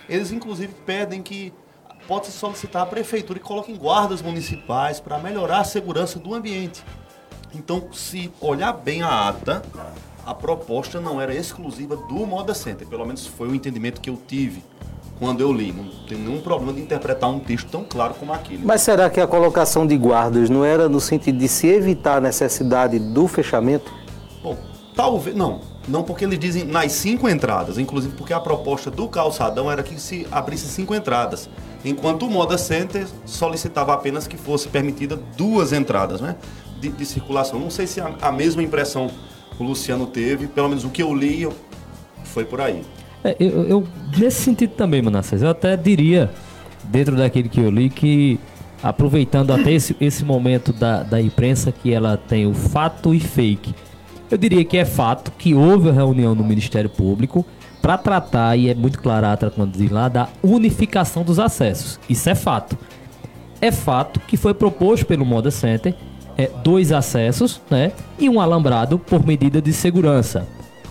eles 0.09 0.33
inclusive 0.33 0.72
pedem 0.87 1.22
que 1.22 1.53
pode-se 2.07 2.33
solicitar 2.33 2.83
a 2.83 2.87
prefeitura 2.87 3.38
e 3.38 3.42
coloquem 3.42 3.77
guardas 3.77 4.22
municipais 4.22 5.01
para 5.01 5.18
melhorar 5.18 5.61
a 5.61 5.64
segurança 5.64 6.18
do 6.18 6.35
ambiente. 6.35 6.83
Então, 7.55 7.85
se 7.93 8.31
olhar 8.41 8.73
bem 8.73 9.03
a 9.03 9.29
ata, 9.29 9.62
a 10.25 10.35
proposta 10.35 11.01
não 11.01 11.21
era 11.21 11.35
exclusiva 11.35 11.97
do 11.97 12.27
Moda 12.27 12.55
Center. 12.55 12.87
Pelo 12.87 13.05
menos 13.05 13.27
foi 13.27 13.49
o 13.49 13.55
entendimento 13.55 14.01
que 14.01 14.09
eu 14.09 14.19
tive 14.27 14.62
quando 15.19 15.41
eu 15.41 15.53
li. 15.53 15.73
Não 15.73 15.85
tem 16.07 16.19
nenhum 16.19 16.41
problema 16.41 16.73
de 16.73 16.81
interpretar 16.81 17.31
um 17.31 17.38
texto 17.38 17.69
tão 17.71 17.85
claro 17.85 18.15
como 18.15 18.33
aquele. 18.33 18.65
Mas 18.65 18.83
será 18.83 19.11
que 19.11 19.21
a 19.21 19.27
colocação 19.27 19.87
de 19.87 19.97
guardas 19.97 20.49
não 20.49 20.65
era 20.65 20.88
no 20.88 21.01
sentido 21.01 21.38
de 21.38 21.49
se 21.49 21.67
evitar 21.67 22.17
a 22.17 22.21
necessidade 22.21 22.99
do 22.99 23.29
fechamento? 23.29 23.93
Bom, 24.43 24.57
talvez. 24.95 25.37
Não. 25.37 25.61
Não 25.87 26.05
porque 26.05 26.25
eles 26.25 26.38
dizem 26.38 26.65
nas 26.65 26.93
cinco 26.93 27.29
entradas, 27.29 27.77
inclusive 27.77 28.15
porque 28.17 28.33
a 28.33 28.38
proposta 28.38 28.91
do 28.91 29.09
calçadão 29.09 29.71
era 29.71 29.83
que 29.83 30.01
se 30.01 30.27
abrisse 30.31 30.67
cinco 30.67 30.95
entradas, 30.95 31.51
enquanto 31.85 32.25
o 32.25 32.31
Moda 32.31 32.57
Center 32.57 33.05
solicitava 33.27 33.93
apenas 33.93 34.29
que 34.29 34.37
fosse 34.37 34.69
permitida 34.69 35.17
duas 35.37 35.73
entradas, 35.73 36.21
né? 36.21 36.37
De, 36.83 36.89
de 36.89 37.07
circulação. 37.07 37.61
Não 37.61 37.70
sei 37.70 37.87
se 37.87 38.01
a, 38.01 38.12
a, 38.20 38.33
mesma 38.33 38.62
impressão 38.62 39.09
o 39.59 39.62
Luciano 39.62 40.07
teve, 40.07 40.49
pelo 40.49 40.68
menos 40.68 40.85
o 40.85 40.91
que 40.91 41.03
eu 41.03 41.14
li 41.14 41.49
foi 42.24 42.45
por 42.45 42.61
aí. 42.61 42.83
É, 43.22 43.37
eu, 43.39 43.62
eu, 43.68 43.89
nesse 44.18 44.43
sentido 44.43 44.70
também, 44.70 45.01
Manassés, 45.01 45.43
eu 45.43 45.51
até 45.51 45.76
diria, 45.76 46.30
dentro 46.85 47.16
daquele 47.16 47.49
que 47.49 47.61
eu 47.61 47.70
li, 47.70 47.89
que 47.89 48.41
aproveitando 48.83 49.53
até 49.53 49.72
esse, 49.72 49.97
esse 50.01 50.24
momento 50.24 50.72
da, 50.72 51.05
da 51.05 51.22
imprensa 51.22 51.70
que 51.70 51.93
ela 51.93 52.16
tem 52.16 52.47
o 52.47 52.53
fato 52.53 53.14
e 53.14 53.20
fake, 53.20 53.72
eu 54.28 54.37
diria 54.37 54.64
que 54.64 54.76
é 54.76 54.85
fato 54.85 55.30
que 55.39 55.55
houve 55.55 55.89
a 55.89 55.93
reunião 55.93 56.35
no 56.35 56.43
Ministério 56.43 56.91
Público 56.91 57.47
para 57.80 57.97
tratar, 57.97 58.57
e 58.57 58.68
é 58.68 58.74
muito 58.74 59.01
claro 59.01 59.26
a 59.26 59.51
quando 59.51 59.76
diz 59.76 59.91
lá, 59.91 60.09
da 60.09 60.28
unificação 60.43 61.22
dos 61.22 61.39
acessos. 61.39 62.01
Isso 62.09 62.28
é 62.28 62.35
fato. 62.35 62.76
É 63.61 63.70
fato 63.70 64.18
que 64.20 64.37
foi 64.37 64.55
proposto 64.55 65.07
pelo 65.07 65.24
Moda 65.24 65.51
Center 65.51 65.95
é, 66.43 66.51
dois 66.62 66.93
acessos 66.93 67.61
né, 67.70 67.93
e 68.18 68.28
um 68.28 68.40
alambrado 68.40 68.99
por 68.99 69.24
medida 69.24 69.62
de 69.62 69.72
segurança. 69.72 70.47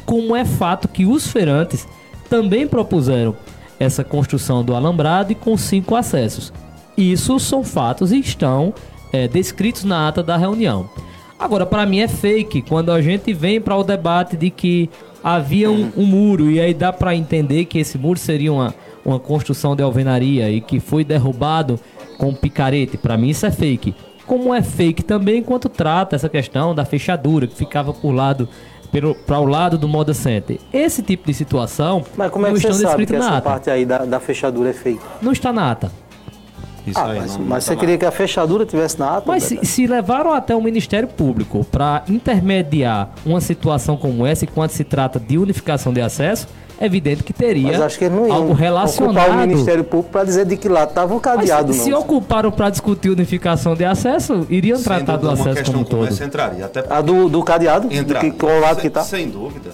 Como 0.06 0.36
é 0.36 0.46
fato 0.46 0.88
que 0.88 1.06
os 1.06 1.28
feirantes 1.28 1.88
também 2.30 2.68
propuseram 2.68 3.36
essa 3.80 4.04
construção 4.04 4.64
do 4.64 4.76
alambrado 4.76 5.32
e 5.32 5.36
com 5.36 5.58
cinco 5.58 5.96
acessos. 5.96 6.54
Isso 6.98 7.40
são 7.40 7.64
fatos 7.64 8.12
e 8.12 8.20
estão 8.20 8.74
é, 9.12 9.28
descritos 9.28 9.84
na 9.84 10.08
ata 10.08 10.22
da 10.22 10.38
reunião. 10.38 10.90
Agora, 11.38 11.66
para 11.66 11.86
mim 11.86 12.00
é 12.00 12.08
fake 12.08 12.62
quando 12.62 12.92
a 12.92 13.02
gente 13.02 13.34
vem 13.34 13.60
para 13.60 13.76
o 13.76 13.84
debate 13.84 14.38
de 14.38 14.50
que 14.50 14.90
havia 15.24 15.72
um, 15.72 15.92
um 15.98 16.06
muro 16.06 16.50
e 16.52 16.60
aí 16.60 16.74
dá 16.74 16.94
para 16.94 17.16
entender 17.16 17.66
que 17.66 17.80
esse 17.80 17.98
muro 17.98 18.20
seria 18.20 18.54
uma, 18.54 18.74
uma 19.04 19.20
construção 19.20 19.76
de 19.76 19.82
alvenaria 19.82 20.50
e 20.50 20.62
que 20.62 20.80
foi 20.80 21.04
derrubado 21.04 21.80
com 22.18 22.34
picarete. 22.34 22.98
Para 22.98 23.18
mim 23.18 23.30
isso 23.30 23.46
é 23.46 23.52
fake. 23.52 23.96
Como 24.26 24.54
é 24.54 24.62
fake 24.62 25.04
também 25.04 25.40
enquanto 25.40 25.68
trata 25.70 26.16
essa 26.16 26.30
questão 26.30 26.74
da 26.76 26.86
fechadura 26.86 27.48
que 27.48 27.56
ficava 27.56 27.94
por 27.94 28.12
lado 28.12 28.48
para 29.26 29.40
o 29.40 29.46
lado 29.46 29.78
do 29.78 29.88
Moda 29.88 30.14
Center. 30.14 30.60
Esse 30.74 31.02
tipo 31.02 31.26
de 31.28 31.34
situação 31.34 32.04
Mas 32.18 32.30
como 32.30 32.46
é 32.46 32.50
não 32.50 32.58
que 32.58 32.62
você 32.68 32.74
sabe 32.82 33.06
que 33.06 33.16
essa 33.16 33.30
ata. 33.38 33.42
parte 33.42 33.70
aí 33.70 33.86
da, 33.86 34.00
da 34.00 34.20
fechadura 34.20 34.70
é 34.70 34.74
fake? 34.74 35.00
Não 35.22 35.32
está 35.32 35.54
na 35.54 35.72
ata. 35.72 35.90
Isso 36.86 37.00
Ah, 37.00 37.12
aí 37.12 37.20
mas, 37.20 37.38
não- 37.38 37.46
mas 37.46 37.50
não 37.50 37.62
você 37.62 37.74
tá 37.76 37.80
queria 37.80 37.98
que 37.98 38.06
a 38.06 38.12
fechadura 38.12 38.66
tivesse 38.66 39.00
na 39.00 39.18
ata? 39.18 39.24
Mas 39.28 39.44
se, 39.44 39.60
se 39.66 39.88
levaram 39.88 40.34
até 40.34 40.54
o 40.56 40.62
Ministério 40.62 41.08
Público 41.08 41.64
para 41.72 42.04
intermediar 42.10 43.12
uma 43.26 43.40
situação 43.40 43.96
como 43.96 44.26
essa, 44.26 44.44
e 44.44 44.48
quando 44.48 44.72
se 44.72 44.84
trata 44.84 45.20
de 45.20 45.38
unificação 45.38 45.94
de 45.94 46.02
acesso, 46.02 46.48
evidente 46.86 47.24
que 47.24 47.32
teria 47.34 47.72
Mas 47.74 47.82
acho 47.82 47.98
que 48.00 48.10
não 48.10 48.32
algo 48.32 48.54
relacionado. 48.54 49.12
ocupar 49.26 49.30
o 49.38 49.48
Ministério 49.48 49.84
Público 49.84 50.12
para 50.12 50.24
dizer 50.24 50.46
de 50.46 50.58
que 50.58 50.68
lado 50.70 50.90
estava 50.90 51.12
o 51.14 51.16
Mas 51.16 51.24
cadeado, 51.24 51.74
se, 51.74 51.80
não. 51.80 51.86
se 51.86 51.94
ocuparam 51.94 52.52
para 52.52 52.70
discutir 52.70 53.10
unificação 53.10 53.76
de 53.76 53.86
acesso, 53.86 54.46
iriam 54.50 54.78
Sem 54.78 54.86
tratar 54.86 55.18
do 55.18 55.28
dúvida, 55.30 55.42
uma 55.44 55.52
acesso 55.52 55.72
como 55.72 55.84
um 55.84 55.86
todo. 55.86 56.24
entraria. 56.24 56.66
Até 56.66 56.84
A 56.90 57.02
do, 57.02 57.30
do 57.30 57.44
cadeado? 57.44 57.88
Entrar. 57.92 58.20
Do 58.24 58.32
que, 58.32 58.38
qual 58.38 58.60
lado 58.60 58.76
sem, 58.76 58.82
que 58.84 58.90
tá? 58.90 59.02
Sem 59.04 59.30
dúvida. 59.30 59.70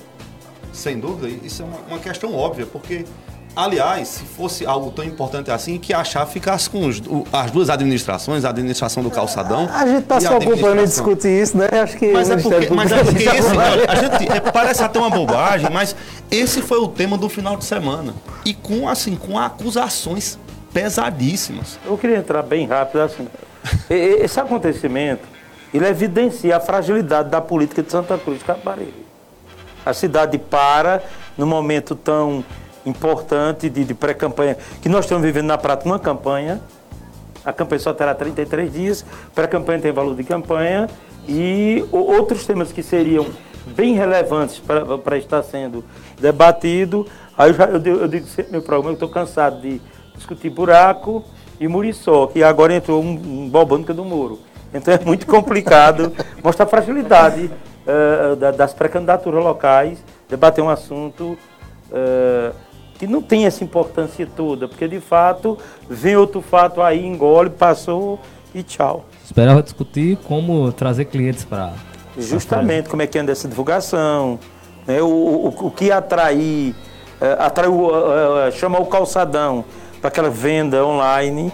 Sem 0.73 0.99
dúvida. 0.99 1.27
Isso 1.43 1.61
é 1.63 1.65
uma, 1.65 1.77
uma 1.89 1.99
questão 1.99 2.33
óbvia, 2.35 2.65
porque, 2.65 3.05
aliás, 3.57 4.07
se 4.07 4.23
fosse 4.23 4.65
algo 4.65 4.91
tão 4.91 5.03
importante 5.03 5.49
assim, 5.51 5.77
que 5.79 5.93
a 5.93 6.03
chave 6.03 6.31
ficasse 6.31 6.69
com 6.69 6.85
os- 6.87 6.99
o- 6.99 7.25
as 7.33 7.49
duas 7.51 7.69
administrações, 7.69 8.45
a 8.45 8.49
administração 8.49 9.01
do 9.03 9.09
calçadão. 9.11 9.67
A 9.73 9.85
gente 9.85 10.03
está 10.03 10.17
e 10.17 10.21
se 10.21 10.27
a 10.27 10.31
ocupando 10.31 10.51
em 10.55 10.59
administração- 10.61 10.85
discutir 10.85 11.41
isso, 11.41 11.57
né? 11.57 11.67
Acho 11.81 11.97
que 11.97 12.11
Mas 12.11 12.29
é 12.29 12.37
porque, 12.37 12.69
mas 12.73 12.91
é 12.91 13.03
porque 13.03 13.23
esse, 13.29 13.47
olha, 13.57 13.85
a 13.91 13.95
gente, 13.95 14.31
é, 14.31 14.39
parece 14.39 14.83
até 14.83 14.99
uma 14.99 15.09
bobagem, 15.09 15.69
mas 15.71 15.95
esse 16.29 16.61
foi 16.61 16.77
o 16.77 16.87
tema 16.87 17.17
do 17.17 17.27
final 17.27 17.57
de 17.57 17.65
semana. 17.65 18.13
E 18.45 18.53
com, 18.53 18.87
assim, 18.87 19.15
com 19.15 19.37
acusações 19.37 20.37
pesadíssimas. 20.73 21.79
Eu 21.85 21.97
queria 21.97 22.17
entrar 22.17 22.43
bem 22.43 22.67
rápido 22.67 23.01
assim. 23.01 23.27
E- 23.89 23.93
e- 23.93 24.23
Esse 24.23 24.39
acontecimento, 24.39 25.21
ele 25.73 25.85
evidencia 25.87 26.57
a 26.57 26.59
fragilidade 26.59 27.29
da 27.29 27.41
política 27.41 27.83
de 27.83 27.91
Santa 27.91 28.17
Cruz 28.17 28.41
de. 28.43 28.93
A 29.85 29.93
cidade 29.93 30.37
para 30.37 31.01
num 31.37 31.45
momento 31.45 31.95
tão 31.95 32.43
importante 32.87 33.69
de, 33.69 33.83
de 33.83 33.93
pré-campanha, 33.93 34.57
que 34.81 34.89
nós 34.89 35.05
estamos 35.05 35.23
vivendo 35.23 35.45
na 35.47 35.57
prática 35.57 35.89
uma 35.89 35.99
campanha. 35.99 36.61
A 37.45 37.53
campanha 37.53 37.79
só 37.79 37.93
terá 37.93 38.13
33 38.13 38.71
dias, 38.71 39.05
pré-campanha 39.33 39.79
tem 39.79 39.91
valor 39.91 40.15
de 40.15 40.23
campanha 40.23 40.89
e 41.27 41.85
outros 41.91 42.45
temas 42.45 42.71
que 42.71 42.83
seriam 42.83 43.25
bem 43.67 43.93
relevantes 43.95 44.61
para 45.03 45.17
estar 45.17 45.43
sendo 45.43 45.83
debatido. 46.19 47.05
Aí 47.37 47.51
eu, 47.51 47.53
já, 47.53 47.65
eu, 47.65 47.81
eu 48.01 48.07
digo 48.07 48.27
sempre 48.27 48.51
meu 48.51 48.61
programa, 48.61 48.89
eu 48.89 48.93
estou 48.93 49.09
cansado 49.09 49.61
de 49.61 49.81
discutir 50.15 50.49
buraco 50.49 51.23
e 51.59 51.67
muriçoca, 51.67 52.37
e 52.37 52.43
agora 52.43 52.73
entrou 52.73 53.01
um, 53.01 53.11
um 53.11 53.49
bobânica 53.49 53.93
do 53.93 54.03
muro. 54.03 54.39
Então 54.73 54.93
é 54.93 54.99
muito 55.03 55.25
complicado 55.25 56.11
mostrar 56.43 56.65
a 56.65 56.69
fragilidade 56.69 57.49
da- 58.39 58.51
das 58.51 58.73
pré-candidaturas 58.73 59.41
locais, 59.43 59.97
debater 60.29 60.61
um 60.63 60.69
assunto 60.69 61.37
eh, 61.91 62.51
que 62.97 63.05
não 63.05 63.21
tem 63.21 63.45
essa 63.45 63.63
importância 63.63 64.27
toda, 64.35 64.67
porque 64.67 64.87
de 64.87 64.99
fato 64.99 65.57
vem 65.89 66.15
outro 66.15 66.41
fato 66.41 66.81
aí, 66.81 67.05
engole, 67.05 67.49
passou 67.49 68.19
e 68.53 68.63
tchau. 68.63 69.05
Esperava 69.23 69.61
discutir 69.61 70.17
como 70.23 70.71
trazer 70.71 71.05
clientes 71.05 71.45
para. 71.45 71.73
Justamente 72.17 72.89
como 72.89 73.01
é 73.03 73.07
que 73.07 73.19
anda 73.19 73.31
essa 73.31 73.47
divulgação, 73.47 74.39
né? 74.87 75.01
o, 75.01 75.07
o, 75.07 75.67
o 75.67 75.71
que 75.71 75.91
atrair, 75.91 76.73
eh, 77.21 77.37
atrair 77.37 77.69
o, 77.69 77.91
eh, 77.91 78.47
eh, 78.47 78.51
chamar 78.51 78.79
o 78.79 78.87
calçadão 78.87 79.63
para 80.01 80.07
aquela 80.07 80.29
venda 80.29 80.83
online, 80.83 81.53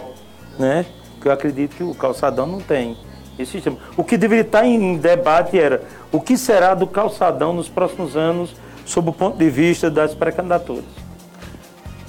né? 0.58 0.86
que 1.20 1.28
eu 1.28 1.32
acredito 1.32 1.76
que 1.76 1.82
o 1.82 1.94
calçadão 1.94 2.46
não 2.46 2.60
tem 2.60 2.96
esse 3.38 3.52
sistema. 3.52 3.76
O 3.94 4.02
que 4.02 4.16
deveria 4.16 4.42
estar 4.42 4.64
em 4.64 4.96
debate 4.96 5.58
era 5.58 5.82
o 6.10 6.18
que 6.18 6.34
será 6.38 6.72
do 6.72 6.86
calçadão 6.86 7.52
nos 7.52 7.68
próximos 7.68 8.16
anos, 8.16 8.54
sob 8.86 9.10
o 9.10 9.12
ponto 9.12 9.36
de 9.36 9.50
vista 9.50 9.90
das 9.90 10.14
pré-candidaturas. 10.14 11.03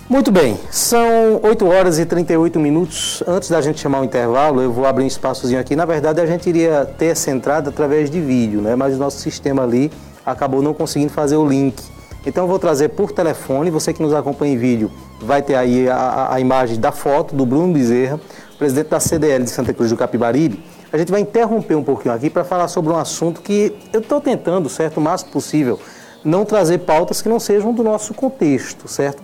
Muito 0.08 0.32
bem, 0.32 0.60
são 0.70 1.40
8 1.42 1.66
horas 1.66 1.98
e 1.98 2.06
38 2.06 2.60
minutos. 2.60 3.24
Antes 3.28 3.50
da 3.50 3.60
gente 3.60 3.80
chamar 3.80 4.02
o 4.02 4.04
intervalo, 4.04 4.62
eu 4.62 4.72
vou 4.72 4.86
abrir 4.86 5.04
um 5.04 5.08
espaçozinho 5.08 5.60
aqui. 5.60 5.76
Na 5.76 5.86
verdade, 5.86 6.22
a 6.22 6.26
gente 6.28 6.48
iria 6.48 6.86
ter 6.86 7.08
essa 7.08 7.32
entrada 7.32 7.70
através 7.72 8.10
de 8.10 8.22
vídeo, 8.22 8.62
né? 8.62 8.76
mas 8.76 8.96
o 8.96 8.98
nosso 9.00 9.18
sistema 9.20 9.64
ali 9.64 9.92
acabou 10.24 10.62
não 10.62 10.74
conseguindo 10.76 11.12
fazer 11.12 11.38
o 11.38 11.48
link. 11.48 11.82
Então, 12.24 12.44
eu 12.44 12.48
vou 12.48 12.60
trazer 12.60 12.90
por 12.90 13.12
telefone. 13.12 13.72
Você 13.72 13.94
que 13.94 14.02
nos 14.02 14.14
acompanha 14.14 14.54
em 14.54 14.58
vídeo 14.58 14.92
vai 15.22 15.42
ter 15.42 15.56
aí 15.56 15.90
a, 15.90 15.96
a- 15.96 16.36
a 16.36 16.40
imagem 16.40 16.80
da 16.80 16.92
foto 16.92 17.36
do 17.36 17.46
Bruno 17.46 17.74
Bezerra, 17.74 18.20
presidente 18.60 18.90
da 18.90 19.00
CDL 19.00 19.44
de 19.44 19.50
Santa 19.50 19.74
Cruz 19.74 19.90
do 19.90 19.98
Capibaribe. 19.98 20.64
A 20.94 20.98
gente 21.00 21.12
vai 21.12 21.22
interromper 21.22 21.76
um 21.76 21.84
pouquinho 21.84 22.14
aqui 22.14 22.30
para 22.30 22.44
falar 22.44 22.68
sobre 22.68 22.94
um 22.94 22.98
assunto 22.98 23.42
que 23.42 23.76
eu 23.92 24.02
estou 24.02 24.22
tentando, 24.22 24.70
certo, 24.70 24.98
o 24.98 25.02
máximo 25.02 25.32
possível, 25.32 25.80
não 26.24 26.46
trazer 26.46 26.80
pautas 26.80 27.22
que 27.24 27.30
não 27.30 27.40
sejam 27.40 27.74
do 27.74 27.84
nosso 27.84 28.14
contexto, 28.14 28.88
certo? 28.88 29.22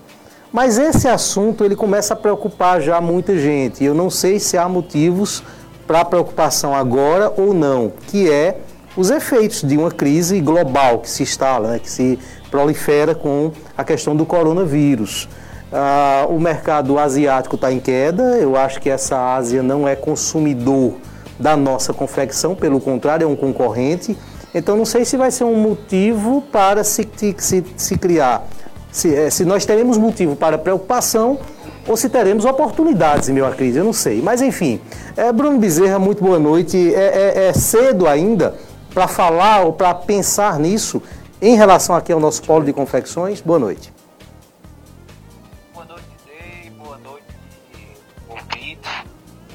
Mas 0.51 0.77
esse 0.77 1.07
assunto 1.07 1.63
ele 1.63 1.75
começa 1.75 2.13
a 2.13 2.17
preocupar 2.17 2.81
já 2.81 2.99
muita 2.99 3.37
gente. 3.37 3.83
Eu 3.83 3.93
não 3.93 4.09
sei 4.09 4.37
se 4.37 4.57
há 4.57 4.67
motivos 4.67 5.41
para 5.87 6.03
preocupação 6.03 6.75
agora 6.75 7.33
ou 7.37 7.53
não, 7.53 7.91
que 8.07 8.29
é 8.29 8.57
os 8.97 9.09
efeitos 9.09 9.61
de 9.61 9.77
uma 9.77 9.89
crise 9.89 10.41
global 10.41 10.99
que 10.99 11.09
se 11.09 11.23
instala, 11.23 11.71
né, 11.71 11.79
que 11.79 11.89
se 11.89 12.19
prolifera 12.49 13.15
com 13.15 13.51
a 13.77 13.83
questão 13.83 14.13
do 14.15 14.25
coronavírus. 14.25 15.29
Ah, 15.71 16.25
o 16.29 16.37
mercado 16.37 16.99
asiático 16.99 17.55
está 17.55 17.71
em 17.71 17.79
queda. 17.79 18.37
Eu 18.37 18.57
acho 18.57 18.81
que 18.81 18.89
essa 18.89 19.33
Ásia 19.35 19.63
não 19.63 19.87
é 19.87 19.95
consumidor 19.95 20.95
da 21.39 21.55
nossa 21.55 21.93
confecção, 21.93 22.53
pelo 22.53 22.81
contrário, 22.81 23.23
é 23.23 23.27
um 23.27 23.37
concorrente. 23.37 24.17
Então, 24.53 24.75
não 24.75 24.83
sei 24.83 25.05
se 25.05 25.15
vai 25.15 25.31
ser 25.31 25.45
um 25.45 25.55
motivo 25.55 26.41
para 26.51 26.83
se, 26.83 27.07
se, 27.37 27.65
se 27.77 27.97
criar 27.97 28.45
se, 28.91 29.13
eh, 29.15 29.29
se 29.29 29.45
nós 29.45 29.65
teremos 29.65 29.97
motivo 29.97 30.35
para 30.35 30.57
preocupação 30.57 31.39
ou 31.87 31.95
se 31.97 32.09
teremos 32.09 32.45
oportunidades 32.45 33.29
em 33.29 33.33
meio 33.33 33.45
à 33.45 33.51
crise, 33.51 33.77
eu 33.79 33.83
não 33.83 33.93
sei. 33.93 34.21
Mas 34.21 34.41
enfim, 34.41 34.79
eh, 35.17 35.31
Bruno 35.31 35.57
Bezerra, 35.57 35.97
muito 35.99 36.23
boa 36.23 36.37
noite. 36.39 36.93
É, 36.93 36.99
é- 36.99 37.47
é 37.47 37.53
cedo 37.53 38.07
ainda 38.07 38.55
para 38.93 39.07
falar 39.07 39.61
ou 39.61 39.73
para 39.73 39.93
pensar 39.95 40.59
nisso 40.59 41.01
em 41.41 41.55
relação 41.55 41.95
aqui 41.95 42.11
ao 42.11 42.19
nosso 42.19 42.43
polo 42.43 42.63
de 42.65 42.73
confecções? 42.73 43.41
Boa 43.41 43.57
noite. 43.59 43.91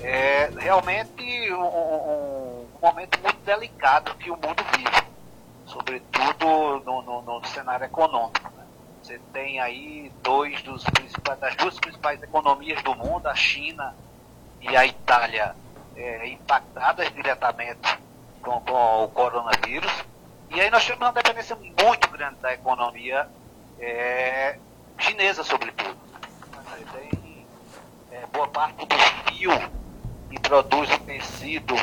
É 0.03 0.51
realmente 0.59 1.53
um, 1.53 1.63
um- 1.63 2.65
um 2.83 2.87
momento 2.87 3.19
muito 3.23 3.39
delicado 3.45 4.15
que 4.17 4.31
o 4.31 4.35
mundo 4.35 4.63
vive, 4.77 5.03
sobretudo 5.67 6.83
no, 6.85 7.03
no- 7.03 7.23
no 7.23 7.45
cenário 7.47 7.85
econômico. 7.87 8.56
Você 9.07 9.21
tem 9.33 9.61
aí 9.61 10.11
dois 10.21 10.61
dos 10.63 10.83
das 11.39 11.55
duas 11.55 11.79
principais 11.79 12.21
economias 12.21 12.83
do 12.83 12.93
mundo, 12.97 13.29
a 13.29 13.37
China 13.37 13.95
e 14.61 14.77
a 14.77 14.85
Itália, 14.85 15.55
é, 15.95 16.27
impactadas 16.27 17.15
diretamente 17.15 17.99
com, 18.43 18.61
com 18.63 19.05
o 19.05 19.09
coronavírus. 19.11 19.93
E 20.51 20.61
aí 20.61 20.69
nós 20.71 20.85
temos 20.85 21.03
uma 21.03 21.13
dependência 21.13 21.55
muito 21.55 22.09
grande 22.11 22.35
da 22.41 22.53
economia 22.53 23.29
é, 23.79 24.59
chinesa, 24.99 25.45
sobretudo. 25.45 25.97
Você 26.65 26.85
tem 26.99 27.47
é, 28.11 28.27
boa 28.33 28.49
parte 28.49 28.85
do 28.87 28.97
fio 29.31 29.53
que 30.29 30.41
produz 30.41 30.93
o 30.93 30.99
tecido 30.99 31.77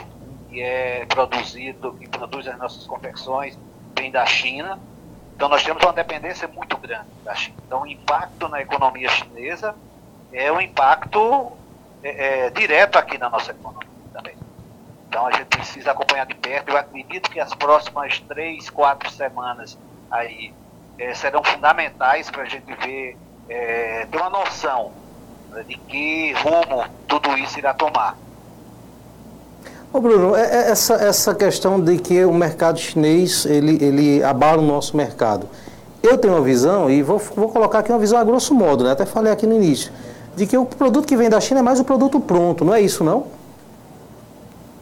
que 0.50 0.62
é 0.62 1.06
produzido, 1.06 1.94
que 1.94 2.10
produz 2.10 2.50
as 2.50 2.58
nossas 2.58 2.86
confecções, 2.86 3.58
vem 3.98 4.12
da 4.12 4.26
China. 4.26 4.78
Então 5.36 5.50
nós 5.50 5.64
temos 5.64 5.84
uma 5.84 5.94
dependência 5.94 6.48
muito 6.48 6.78
grande 6.78 7.08
da 7.24 7.34
China. 7.36 7.58
Então 7.66 7.82
o 7.82 7.88
impacto 7.88 8.48
na 8.48 8.62
economia 8.62 9.10
chinesa 9.10 9.76
é 10.32 10.52
um 10.52 10.62
impacto 10.62 11.52
é, 12.02 12.46
é, 12.46 12.50
direto 12.50 12.98
aqui 12.98 13.18
na 13.18 13.30
nossa 13.30 13.52
economia 13.52 13.88
também. 14.14 14.36
Então 15.08 15.28
a 15.28 15.32
gente 15.32 15.46
precisa 15.46 15.92
acompanhar 15.92 16.26
de 16.26 16.36
perto. 16.36 16.70
Eu 16.70 16.78
acredito 16.78 17.30
que 17.30 17.40
as 17.40 17.54
próximas 17.54 18.20
três, 18.22 18.70
quatro 18.70 19.10
semanas 19.12 19.78
aí 20.10 20.54
eh, 20.98 21.14
serão 21.14 21.44
fundamentais 21.44 22.30
para 22.30 22.44
a 22.44 22.46
gente 22.46 22.74
ver, 22.76 23.18
eh, 23.50 24.08
ter 24.12 24.18
uma 24.18 24.30
noção 24.30 24.94
né, 25.50 25.64
de 25.64 25.76
que 25.78 26.34
rumo 26.34 26.84
tudo 27.08 27.38
isso 27.38 27.58
irá 27.60 27.74
tomar. 27.74 28.23
Ô 29.94 30.02
Bruno, 30.02 30.36
é- 30.36 30.42
é 30.42 30.72
essa, 30.72 30.96
essa 30.96 31.36
questão 31.36 31.80
de 31.80 32.00
que 32.00 32.26
o 32.26 32.34
mercado 32.34 32.80
chinês 32.80 33.46
ele, 33.46 33.78
ele 33.84 34.24
abala 34.24 34.60
o 34.60 34.66
nosso 34.66 34.98
mercado. 34.98 35.48
Eu 36.02 36.18
tenho 36.18 36.34
uma 36.34 36.42
visão, 36.42 36.90
e 36.90 37.04
vou, 37.04 37.20
vou 37.20 37.48
colocar 37.48 37.80
aqui 37.80 37.92
uma 37.92 38.00
visão 38.00 38.18
a 38.18 38.24
grosso 38.24 38.56
modo, 38.56 38.84
né? 38.84 38.92
até 38.92 39.06
falei 39.06 39.32
aqui 39.32 39.46
no 39.46 39.54
início, 39.54 39.94
de 40.36 40.48
que 40.48 40.58
o 40.58 40.66
produto 40.66 41.08
que 41.08 41.16
vem 41.16 41.30
da 41.30 41.40
China 41.40 41.60
é 41.60 41.64
mais 41.64 41.80
o 41.80 41.84
produto 41.84 42.20
pronto, 42.20 42.66
não 42.66 42.74
é 42.74 42.82
isso 42.82 43.04
não? 43.04 43.28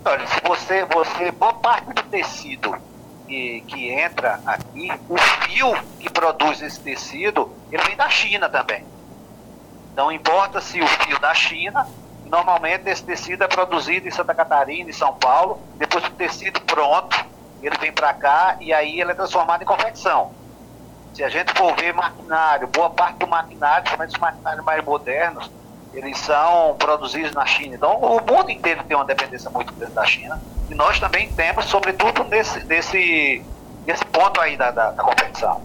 Olha, 0.06 0.26
se 0.28 0.40
você, 0.48 0.86
você, 0.86 1.32
boa 1.32 1.54
parte 1.56 1.94
do 1.94 2.04
tecido 2.04 2.74
que, 3.28 3.64
que 3.68 3.90
entra 3.90 4.40
aqui, 4.46 4.92
o 5.10 5.18
fio 5.18 5.74
que 6.00 6.10
produz 6.10 6.62
esse 6.62 6.80
tecido, 6.80 7.50
ele 7.70 7.84
vem 7.84 7.98
da 7.98 8.10
China 8.10 8.48
também. 8.48 8.86
Então 9.92 10.10
importa-se 10.10 10.82
o 10.82 10.88
fio 10.88 11.20
da 11.20 11.34
China, 11.34 11.86
normalmente 12.32 12.90
esse 12.90 13.04
tecido 13.04 13.44
é 13.44 13.48
produzido 13.48 14.08
em 14.08 14.12
Santa 14.12 14.34
Catarina, 14.34 14.90
em 14.90 14.94
São 14.94 15.14
Paulo, 15.14 15.60
depois 15.76 16.06
o 16.06 16.12
tecido 16.12 16.62
pronto, 16.62 17.26
ele 17.62 17.78
vem 17.78 17.92
para 17.92 18.14
cá 18.14 18.56
e 18.62 18.74
aí 18.74 19.02
ele 19.02 19.12
é 19.12 19.14
transformado 19.14 19.62
em 19.62 19.66
confecção. 19.66 20.32
Se 21.14 21.26
a 21.26 21.30
gente 21.30 21.54
for 21.54 21.76
ver 21.76 21.94
maquinário, 21.94 22.70
boa 22.70 22.90
parte 22.90 23.18
do 23.18 23.28
maquinário, 23.28 23.84
principalmente 23.84 24.16
os 24.16 24.20
maquinários 24.22 24.64
mais 24.64 24.84
modernos, 24.86 25.52
eles 25.94 26.18
são 26.20 26.74
produzidos 26.80 27.34
na 27.34 27.46
China. 27.46 27.76
Então, 27.76 27.98
o 27.98 28.22
mundo 28.22 28.50
inteiro 28.50 28.82
tem 28.86 28.96
uma 28.96 29.04
dependência 29.04 29.50
muito 29.50 29.74
grande 29.74 29.92
da 29.92 30.06
China. 30.06 30.42
E 30.70 30.74
nós 30.74 31.02
também 31.02 31.30
temos, 31.34 31.66
sobretudo, 31.66 32.24
nesse, 32.24 32.64
nesse, 32.64 33.44
nesse 33.86 34.06
ponto 34.06 34.40
aí 34.40 34.56
da, 34.56 34.72
da, 34.72 34.92
da 34.92 35.04
competição. 35.04 35.62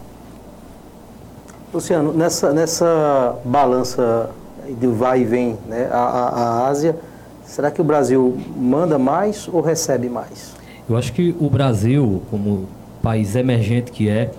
Luciano, 1.73 2.13
nessa, 2.13 2.53
nessa 2.53 3.39
balança 3.45 4.35
de 4.75 4.87
vai 4.87 5.23
e 5.23 5.25
vem, 5.25 5.57
né, 5.69 5.89
a, 5.91 5.97
a, 5.97 6.69
Ásia, 6.69 6.97
será 7.45 7.71
que 7.71 7.81
o 7.81 7.85
Brasil 7.85 8.37
manda 8.57 8.99
mais 8.99 9.49
ou 9.53 9.61
recebe 9.61 10.09
mais? 10.09 10.55
Eu 10.89 10.97
acho 10.97 11.13
que 11.13 11.35
o 11.39 11.49
Brasil, 11.51 12.23
como 12.31 12.67
país 13.03 13.37
emergente 13.37 13.91
que 13.91 14.09
é, 14.09 14.31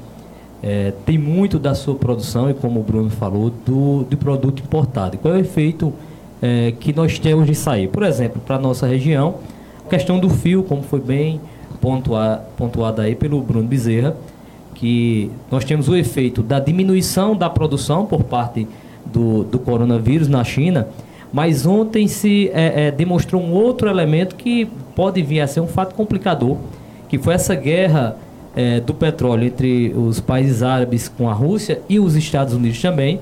é, 0.61 0.93
tem 1.05 1.17
muito 1.17 1.59
da 1.59 1.75
sua 1.75 1.95
produção, 1.95 2.49
e 2.49 2.53
como 2.53 2.80
o 2.80 2.84
Bruno 2.84 3.09
falou, 3.09 3.51
do, 3.65 4.05
produto 4.17 4.61
importado. 4.61 5.17
Qual 5.17 5.34
é 5.34 5.38
o 5.38 5.39
efeito 5.39 5.93
é, 6.41 6.73
que 6.80 6.93
nós 6.93 7.19
temos 7.19 7.45
de 7.45 7.55
sair? 7.55 7.88
Por 7.88 8.03
exemplo, 8.03 8.41
para 8.45 8.55
a 8.55 8.59
nossa 8.59 8.88
região, 8.88 9.36
a 9.86 9.89
questão 9.89 10.19
do 10.19 10.30
fio, 10.30 10.63
como 10.63 10.84
foi 10.84 10.99
bem 10.99 11.39
pontuado 12.57 13.01
aí 13.01 13.15
pelo 13.15 13.41
Bruno 13.41 13.67
Bezerra, 13.67 14.15
que 14.73 15.32
nós 15.49 15.63
temos 15.63 15.88
o 15.88 15.95
efeito 15.95 16.43
da 16.43 16.59
diminuição 16.59 17.36
da 17.36 17.49
produção 17.49 18.05
por 18.05 18.23
parte 18.23 18.67
do, 19.12 19.43
do 19.43 19.60
coronavírus 19.60 20.28
na 20.28 20.43
China, 20.43 20.88
mas 21.32 21.66
ontem 21.66 22.08
se 22.08 22.49
é, 22.53 22.88
é, 22.88 22.91
demonstrou 22.91 23.41
um 23.41 23.51
outro 23.51 23.89
elemento 23.89 24.36
que 24.36 24.68
pode 24.95 25.22
vir 25.22 25.41
a 25.41 25.47
ser 25.47 25.60
um 25.60 25.68
fato 25.68 25.93
complicador, 25.93 26.58
que 27.10 27.18
foi 27.18 27.34
essa 27.34 27.55
guerra 27.55 28.16
é, 28.55 28.80
do 28.80 28.93
petróleo 28.93 29.45
entre 29.45 29.93
os 29.95 30.20
países 30.20 30.64
árabes 30.64 31.08
com 31.08 31.30
a 31.30 31.34
Rússia 31.34 31.82
e 31.88 31.99
os 31.99 32.16
Estados 32.16 32.53
Unidos 32.53 32.82
também, 32.82 33.20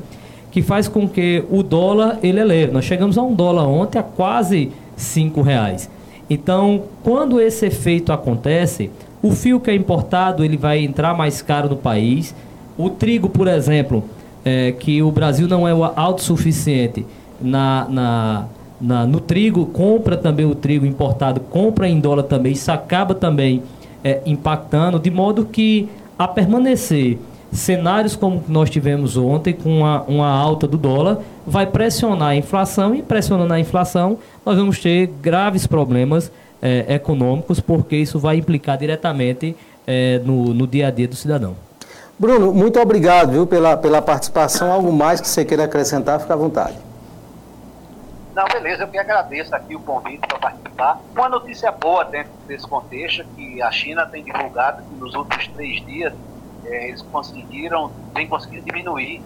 que 0.51 0.61
faz 0.61 0.87
com 0.87 1.07
que 1.07 1.43
o 1.49 1.61
dólar 1.61 2.19
ele 2.23 2.39
eleve. 2.39 2.71
Nós 2.71 2.85
chegamos 2.85 3.17
a 3.17 3.21
um 3.21 3.33
dólar 3.33 3.67
ontem 3.67 3.99
a 3.99 4.03
quase 4.03 4.71
cinco 4.95 5.41
reais. 5.41 5.89
Então, 6.29 6.83
quando 7.03 7.41
esse 7.41 7.65
efeito 7.65 8.13
acontece, 8.13 8.89
o 9.21 9.31
fio 9.31 9.59
que 9.59 9.69
é 9.69 9.75
importado 9.75 10.43
ele 10.43 10.55
vai 10.55 10.83
entrar 10.83 11.13
mais 11.13 11.41
caro 11.41 11.69
no 11.69 11.75
país. 11.75 12.33
O 12.77 12.89
trigo, 12.89 13.27
por 13.27 13.47
exemplo, 13.47 14.03
é, 14.45 14.71
que 14.71 15.01
o 15.01 15.11
Brasil 15.11 15.47
não 15.47 15.67
é 15.67 15.71
autossuficiente 15.95 17.05
na, 17.41 17.87
na, 17.89 18.45
na, 18.79 19.05
no 19.07 19.19
trigo, 19.19 19.65
compra 19.65 20.15
também 20.15 20.45
o 20.45 20.53
trigo 20.53 20.85
importado, 20.85 21.39
compra 21.39 21.89
em 21.89 21.99
dólar 21.99 22.23
também, 22.23 22.53
isso 22.53 22.71
acaba 22.71 23.15
também 23.15 23.63
é, 24.03 24.21
impactando, 24.25 24.99
de 24.99 25.09
modo 25.09 25.45
que 25.45 25.89
a 26.17 26.27
permanecer 26.27 27.17
cenários 27.51 28.15
como 28.15 28.43
nós 28.47 28.69
tivemos 28.69 29.17
ontem, 29.17 29.53
com 29.53 29.79
uma, 29.79 30.03
uma 30.03 30.29
alta 30.29 30.67
do 30.67 30.77
dólar, 30.77 31.19
vai 31.47 31.65
pressionar 31.65 32.29
a 32.29 32.35
inflação 32.35 32.93
e 32.93 33.01
pressionando 33.01 33.53
a 33.53 33.59
inflação, 33.59 34.19
nós 34.45 34.57
vamos 34.57 34.79
ter 34.79 35.07
graves 35.21 35.65
problemas 35.65 36.31
é, 36.61 36.95
econômicos, 36.95 37.59
porque 37.59 37.95
isso 37.95 38.19
vai 38.19 38.37
implicar 38.37 38.77
diretamente 38.77 39.55
é, 39.87 40.19
no, 40.23 40.53
no 40.53 40.67
dia 40.67 40.87
a 40.87 40.91
dia 40.91 41.07
do 41.07 41.15
cidadão. 41.15 41.64
Bruno, 42.17 42.53
muito 42.53 42.79
obrigado 42.79 43.31
viu, 43.31 43.45
pela, 43.45 43.75
pela 43.75 44.01
participação. 44.01 44.71
Algo 44.71 44.91
mais 44.91 45.19
que 45.19 45.27
você 45.27 45.43
queira 45.43 45.65
acrescentar, 45.65 46.19
fica 46.19 46.33
à 46.33 46.37
vontade. 46.37 46.77
Não, 48.33 48.45
beleza, 48.45 48.83
eu 48.83 48.87
que 48.87 48.97
agradeço 48.97 49.53
aqui 49.53 49.75
o 49.75 49.79
convite 49.81 50.25
para 50.27 50.39
participar. 50.39 50.99
Uma 51.13 51.29
notícia 51.29 51.71
boa 51.71 52.05
dentro 52.05 52.31
desse 52.47 52.67
contexto, 52.67 53.25
que 53.35 53.61
a 53.61 53.71
China 53.71 54.05
tem 54.05 54.23
divulgado 54.23 54.83
que 54.83 54.95
nos 54.95 55.13
últimos 55.13 55.47
três 55.49 55.85
dias 55.85 56.13
eh, 56.65 56.89
eles 56.89 57.01
conseguiram, 57.01 57.91
vem 58.13 58.27
conseguindo 58.27 58.65
diminuir 58.65 59.21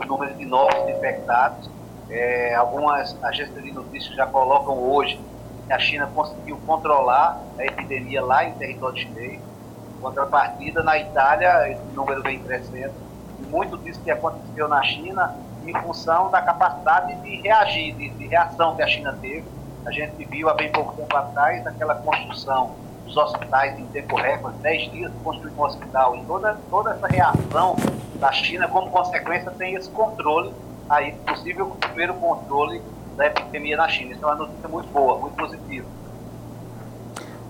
o 0.00 0.04
número 0.04 0.34
de 0.34 0.44
novos 0.44 0.88
infectados. 0.88 1.70
Eh, 2.10 2.54
algumas 2.54 3.16
agências 3.22 3.62
de 3.62 3.72
notícias 3.72 4.14
já 4.16 4.26
colocam 4.26 4.78
hoje 4.78 5.20
que 5.66 5.72
a 5.72 5.78
China 5.78 6.08
conseguiu 6.12 6.58
controlar 6.66 7.40
a 7.58 7.64
epidemia 7.64 8.22
lá 8.22 8.44
em 8.44 8.52
território 8.54 8.96
chinês. 8.96 9.40
Contrapartida, 10.02 10.82
na 10.82 10.98
Itália, 10.98 11.70
esse 11.70 11.82
número 11.94 12.20
vem 12.22 12.40
crescendo. 12.40 12.92
Muito 13.48 13.78
disso 13.78 14.00
que 14.00 14.10
aconteceu 14.10 14.68
na 14.68 14.82
China 14.82 15.34
em 15.64 15.72
função 15.80 16.28
da 16.28 16.42
capacidade 16.42 17.14
de 17.22 17.36
reagir, 17.36 17.94
de, 17.94 18.10
de, 18.10 18.26
reação 18.26 18.74
que 18.74 18.82
a 18.82 18.86
China 18.88 19.16
teve. 19.20 19.44
A 19.86 19.92
gente 19.92 20.24
viu 20.24 20.48
há 20.48 20.54
bem 20.54 20.70
pouco 20.72 20.92
tempo 20.94 21.16
atrás 21.16 21.64
aquela 21.66 21.94
construção 21.94 22.74
dos 23.04 23.16
hospitais 23.16 23.78
em 23.78 23.86
tempo 23.86 24.16
recorde, 24.16 24.58
10 24.58 24.90
dias 24.90 25.12
construir 25.22 25.52
um 25.52 25.62
hospital. 25.62 26.16
E 26.16 26.24
toda, 26.24 26.58
toda 26.68 26.90
essa 26.90 27.06
reação 27.06 27.76
da 28.16 28.32
China, 28.32 28.66
como 28.68 28.90
consequência, 28.90 29.50
tem 29.52 29.74
esse 29.74 29.88
controle, 29.90 30.52
aí 30.88 31.12
possível 31.12 31.76
primeiro 31.80 32.14
controle 32.14 32.82
da 33.16 33.26
epidemia 33.26 33.76
na 33.76 33.88
China. 33.88 34.12
Isso 34.12 34.24
é 34.24 34.26
uma 34.26 34.34
notícia 34.34 34.68
muito 34.68 34.88
boa, 34.88 35.18
muito 35.18 35.36
positiva. 35.36 35.86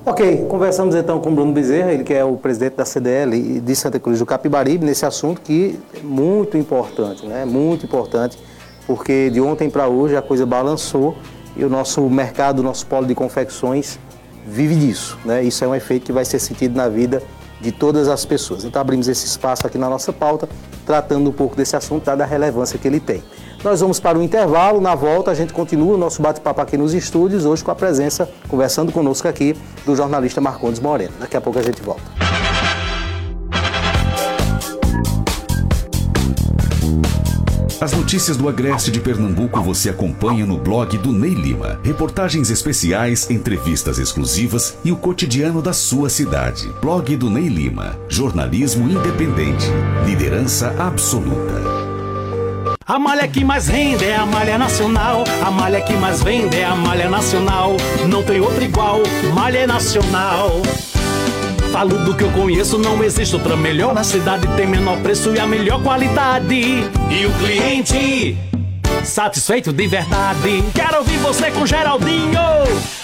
Ok, 0.05 0.47
conversamos 0.49 0.97
então 0.97 1.21
com 1.21 1.33
Bruno 1.33 1.53
Bezerra, 1.53 1.93
ele 1.93 2.03
que 2.03 2.13
é 2.13 2.25
o 2.25 2.37
presidente 2.37 2.75
da 2.75 2.85
CDL 2.85 3.61
de 3.61 3.77
Santa 3.77 4.01
Cruz 4.01 4.19
do 4.19 4.27
Capibaribe, 4.27 4.85
nesse 4.85 5.07
assunto 5.07 5.41
que 5.41 5.79
é 5.95 6.01
muito 6.01 6.59
importante, 6.59 7.25
né? 7.25 7.45
Muito 7.45 7.87
importante, 7.87 8.37
porque 8.85 9.31
de 9.31 9.41
ontem 9.41 9.71
para 9.71 9.87
hoje 9.87 10.17
a 10.17 10.21
coisa 10.21 10.45
balançou 10.45 11.15
e 11.57 11.65
o 11.65 11.69
nosso 11.69 12.03
mercado, 12.11 12.59
o 12.59 12.63
nosso 12.65 12.85
polo 12.85 13.07
de 13.07 13.15
confecções 13.15 13.97
vive 14.45 14.75
disso, 14.75 15.17
né? 15.25 15.45
Isso 15.45 15.65
é 15.65 15.69
um 15.69 15.75
efeito 15.75 16.07
que 16.07 16.13
vai 16.13 16.25
ser 16.25 16.41
sentido 16.41 16.75
na 16.77 16.89
vida 16.89 17.23
de 17.61 17.71
todas 17.71 18.09
as 18.09 18.25
pessoas. 18.25 18.65
Então 18.65 18.83
abrimos 18.83 19.07
esse 19.07 19.25
espaço 19.25 19.69
aqui 19.69 19.79
na 19.79 19.89
nossa 19.89 20.13
pauta, 20.13 20.49
tratando 20.85 21.31
um 21.31 21.33
pouco 21.33 21.55
desse 21.55 21.77
assunto, 21.77 22.05
dada 22.05 22.25
a 22.25 22.27
relevância 22.27 22.77
que 22.77 22.89
ele 22.89 22.99
tem. 22.99 23.23
Nós 23.65 23.81
vamos 23.81 24.01
para 24.01 24.19
o 24.19 24.23
intervalo, 24.23 24.81
na 24.81 24.95
volta 24.95 25.31
a 25.31 25.35
gente 25.35 25.53
continua 25.53 25.95
o 25.95 25.99
nosso 25.99 26.21
bate-papo 26.21 26.61
aqui 26.61 26.77
nos 26.77 26.95
estúdios, 26.95 27.45
hoje 27.45 27.63
com 27.63 27.71
a 27.71 27.75
presença, 27.75 28.29
conversando 28.49 28.91
conosco 28.91 29.29
aqui, 29.29 29.57
do 29.87 29.95
jornalista 29.95 30.41
Marcondes 30.41 30.81
Moreno. 30.81 31.13
Daqui 31.21 31.37
a 31.37 31.41
pouco 31.41 31.61
a 31.61 31.63
gente 31.63 31.81
volta. 31.81 32.03
As 37.81 37.93
notícias 37.93 38.37
do 38.37 38.49
Agreste 38.49 38.93
de 38.93 39.01
Pernambuco 39.01 39.61
você 39.61 39.91
acompanha 39.91 40.47
no 40.47 40.57
blog 40.57 40.97
do 40.99 41.13
Ney 41.13 41.35
Lima. 41.35 41.81
Reportagens 41.83 42.49
especiais, 42.49 43.29
entrevistas 43.29 43.99
exclusivas 43.99 44.77
e 44.85 44.93
o 44.93 44.97
cotidiano 44.97 45.61
da 45.61 45.73
sua 45.73 46.09
cidade. 46.09 46.69
Blog 46.81 47.17
do 47.17 47.29
Ney 47.29 47.49
Lima. 47.49 47.97
Jornalismo 48.09 48.89
independente. 48.89 49.67
Liderança 50.07 50.73
absoluta. 50.79 51.92
A 52.87 52.99
malha 52.99 53.29
que 53.29 53.45
mais 53.45 53.69
rende 53.69 54.05
é 54.05 54.17
a 54.17 54.27
malha 54.27 54.59
nacional. 54.59 55.25
A 55.45 55.51
malha 55.51 55.81
que 55.81 55.93
mais 55.95 56.23
vende 56.23 56.57
é 56.59 56.65
a 56.65 56.75
malha 56.75 57.09
nacional. 57.09 57.77
Não 58.09 58.23
tem 58.23 58.41
outra 58.41 58.65
igual, 58.65 59.01
malha 59.33 59.67
nacional. 59.67 60.61
Falo 61.71 62.05
do 62.05 62.15
que 62.15 62.25
eu 62.25 62.31
conheço, 62.33 62.77
não 62.79 63.03
existe 63.03 63.35
outra 63.35 63.57
melhor. 63.57 63.95
Na 63.95 64.05
cidade 64.05 64.47
tem 64.57 64.67
menor 64.67 64.99
preço 64.99 65.33
e 65.35 65.39
a 65.39 65.47
melhor 65.47 65.83
qualidade. 65.83 66.55
E 67.11 67.27
o 67.27 67.33
cliente 67.39 68.37
satisfeito 69.05 69.73
de 69.73 69.87
verdade. 69.87 70.65
Quero 70.75 70.99
ouvir 70.99 71.19
você 71.19 71.51
com 71.51 71.67
Geraldinho. 71.67 72.41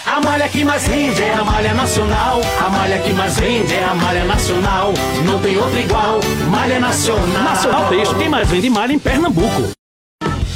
A 0.07 0.21
malha 0.21 0.49
que 0.49 0.65
mais 0.65 0.87
rende 0.87 1.23
é 1.23 1.35
a 1.35 1.45
malha 1.45 1.75
nacional. 1.75 2.41
A 2.65 2.71
malha 2.71 2.99
que 2.99 3.13
mais 3.13 3.39
vende 3.39 3.75
é 3.75 3.85
a 3.85 3.95
malha 3.95 4.25
nacional. 4.25 4.93
Não 5.25 5.39
tem 5.41 5.57
outra 5.57 5.81
igual, 5.81 6.21
malha 6.51 6.81
nacional. 6.81 7.43
Nacional 7.43 7.89
Texto, 7.89 8.15
quem 8.17 8.29
mais 8.29 8.49
vende 8.49 8.71
malha 8.71 8.93
em 8.93 8.99
Pernambuco. 8.99 9.71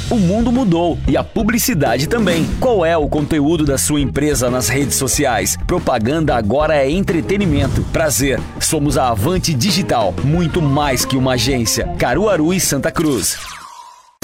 O 0.09 0.15
mundo 0.15 0.51
mudou 0.51 0.99
e 1.07 1.17
a 1.17 1.23
publicidade 1.23 2.07
também. 2.07 2.47
Qual 2.59 2.85
é 2.85 2.95
o 2.95 3.07
conteúdo 3.07 3.65
da 3.65 3.79
sua 3.79 3.99
empresa 3.99 4.49
nas 4.49 4.69
redes 4.69 4.95
sociais? 4.95 5.57
Propaganda 5.65 6.35
agora 6.35 6.75
é 6.75 6.89
entretenimento. 6.91 7.81
Prazer, 7.91 8.39
somos 8.59 8.97
a 8.97 9.09
Avante 9.09 9.53
Digital, 9.53 10.13
muito 10.23 10.61
mais 10.61 11.03
que 11.03 11.17
uma 11.17 11.33
agência. 11.33 11.87
Caruaru 11.97 12.53
e 12.53 12.59
Santa 12.59 12.91
Cruz. 12.91 13.62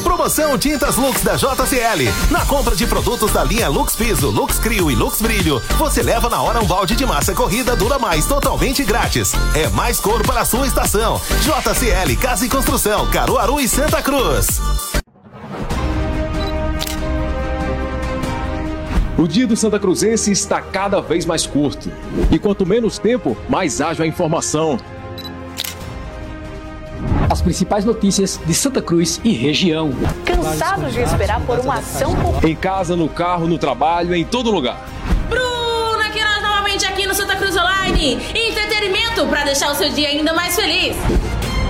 Promoção 0.02 0.58
Tintas 0.58 0.96
Lux 0.96 1.22
da 1.22 1.36
JCL. 1.36 2.32
Na 2.32 2.46
compra 2.46 2.76
de 2.76 2.88
produtos 2.88 3.32
da 3.32 3.44
linha 3.44 3.70
Lux 3.70 3.96
Piso, 3.96 4.30
Lux 4.30 4.60
Crio 4.60 4.90
e 4.90 4.96
Lux 4.96 5.22
Brilho, 5.22 5.62
você 5.78 6.02
leva 6.02 6.30
na 6.30 6.42
hora 6.42 6.62
um 6.62 6.66
balde 6.66 6.96
de 6.96 7.06
massa 7.06 7.34
corrida 7.34 7.76
Dura 7.76 8.00
Mais 8.00 8.26
totalmente 8.26 8.84
grátis. 8.84 9.34
É 9.56 9.68
mais 9.70 10.00
cor 10.00 10.22
para 10.26 10.42
a 10.42 10.46
sua 10.46 10.68
estação. 10.68 11.20
JCL 11.42 12.16
Casa 12.22 12.46
e 12.46 12.50
Construção, 12.50 13.10
Caruaru 13.12 13.60
e 13.60 13.68
Santa 13.68 14.02
Cruz. 14.02 14.60
O 19.18 19.28
dia 19.28 19.46
do 19.46 19.58
Santa 19.58 19.78
Cruzense 19.78 20.32
está 20.32 20.62
cada 20.62 21.02
vez 21.02 21.26
mais 21.26 21.46
curto. 21.46 21.92
E 22.32 22.40
quanto 22.40 22.66
menos 22.66 22.98
tempo, 22.98 23.36
mais 23.50 23.82
ágil 23.82 24.06
a 24.06 24.08
informação. 24.08 24.78
As 27.30 27.42
principais 27.42 27.86
notícias 27.86 28.40
de 28.44 28.54
Santa 28.56 28.82
Cruz 28.82 29.22
e 29.24 29.32
região. 29.34 29.92
Cansados 30.26 30.94
de 30.94 31.02
esperar 31.02 31.40
por 31.42 31.60
uma 31.60 31.76
ação 31.76 32.16
Em 32.44 32.56
casa, 32.56 32.96
no 32.96 33.08
carro, 33.08 33.48
no 33.48 33.60
trabalho, 33.60 34.16
em 34.16 34.26
todo 34.26 34.50
lugar. 34.50 34.84
Bruna 35.30 36.10
Queiroz 36.10 36.42
novamente 36.42 36.86
aqui 36.86 37.06
no 37.06 37.14
Santa 37.14 37.36
Cruz 37.36 37.56
Online. 37.56 38.18
Entretenimento 38.34 39.28
para 39.28 39.44
deixar 39.44 39.72
o 39.72 39.76
seu 39.76 39.92
dia 39.92 40.10
ainda 40.10 40.34
mais 40.34 40.56
feliz. 40.56 40.96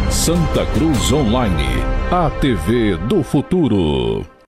Santa 0.10 0.66
Cruz 0.68 1.12
Online, 1.12 1.84
a 2.10 2.30
TV 2.30 2.95
do 2.95 3.22
futuro. 3.22 4.39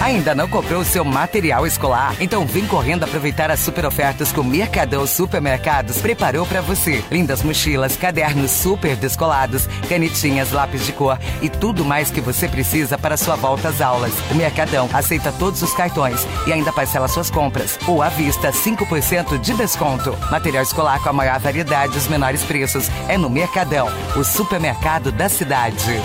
Ainda 0.00 0.32
não 0.32 0.48
comprou 0.48 0.80
o 0.80 0.84
seu 0.84 1.04
material 1.04 1.66
escolar? 1.66 2.14
Então 2.20 2.46
vem 2.46 2.64
correndo 2.66 3.02
aproveitar 3.02 3.50
as 3.50 3.58
super 3.58 3.84
ofertas 3.84 4.30
que 4.30 4.38
o 4.38 4.44
Mercadão 4.44 5.04
Supermercados 5.06 6.00
preparou 6.00 6.46
para 6.46 6.60
você. 6.60 7.02
Lindas 7.10 7.42
mochilas, 7.42 7.96
cadernos 7.96 8.52
super 8.52 8.94
descolados, 8.94 9.66
canetinhas, 9.88 10.52
lápis 10.52 10.86
de 10.86 10.92
cor 10.92 11.18
e 11.42 11.48
tudo 11.48 11.84
mais 11.84 12.12
que 12.12 12.20
você 12.20 12.46
precisa 12.46 12.96
para 12.96 13.16
sua 13.16 13.34
volta 13.34 13.68
às 13.68 13.80
aulas. 13.80 14.12
O 14.30 14.36
Mercadão 14.36 14.88
aceita 14.94 15.32
todos 15.32 15.62
os 15.62 15.74
cartões 15.74 16.24
e 16.46 16.52
ainda 16.52 16.72
parcela 16.72 17.08
suas 17.08 17.28
compras. 17.28 17.76
Ou 17.86 18.00
à 18.00 18.08
vista, 18.08 18.52
5% 18.52 19.36
de 19.38 19.52
desconto. 19.54 20.16
Material 20.30 20.62
escolar 20.62 21.02
com 21.02 21.08
a 21.08 21.12
maior 21.12 21.40
variedade 21.40 21.94
e 21.94 21.98
os 21.98 22.06
menores 22.06 22.44
preços 22.44 22.88
é 23.08 23.18
no 23.18 23.28
Mercadão, 23.28 23.88
o 24.16 24.22
supermercado 24.22 25.10
da 25.10 25.28
cidade. 25.28 26.00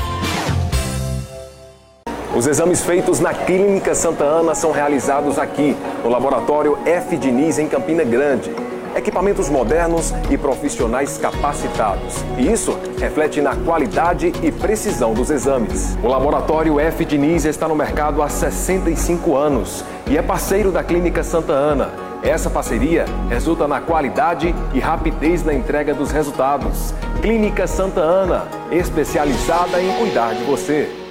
Os 2.36 2.48
exames 2.48 2.84
feitos 2.84 3.20
na 3.20 3.32
Clínica 3.32 3.94
Santa 3.94 4.24
Ana 4.24 4.56
são 4.56 4.72
realizados 4.72 5.38
aqui, 5.38 5.78
no 6.04 6.10
Laboratório 6.10 6.80
F. 6.84 7.16
Diniz, 7.16 7.60
em 7.60 7.68
Campina 7.68 8.04
Grande. 8.04 8.50
Equipamentos 8.96 9.50
modernos 9.50 10.12
e 10.32 10.38
profissionais 10.38 11.16
capacitados. 11.16 12.16
E 12.36 12.52
isso 12.52 12.76
reflete 13.00 13.40
na 13.40 13.56
qualidade 13.56 14.34
e 14.42 14.52
precisão 14.52 15.14
dos 15.14 15.30
exames. 15.30 15.96
O 16.02 16.08
Laboratório 16.08 16.80
F. 16.80 17.06
Diniz 17.06 17.46
está 17.46 17.68
no 17.68 17.76
mercado 17.76 18.24
há 18.24 18.30
65 18.30 19.36
anos 19.36 19.86
e 20.08 20.18
é 20.18 20.22
parceiro 20.24 20.72
da 20.72 20.84
Clínica 20.84 21.24
Santa 21.24 21.54
Ana. 21.54 21.92
Essa 22.24 22.50
parceria 22.50 23.06
resulta 23.30 23.68
na 23.68 23.80
qualidade 23.80 24.56
e 24.74 24.80
rapidez 24.80 25.44
na 25.44 25.54
entrega 25.54 25.94
dos 25.94 26.10
resultados. 26.10 26.96
Clínica 27.22 27.68
Santa 27.68 28.02
Ana, 28.02 28.48
especializada 28.72 29.80
em 29.80 29.94
cuidar 29.98 30.34
de 30.34 30.44
você. 30.46 31.03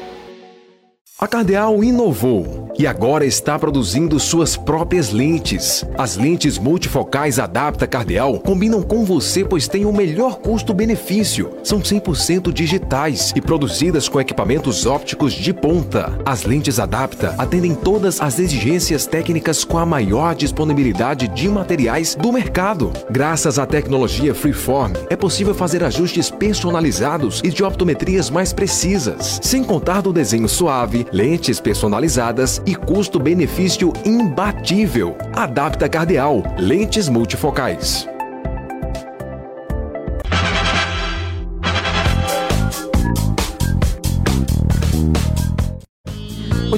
A 1.23 1.29
Cardeal 1.29 1.85
inovou 1.85 2.63
e 2.79 2.87
agora 2.87 3.25
está 3.25 3.59
produzindo 3.59 4.19
suas 4.19 4.57
próprias 4.57 5.13
lentes. 5.13 5.85
As 5.97 6.17
lentes 6.17 6.59
multifocais 6.59 7.39
Adapta 7.39 7.87
Cardeal 7.87 8.41
combinam 8.41 8.83
com 8.83 9.05
você 9.05 9.45
pois 9.45 9.69
têm 9.69 9.85
o 9.85 9.93
melhor 9.93 10.39
custo-benefício. 10.39 11.51
São 11.63 11.81
100% 11.81 12.53
digitais 12.53 13.33
e 13.37 13.41
produzidas 13.41 14.09
com 14.09 14.21
equipamentos 14.21 14.87
ópticos 14.87 15.33
de 15.33 15.53
ponta. 15.53 16.19
As 16.25 16.45
lentes 16.45 16.79
Adapta 16.79 17.35
atendem 17.39 17.75
todas 17.75 18.21
as 18.21 18.39
exigências 18.39 19.07
técnicas 19.07 19.65
com 19.65 19.79
a 19.79 19.87
maior 19.87 20.35
disponibilidade 20.35 21.29
de 21.29 21.49
materiais 21.49 22.15
do 22.15 22.33
mercado. 22.33 22.93
Graças 23.11 23.59
à 23.59 23.67
tecnologia 23.67 24.35
Freeform, 24.35 24.95
é 25.09 25.17
possível 25.17 25.55
fazer 25.55 25.85
ajustes 25.85 26.31
personalizados 26.31 27.41
e 27.45 27.51
de 27.51 27.63
optometrias 27.63 28.31
mais 28.31 28.53
precisas, 28.53 29.39
sem 29.43 29.63
contar 29.63 30.01
do 30.01 30.13
desenho 30.13 30.49
suave, 30.49 31.07
lentes 31.13 31.61
personalizadas 31.61 32.63
e 32.65 32.75
custo-benefício 32.75 33.93
imbatível. 34.05 35.17
Adapta 35.35 35.89
Cardeal, 35.89 36.43
lentes 36.59 37.09
multifocais. 37.09 38.09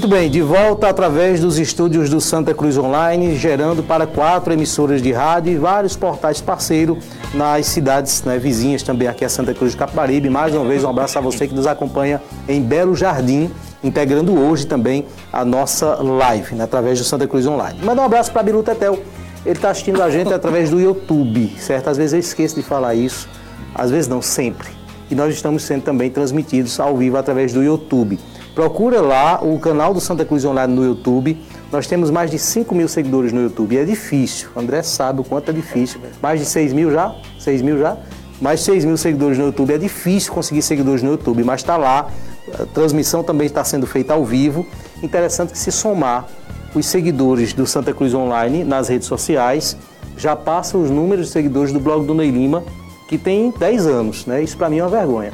Muito 0.05 0.09
bem, 0.09 0.29
de 0.29 0.43
volta 0.43 0.89
através 0.89 1.41
dos 1.41 1.57
estúdios 1.57 2.11
do 2.11 2.21
Santa 2.21 2.53
Cruz 2.53 2.77
Online, 2.77 3.37
gerando 3.37 3.81
para 3.81 4.07
quatro 4.09 4.53
emissoras 4.53 5.01
de 5.01 5.13
rádio 5.13 5.53
e 5.53 5.57
vários 5.57 5.95
portais 5.95 6.41
parceiros 6.41 6.99
nas 7.33 7.67
cidades 7.67 8.23
né, 8.25 8.37
vizinhas 8.37 8.83
também 8.83 9.07
aqui 9.07 9.25
a 9.25 9.29
Santa 9.29 9.55
Cruz 9.55 9.71
de 9.71 9.79
Capibaribe. 9.79 10.29
Mais 10.29 10.53
uma 10.53 10.65
vez, 10.65 10.83
um 10.83 10.91
abraço 10.91 11.17
a 11.17 11.23
você 11.23 11.47
que 11.47 11.55
nos 11.55 11.67
acompanha 11.67 12.21
em 12.49 12.61
Belo 12.61 12.97
Jardim, 12.97 13.51
integrando 13.85 14.37
hoje 14.37 14.67
também 14.67 15.07
a 15.33 15.45
nossa 15.45 16.03
live, 16.03 16.57
né, 16.57 16.65
através 16.65 16.99
do 16.99 17.05
Santa 17.05 17.29
Cruz 17.29 17.47
Online. 17.47 17.79
Manda 17.85 18.03
um 18.03 18.05
abraço 18.05 18.33
para 18.33 18.43
Bilu 18.43 18.63
Tetel, 18.63 18.99
ele 19.45 19.55
está 19.55 19.71
assistindo 19.71 20.03
a 20.03 20.11
gente 20.11 20.33
através 20.33 20.71
do 20.71 20.81
YouTube, 20.81 21.55
certo? 21.59 21.89
Às 21.89 21.99
vezes 21.99 22.15
eu 22.15 22.19
esqueço 22.19 22.57
de 22.57 22.63
falar 22.63 22.95
isso, 22.95 23.29
às 23.75 23.91
vezes 23.91 24.09
não, 24.09 24.23
sempre. 24.23 24.69
E 25.11 25.15
nós 25.15 25.35
estamos 25.35 25.63
sendo 25.63 25.83
também 25.83 26.11
transmitidos 26.11 26.81
ao 26.81 26.97
vivo 26.97 27.19
através 27.19 27.53
do 27.53 27.63
YouTube. 27.63 28.19
Procura 28.55 29.01
lá 29.03 29.41
o 29.43 29.59
canal 29.59 29.93
do 29.93 30.01
Santa 30.01 30.25
Cruz 30.25 30.45
Online 30.45 30.73
no 30.73 30.85
YouTube. 30.85 31.37
Nós 31.71 31.87
temos 31.87 32.11
mais 32.11 32.31
de 32.31 32.39
5 32.39 32.75
mil 32.75 32.89
seguidores 32.89 33.33
no 33.33 33.43
YouTube. 33.43 33.77
É 33.77 33.85
difícil. 33.85 34.49
O 34.55 34.61
André 34.61 34.83
sabe 34.83 35.21
o 35.21 35.25
quanto 35.25 35.51
é 35.51 35.53
difícil. 35.53 36.01
Mais 36.23 36.41
de 36.41 36.47
6 36.47 36.73
mil 36.73 36.91
já? 36.91 37.15
6 37.39 37.63
mil 37.63 37.79
já? 37.79 37.99
Mais 38.41 38.61
de 38.61 38.67
6 38.67 38.85
mil 38.85 38.97
seguidores 38.97 39.37
no 39.37 39.47
YouTube. 39.47 39.75
É 39.75 39.79
difícil 39.79 40.33
conseguir 40.33 40.63
seguidores 40.63 41.03
no 41.03 41.11
YouTube, 41.11 41.43
mas 41.43 41.61
está 41.61 41.77
lá. 41.77 42.09
A 42.53 42.67
transmissão 42.67 43.23
também 43.23 43.47
está 43.47 43.65
sendo 43.65 43.87
feita 43.87 44.15
ao 44.15 44.25
vivo. 44.25 44.67
Interessante 45.03 45.53
que 45.53 45.59
se 45.59 45.73
somar 45.73 46.29
os 46.75 46.87
seguidores 46.87 47.53
do 47.53 47.67
Santa 47.67 47.95
Cruz 47.95 48.13
Online 48.13 48.65
nas 48.65 48.89
redes 48.89 49.07
sociais, 49.07 49.77
já 50.17 50.35
passa 50.35 50.77
os 50.77 50.91
números 50.91 51.27
de 51.27 51.33
seguidores 51.33 51.73
do 51.73 51.81
blog 51.81 52.05
do 52.05 52.15
Ney 52.15 52.31
Lima, 52.31 52.65
que 53.09 53.17
tem 53.17 53.53
10 53.57 53.87
anos. 53.87 54.27
Né? 54.27 54.43
Isso 54.43 54.57
para 54.57 54.69
mim 54.69 54.79
é 54.79 54.83
uma 54.83 54.91
vergonha. 54.91 55.33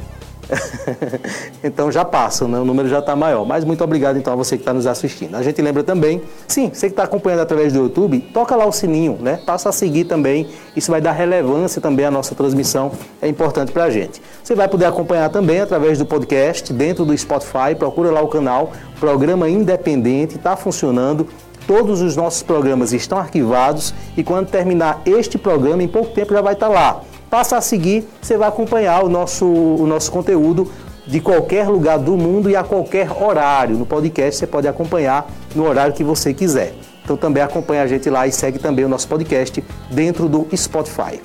então 1.63 1.91
já 1.91 2.03
passa, 2.03 2.47
né? 2.47 2.59
o 2.59 2.65
número 2.65 2.87
já 2.89 2.99
está 2.99 3.15
maior. 3.15 3.45
Mas 3.45 3.63
muito 3.63 3.83
obrigado 3.83 4.17
então 4.17 4.33
a 4.33 4.35
você 4.35 4.57
que 4.57 4.61
está 4.61 4.73
nos 4.73 4.87
assistindo. 4.87 5.35
A 5.35 5.43
gente 5.43 5.61
lembra 5.61 5.83
também, 5.83 6.21
sim, 6.47 6.69
você 6.73 6.87
que 6.87 6.93
está 6.93 7.03
acompanhando 7.03 7.41
através 7.41 7.73
do 7.73 7.79
YouTube, 7.79 8.19
toca 8.33 8.55
lá 8.55 8.65
o 8.65 8.71
sininho, 8.71 9.17
né? 9.19 9.39
Passa 9.45 9.69
a 9.69 9.71
seguir 9.71 10.05
também. 10.05 10.47
Isso 10.75 10.91
vai 10.91 11.01
dar 11.01 11.11
relevância 11.11 11.81
também 11.81 12.05
à 12.05 12.11
nossa 12.11 12.35
transmissão, 12.35 12.91
é 13.21 13.27
importante 13.27 13.71
para 13.71 13.85
a 13.85 13.89
gente. 13.89 14.21
Você 14.43 14.55
vai 14.55 14.67
poder 14.67 14.85
acompanhar 14.85 15.29
também 15.29 15.59
através 15.59 15.97
do 15.97 16.05
podcast, 16.05 16.73
dentro 16.73 17.05
do 17.05 17.17
Spotify, 17.17 17.75
procura 17.77 18.11
lá 18.11 18.21
o 18.21 18.27
canal, 18.27 18.71
programa 18.99 19.49
independente, 19.49 20.35
está 20.35 20.55
funcionando. 20.55 21.27
Todos 21.67 22.01
os 22.01 22.15
nossos 22.15 22.41
programas 22.41 22.91
estão 22.91 23.17
arquivados 23.17 23.93
e 24.17 24.23
quando 24.23 24.49
terminar 24.49 25.01
este 25.05 25.37
programa, 25.37 25.83
em 25.83 25.87
pouco 25.87 26.09
tempo 26.11 26.33
já 26.33 26.41
vai 26.41 26.53
estar 26.53 26.67
lá 26.67 27.01
passa 27.31 27.55
a 27.55 27.61
seguir, 27.61 28.05
você 28.21 28.35
vai 28.35 28.49
acompanhar 28.49 29.05
o 29.05 29.09
nosso, 29.09 29.45
o 29.45 29.87
nosso 29.87 30.11
conteúdo 30.11 30.69
de 31.07 31.21
qualquer 31.21 31.67
lugar 31.69 31.97
do 31.97 32.17
mundo 32.17 32.49
e 32.49 32.57
a 32.57 32.63
qualquer 32.63 33.09
horário. 33.09 33.77
No 33.77 33.85
podcast 33.85 34.37
você 34.37 34.45
pode 34.45 34.67
acompanhar 34.67 35.25
no 35.55 35.65
horário 35.65 35.93
que 35.93 36.03
você 36.03 36.33
quiser. 36.33 36.75
Então 37.03 37.15
também 37.15 37.41
acompanha 37.41 37.83
a 37.83 37.87
gente 37.87 38.09
lá 38.09 38.27
e 38.27 38.33
segue 38.33 38.59
também 38.59 38.83
o 38.83 38.89
nosso 38.89 39.07
podcast 39.07 39.63
dentro 39.89 40.27
do 40.27 40.45
Spotify. 40.55 41.21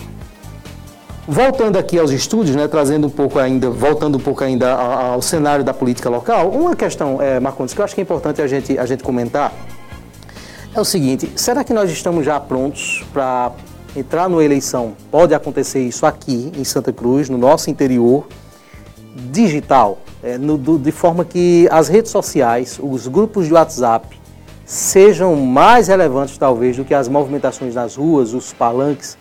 Voltando 1.27 1.77
aqui 1.77 1.99
aos 1.99 2.13
estúdios, 2.13 2.55
né, 2.55 2.69
trazendo 2.69 3.09
um 3.09 3.11
pouco 3.11 3.41
ainda, 3.41 3.69
voltando 3.69 4.17
um 4.17 4.21
pouco 4.21 4.45
ainda 4.45 4.75
ao, 4.75 5.21
cenário 5.21 5.65
da 5.65 5.75
política 5.75 6.09
local, 6.09 6.51
uma 6.51 6.77
questão, 6.77 7.21
é, 7.21 7.41
Marcondes, 7.41 7.75
que 7.75 7.81
eu 7.81 7.85
acho 7.85 7.97
que 7.97 8.01
é 8.01 8.05
importante 8.05 8.41
a 8.41 8.47
gente, 8.47 8.79
a 8.79 8.87
gente 8.87 9.03
comentar 9.03 9.53
é 10.73 10.81
o 10.81 10.85
seguinte: 10.85 11.33
será 11.35 11.65
que 11.65 11.73
nós 11.73 11.91
estamos 11.91 12.25
já 12.25 12.39
prontos 12.39 13.05
para 13.13 13.51
entrar 13.97 14.29
numa 14.29 14.45
eleição, 14.45 14.95
pode 15.11 15.35
acontecer 15.35 15.81
isso 15.81 16.05
aqui 16.05 16.53
em 16.55 16.65
Santa 16.65 16.93
Cruz, 16.93 17.31
no 17.31 17.39
nosso 17.39 17.71
interior, 17.71 18.27
digital, 19.33 19.99
é, 20.23 20.37
no, 20.37 20.59
do, 20.59 20.79
de 20.79 20.93
forma 20.93 21.25
que 21.25 21.67
as 21.71 21.89
redes 21.89 22.11
sociais, 22.11 22.79
os 22.83 23.09
grupos 23.09 23.47
de 23.47 23.55
WhatsApp, 23.55 24.21
sejam 24.65 25.35
mais 25.37 25.89
relevantes 25.89 26.37
talvez 26.37 26.77
do 26.77 26.85
que 26.85 26.93
as 26.93 27.09
movimentações 27.09 27.75
nas 27.75 27.97
ruas, 27.97 28.35
os 28.35 28.53
palanques, 28.53 29.17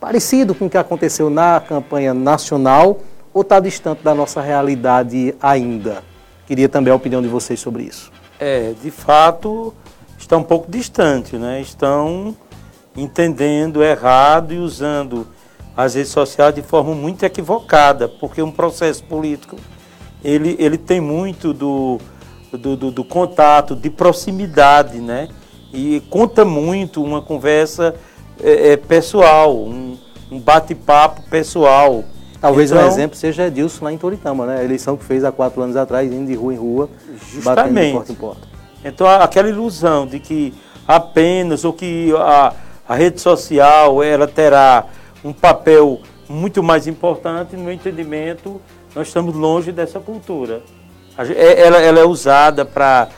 parecido 0.00 0.54
com 0.54 0.66
o 0.66 0.70
que 0.70 0.78
aconteceu 0.78 1.30
na 1.30 1.60
campanha 1.60 2.12
nacional 2.12 2.98
ou 3.32 3.42
está 3.42 3.60
distante 3.60 4.02
da 4.02 4.14
nossa 4.14 4.40
realidade 4.40 5.34
ainda? 5.40 6.02
Queria 6.46 6.68
também 6.68 6.92
a 6.92 6.96
opinião 6.96 7.20
de 7.20 7.28
vocês 7.28 7.60
sobre 7.60 7.84
isso. 7.84 8.10
É, 8.40 8.72
de 8.82 8.90
fato, 8.90 9.74
está 10.18 10.36
um 10.36 10.42
pouco 10.42 10.70
distante, 10.70 11.36
né? 11.36 11.60
Estão 11.60 12.34
entendendo 12.96 13.82
errado 13.82 14.52
e 14.52 14.58
usando 14.58 15.26
as 15.76 15.94
redes 15.94 16.10
sociais 16.10 16.54
de 16.54 16.62
forma 16.62 16.94
muito 16.94 17.24
equivocada, 17.24 18.08
porque 18.08 18.40
um 18.40 18.50
processo 18.50 19.04
político 19.04 19.56
ele, 20.24 20.56
ele 20.58 20.78
tem 20.78 21.00
muito 21.00 21.52
do, 21.52 22.00
do, 22.52 22.76
do, 22.76 22.90
do 22.90 23.04
contato, 23.04 23.76
de 23.76 23.90
proximidade, 23.90 24.98
né? 24.98 25.28
E 25.72 26.00
conta 26.08 26.44
muito 26.44 27.02
uma 27.04 27.20
conversa 27.20 27.94
é, 28.42 28.72
é, 28.72 28.76
pessoal, 28.76 29.54
um, 29.54 29.96
um 30.30 30.40
bate-papo 30.40 31.22
pessoal. 31.28 32.04
Talvez 32.40 32.70
Então, 32.70 32.82
um 32.82 32.86
exemplo 32.86 33.16
seja 33.16 33.46
Edilson 33.46 33.84
lá 33.84 33.92
em 33.92 33.98
Toritama, 33.98 34.46
né? 34.46 34.58
A 34.60 34.64
eleição 34.64 34.96
que 34.96 35.04
fez 35.04 35.24
há 35.24 35.30
quatro 35.30 35.60
anos 35.62 35.76
atrás, 35.76 36.10
indo 36.10 36.26
de 36.26 36.34
rua 36.34 36.54
em 36.54 36.56
rua, 36.56 36.88
batendo 36.88 37.20
de 37.20 37.34
Justamente. 37.34 37.92
porta 37.92 38.12
em 38.12 38.14
porta. 38.14 38.48
Então, 38.84 39.06
aquela 39.06 39.48
ilusão 39.48 40.06
de 40.06 40.18
que 40.18 40.54
apenas 40.86 41.64
ou 41.64 41.72
que 41.72 42.12
a, 42.16 42.52
a 42.88 42.94
rede 42.94 43.20
social 43.20 44.02
ela 44.02 44.26
terá 44.26 44.84
um 45.24 45.32
papel 45.32 46.00
muito 46.28 46.62
mais 46.62 46.86
importante, 46.86 47.56
no 47.56 47.70
entendimento, 47.70 48.60
nós 48.94 49.08
estamos 49.08 49.34
longe 49.34 49.70
dessa 49.72 50.00
cultura. 50.00 50.62
É- 51.18 51.62
Ela, 51.66 51.78
ela 51.80 51.98
é 52.00 52.04
usada 52.04 52.64
para 52.64 53.08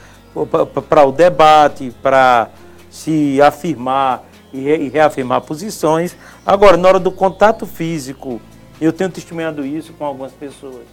o 1.07 1.12
debate, 1.12 1.93
para 2.03 2.49
se 2.91 3.41
afirmar 3.43 4.25
e, 4.53 4.61
re- 4.61 4.77
e 4.79 4.89
reafirmar 4.89 5.41
posições. 5.43 6.16
Agora, 6.47 6.77
na 6.77 6.89
hora 6.89 6.99
do 7.01 7.11
contato 7.11 7.66
físico, 7.66 8.41
eu 8.81 8.93
tenho 8.93 9.11
testemunhado 9.11 9.64
isso 9.66 9.93
com 9.95 10.05
algumas 10.05 10.33
pessoas 10.33 10.85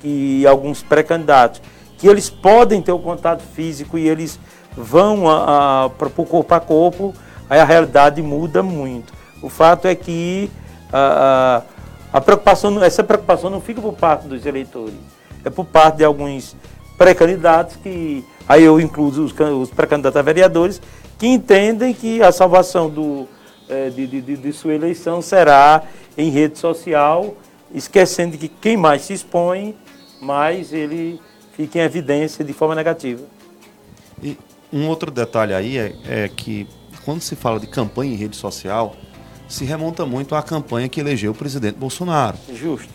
que 0.00 0.46
alguns 0.46 0.82
pré-candidatos, 0.82 1.60
que 1.98 2.06
eles 2.06 2.28
podem 2.28 2.80
ter 2.82 2.92
o 2.92 2.98
contato 2.98 3.42
físico 3.54 3.96
e 3.98 4.06
eles 4.08 4.38
vão 4.76 5.24
para 5.98 6.08
o 6.08 6.10
corpo 6.26 6.54
a 6.54 6.60
corpo, 6.60 7.14
aí 7.48 7.58
a 7.60 7.64
realidade 7.64 8.22
muda 8.22 8.62
muito. 8.62 9.12
O 9.42 9.48
fato 9.48 9.86
é 9.86 9.94
que 9.94 10.50
a, 10.92 11.62
a, 12.12 12.18
a 12.18 12.20
preocupação, 12.20 12.82
essa 12.82 13.02
preocupação 13.04 13.50
não 13.50 13.60
fica 13.60 13.80
por 13.80 13.92
parte 13.94 14.26
dos 14.26 14.44
eleitores, 14.46 14.94
é 15.44 15.50
por 15.50 15.64
parte 15.64 15.98
de 15.98 16.04
alguns 16.04 16.56
pré-candidatos 16.96 17.76
que, 17.76 18.24
aí 18.48 18.62
eu 18.64 18.80
incluo 18.80 19.08
os, 19.08 19.18
os 19.38 19.70
pré-candidatos 19.70 20.16
a 20.18 20.22
vereadores, 20.22 20.80
que 21.18 21.26
entendem 21.26 21.92
que 21.94 22.22
a 22.22 22.32
salvação 22.32 22.88
do, 22.90 23.26
eh, 23.68 23.90
de, 23.90 24.06
de- 24.06 24.20
de- 24.20 24.36
de 24.36 24.52
sua 24.52 24.74
eleição 24.74 25.20
será 25.22 25.82
em 26.16 26.30
rede 26.30 26.58
social, 26.58 27.34
esquecendo 27.74 28.36
que 28.38 28.48
quem 28.48 28.76
mais 28.76 29.02
se 29.02 29.12
expõe, 29.12 29.74
mais 30.20 30.72
ele 30.72 31.20
fica 31.52 31.78
em 31.78 31.82
evidência 31.82 32.44
de 32.44 32.52
forma 32.52 32.74
negativa. 32.74 33.22
E 34.22 34.36
um 34.72 34.88
outro 34.88 35.10
detalhe 35.10 35.52
aí 35.54 35.78
é, 35.78 35.94
é 36.06 36.28
que 36.28 36.66
quando 37.06 37.22
se 37.22 37.36
fala 37.36 37.58
de 37.60 37.68
campanha 37.68 38.12
em 38.12 38.16
rede 38.16 38.36
social, 38.36 38.96
se 39.48 39.64
remonta 39.64 40.04
muito 40.04 40.34
à 40.34 40.42
campanha 40.42 40.88
que 40.88 40.98
elegeu 41.00 41.30
o 41.30 41.34
presidente 41.34 41.76
Bolsonaro. 41.78 42.36
Justo. 42.52 42.88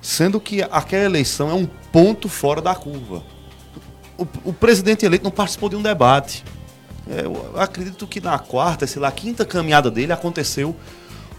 Sendo 0.00 0.40
que 0.40 0.62
aquela 0.70 1.04
eleição 1.04 1.50
é 1.50 1.54
um 1.54 1.66
ponto 1.92 2.28
fora 2.30 2.62
da 2.62 2.74
curva. 2.74 3.22
O, 4.16 4.26
o 4.46 4.52
presidente 4.54 5.04
eleito 5.04 5.22
não 5.22 5.30
participou 5.30 5.68
de 5.68 5.76
um 5.76 5.82
debate. 5.82 6.42
É, 7.08 7.26
eu 7.26 7.52
acredito 7.60 8.06
que 8.06 8.20
na 8.22 8.38
quarta, 8.38 8.86
sei 8.86 9.02
lá, 9.02 9.12
quinta 9.12 9.44
caminhada 9.44 9.90
dele 9.90 10.12
aconteceu 10.12 10.74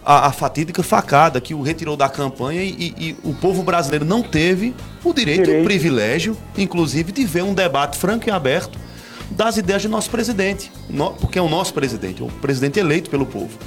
a, 0.04 0.28
a 0.28 0.32
fatídica 0.32 0.82
facada 0.84 1.40
que 1.40 1.52
o 1.52 1.62
retirou 1.62 1.96
da 1.96 2.08
campanha 2.08 2.62
e, 2.62 2.70
e- 2.70 2.94
e 3.08 3.16
o 3.24 3.34
povo 3.34 3.64
brasileiro 3.64 4.04
não 4.04 4.22
teve 4.22 4.72
o 5.02 5.12
direito, 5.12 5.50
e 5.50 5.60
o 5.60 5.64
privilégio, 5.64 6.36
inclusive, 6.56 7.10
de 7.10 7.24
ver 7.24 7.42
um 7.42 7.52
debate 7.52 7.98
franco 7.98 8.28
e 8.28 8.30
aberto 8.30 8.78
das 9.30 9.56
ideias 9.56 9.82
de 9.82 9.88
nosso 9.88 10.10
presidente, 10.10 10.70
porque 11.20 11.38
é 11.38 11.42
o 11.42 11.48
nosso 11.48 11.74
presidente, 11.74 12.22
o 12.22 12.26
presidente 12.26 12.78
eleito 12.78 13.10
pelo 13.10 13.26
povo. 13.26 13.58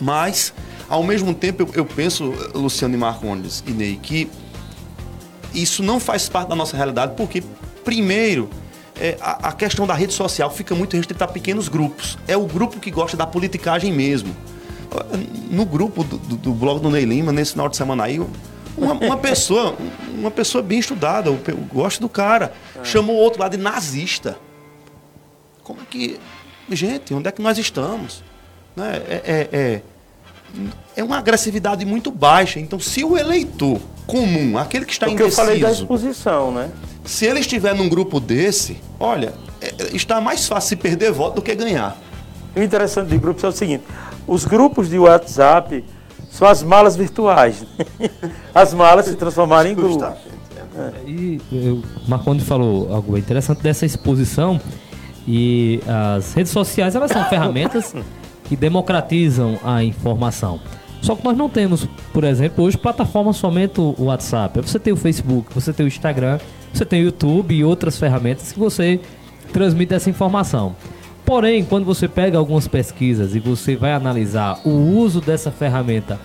Mas, 0.00 0.52
ao 0.88 1.02
mesmo 1.02 1.32
tempo, 1.34 1.62
eu, 1.62 1.68
eu 1.74 1.86
penso, 1.86 2.32
Luciano 2.54 2.94
e 2.94 2.98
Marcondes 2.98 3.62
e 3.66 3.70
Ney, 3.70 3.98
que 4.02 4.28
isso 5.54 5.82
não 5.82 6.00
faz 6.00 6.28
parte 6.28 6.48
da 6.48 6.56
nossa 6.56 6.76
realidade, 6.76 7.14
porque, 7.16 7.42
primeiro, 7.84 8.50
é, 9.00 9.16
a, 9.20 9.48
a 9.48 9.52
questão 9.52 9.86
da 9.86 9.94
rede 9.94 10.12
social 10.12 10.50
fica 10.50 10.74
muito 10.74 10.96
restrita 10.96 11.24
a 11.24 11.28
pequenos 11.28 11.68
grupos. 11.68 12.18
É 12.26 12.36
o 12.36 12.46
grupo 12.46 12.78
que 12.78 12.90
gosta 12.90 13.16
da 13.16 13.26
politicagem 13.26 13.92
mesmo. 13.92 14.34
No 15.50 15.64
grupo 15.64 16.04
do, 16.04 16.18
do, 16.18 16.36
do 16.36 16.52
blog 16.52 16.80
do 16.80 16.90
Ney 16.90 17.04
Lima, 17.04 17.32
nesse 17.32 17.52
final 17.52 17.68
de 17.68 17.76
semana 17.76 18.04
aí, 18.04 18.20
uma, 18.76 18.92
uma 18.94 19.16
pessoa, 19.16 19.74
uma 20.16 20.30
pessoa 20.30 20.62
bem 20.62 20.78
estudada, 20.78 21.28
eu, 21.30 21.40
eu 21.46 21.56
gosto 21.56 22.00
do 22.00 22.08
cara, 22.08 22.52
chamou 22.82 23.16
o 23.16 23.18
outro 23.18 23.40
lá 23.40 23.48
de 23.48 23.56
nazista. 23.56 24.38
Como 25.64 25.80
é 25.80 25.84
que. 25.88 26.18
Gente, 26.70 27.12
onde 27.14 27.28
é 27.28 27.32
que 27.32 27.42
nós 27.42 27.58
estamos? 27.58 28.22
Né? 28.76 29.02
É, 29.08 29.22
é, 29.24 29.48
é, 29.52 29.82
é 30.96 31.04
uma 31.04 31.18
agressividade 31.18 31.84
muito 31.84 32.10
baixa. 32.10 32.58
Então, 32.60 32.78
se 32.80 33.04
o 33.04 33.16
eleitor 33.18 33.80
comum, 34.06 34.56
aquele 34.58 34.84
que 34.84 34.92
está 34.92 35.06
Porque 35.06 35.22
eu 35.22 35.26
indeciso, 35.26 35.46
falei 35.46 35.60
da 35.60 35.70
exposição, 35.70 36.52
né? 36.52 36.70
se 37.04 37.26
ele 37.26 37.40
estiver 37.40 37.74
num 37.74 37.88
grupo 37.88 38.20
desse, 38.20 38.78
olha, 38.98 39.34
é- 39.60 39.74
é- 39.78 39.96
está 39.96 40.20
mais 40.20 40.46
fácil 40.46 40.68
se 40.70 40.76
perder 40.76 41.12
voto 41.12 41.36
do 41.36 41.42
que 41.42 41.54
ganhar. 41.54 41.96
O 42.54 42.60
interessante 42.62 43.08
de 43.08 43.18
grupos 43.18 43.42
é 43.44 43.48
o 43.48 43.52
seguinte: 43.52 43.84
os 44.26 44.44
grupos 44.44 44.88
de 44.88 44.98
WhatsApp 44.98 45.84
são 46.30 46.46
as 46.48 46.62
malas 46.62 46.96
virtuais. 46.96 47.64
As 48.54 48.72
malas 48.72 49.06
se 49.06 49.14
transformaram 49.16 49.68
em 49.70 49.74
grupos. 49.74 50.08
E 51.06 51.40
eu- 51.52 51.82
o 52.06 52.08
Marcondes 52.10 52.46
falou 52.46 52.92
algo 52.94 53.18
interessante 53.18 53.62
dessa 53.62 53.84
exposição 53.84 54.60
e 55.26 55.80
as 55.86 56.34
redes 56.34 56.52
sociais 56.52 56.94
elas 56.94 57.10
são 57.10 57.24
ferramentas 57.26 57.94
que 58.44 58.56
democratizam 58.56 59.58
a 59.64 59.82
informação. 59.82 60.60
Só 61.00 61.16
que 61.16 61.24
nós 61.24 61.36
não 61.36 61.48
temos, 61.48 61.86
por 62.12 62.22
exemplo, 62.22 62.64
hoje 62.64 62.78
plataformas 62.78 63.36
somente 63.36 63.80
o 63.80 64.04
WhatsApp. 64.04 64.60
Você 64.60 64.78
tem 64.78 64.92
o 64.92 64.96
Facebook, 64.96 65.52
você 65.52 65.72
tem 65.72 65.84
o 65.84 65.88
Instagram, 65.88 66.38
você 66.72 66.84
tem 66.84 67.02
o 67.02 67.04
YouTube 67.06 67.54
e 67.54 67.64
outras 67.64 67.98
ferramentas 67.98 68.52
que 68.52 68.58
você 68.58 69.00
transmite 69.52 69.92
essa 69.94 70.08
informação. 70.08 70.76
Porém, 71.24 71.64
quando 71.64 71.84
você 71.84 72.08
pega 72.08 72.38
algumas 72.38 72.68
pesquisas 72.68 73.34
e 73.34 73.40
você 73.40 73.74
vai 73.74 73.92
analisar 73.92 74.60
o 74.64 74.70
uso 74.70 75.20
dessa 75.20 75.50
ferramenta 75.50 76.20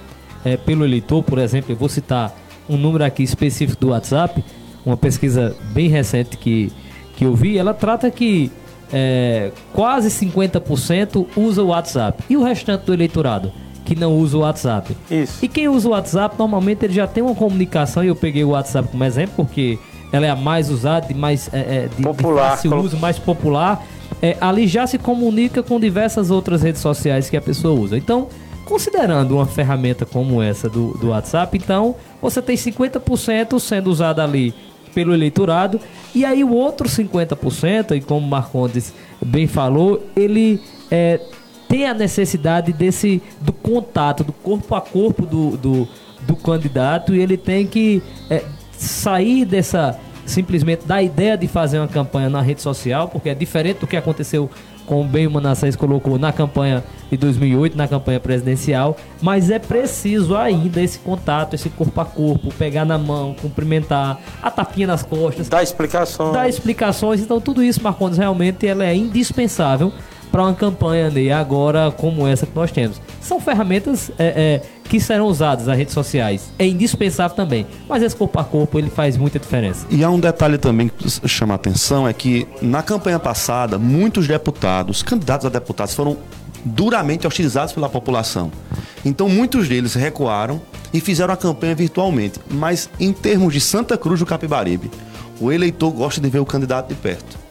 eh, 0.45 0.58
pelo 0.58 0.86
eleitor, 0.86 1.24
por 1.24 1.39
exemplo, 1.39 1.72
eu 1.72 1.76
vou 1.76 1.89
citar 1.89 2.36
um 2.70 2.78
número 2.78 3.04
aqui 3.04 3.24
específico 3.24 3.80
do 3.80 3.89
WhatsApp, 3.89 4.43
uma 4.86 4.98
pesquisa 4.98 5.56
bem 5.74 5.88
recente 5.88 6.38
que, 6.38 6.72
que 7.16 7.26
eu 7.26 7.36
vi, 7.36 7.58
ela 7.58 7.74
trata 7.74 8.10
que 8.12 8.52
eh, 8.92 9.52
quase 9.74 10.10
50% 10.10 11.26
usa 11.36 11.62
o 11.64 11.68
WhatsApp. 11.68 12.24
E 12.30 12.38
o 12.38 12.44
restante 12.44 12.86
do 12.86 12.94
eleitorado 12.94 13.52
que 13.86 13.96
não 13.96 14.18
usa 14.18 14.38
o 14.38 14.42
WhatsApp? 14.42 14.96
Isso. 15.10 15.40
E 15.44 15.48
quem 15.48 15.68
usa 15.70 15.88
o 15.88 15.92
WhatsApp, 15.92 16.36
normalmente 16.38 16.84
ele 16.86 16.94
já 16.94 17.08
tem 17.08 17.24
uma 17.24 17.34
comunicação, 17.36 18.04
e 18.04 18.08
eu 18.08 18.16
peguei 18.16 18.44
o 18.44 18.50
WhatsApp 18.50 18.90
como 18.90 19.04
exemplo, 19.04 19.46
porque 19.46 19.80
ela 20.12 20.26
é 20.26 20.30
a 20.30 20.36
mais 20.36 20.70
usada, 20.70 21.08
de 21.08 21.14
mais 21.14 21.50
eh, 21.54 21.86
eh, 21.86 21.90
de, 21.96 22.04
Popular, 22.04 22.44
de 22.44 22.50
fácil 22.50 22.70
colo- 22.72 22.84
uso, 22.84 22.98
mais 22.98 23.18
popular. 23.18 23.86
É, 24.22 24.36
ali 24.42 24.68
já 24.68 24.86
se 24.88 24.98
comunica 24.98 25.62
com 25.64 25.80
diversas 25.80 26.32
outras 26.32 26.64
redes 26.64 26.82
sociais 26.82 27.30
que 27.30 27.38
a 27.38 27.42
pessoa 27.42 27.80
usa. 27.80 27.98
Então, 27.98 28.28
considerando 28.66 29.36
uma 29.36 29.46
ferramenta 29.46 30.06
como 30.06 30.42
essa 30.42 30.68
do, 30.70 30.98
do 30.98 31.10
WhatsApp, 31.10 31.58
então 31.58 31.96
você 32.22 32.42
tem 32.42 32.56
50% 32.58 33.60
sendo 33.60 33.90
usada 33.90 34.24
ali 34.24 34.54
pelo 34.98 35.14
eleitorado, 35.14 35.80
e 36.16 36.26
aí 36.26 36.43
o 36.43 36.52
outro 36.52 36.89
50%, 36.89 37.95
e 37.95 38.02
como 38.02 38.26
Marcondes 38.28 38.91
bem 39.24 39.45
falou, 39.45 40.04
ele 40.16 40.60
é, 40.89 41.22
tem 41.70 41.86
a 41.86 41.93
necessidade 41.93 42.74
desse 42.74 43.22
do 43.39 43.54
contato, 43.54 44.24
do 44.24 44.34
corpo 44.34 44.74
a 44.74 44.82
corpo 44.82 45.24
do, 45.24 45.56
do, 45.56 45.88
do 46.22 46.36
candidato, 46.36 47.14
e 47.14 47.20
ele 47.20 47.38
tem 47.38 47.68
que 47.68 48.02
é, 48.28 48.43
sair 48.72 49.45
dessa 49.45 50.00
simplesmente 50.26 50.88
da 50.88 51.00
ideia 51.00 51.38
de 51.38 51.48
fazer 51.48 51.78
uma 51.78 51.88
campanha 51.88 52.28
na 52.28 52.41
rede 52.41 52.64
social, 52.64 53.08
porque 53.08 53.30
é 53.30 53.36
diferente 53.36 53.82
do 53.82 53.86
que 53.86 53.95
aconteceu 53.95 54.50
como 54.88 55.04
bem 55.04 55.28
o 55.28 55.32
Manassés 55.32 55.76
colocou 55.76 56.18
na 56.18 56.32
campanha 56.34 56.84
de 57.12 57.18
2008, 57.18 57.78
na 57.78 57.88
campanha 57.88 58.20
presidencial, 58.20 58.98
mas 59.22 59.52
é 59.52 59.60
preciso 59.60 60.36
ainda 60.36 60.82
esse 60.82 60.98
contato, 60.98 61.54
esse 61.54 61.70
corpo 61.70 62.02
a 62.02 62.06
corpo, 62.06 62.52
pegar 62.54 62.86
na 62.86 62.98
mão, 62.98 63.36
cumprimentar, 63.40 64.18
a 64.42 64.50
tapinha 64.50 64.88
nas 64.88 65.04
costas, 65.04 65.50
Dar 65.50 65.62
explicações. 65.62 66.34
dar 66.34 66.50
explicações. 66.50 67.22
Então 67.22 67.40
tudo 67.40 67.62
isso, 67.62 67.84
Marcondes, 67.84 68.18
realmente 68.18 68.66
ela 68.66 68.86
é 68.86 68.96
indispensável 68.96 69.92
para 70.38 70.44
uma 70.44 70.54
campanha 70.54 71.10
né, 71.10 71.32
agora 71.32 71.90
como 71.90 72.28
essa 72.28 72.46
que 72.46 72.56
nós 72.56 72.70
temos. 72.70 73.02
São 73.20 73.40
ferramentas 73.40 74.12
é, 74.20 74.62
é, 74.62 74.62
que 74.88 75.00
serão 75.00 75.26
usadas 75.26 75.66
nas 75.66 75.76
redes 75.76 75.96
sociais. 75.96 76.52
É 76.60 76.68
indispensável 76.68 77.36
também. 77.36 77.66
Mas 77.90 78.04
esse 78.04 78.16
corpo 78.16 78.40
a 78.40 78.44
corpo 78.44 78.78
ele 78.78 78.88
faz 78.88 79.18
muita 79.18 79.40
diferença. 79.40 79.88
E 79.90 80.04
há 80.04 80.12
um 80.12 80.20
detalhe 80.20 80.60
também 80.60 80.90
que 80.90 81.28
chama 81.28 81.56
a 81.56 81.56
atenção, 81.56 82.08
é 82.08 82.14
que 82.14 82.48
na 82.62 82.84
campanha 82.84 83.18
passada, 83.18 83.80
muitos 83.80 84.28
deputados, 84.28 85.02
candidatos 85.02 85.48
a 85.48 85.50
deputados, 85.50 85.96
foram 85.96 86.16
duramente 86.64 87.26
hostilizados 87.26 87.74
pela 87.74 87.90
população. 87.90 88.52
Então 89.04 89.28
muitos 89.28 89.68
deles 89.68 89.96
recuaram 89.96 90.62
e 90.94 91.02
fizeram 91.02 91.34
a 91.34 91.38
campanha 91.38 91.74
virtualmente. 91.74 92.40
Mas 92.48 92.88
em 93.00 93.12
termos 93.12 93.56
de 93.56 93.60
Santa 93.60 93.98
Cruz 93.98 94.20
do 94.20 94.26
Capibaribe, 94.28 94.92
O 95.40 95.52
eleitor 95.52 95.92
gosta 95.92 96.20
de 96.20 96.30
ver 96.30 96.40
o 96.40 96.46
candidato 96.46 96.90
de 96.90 96.96
perto. 96.96 97.47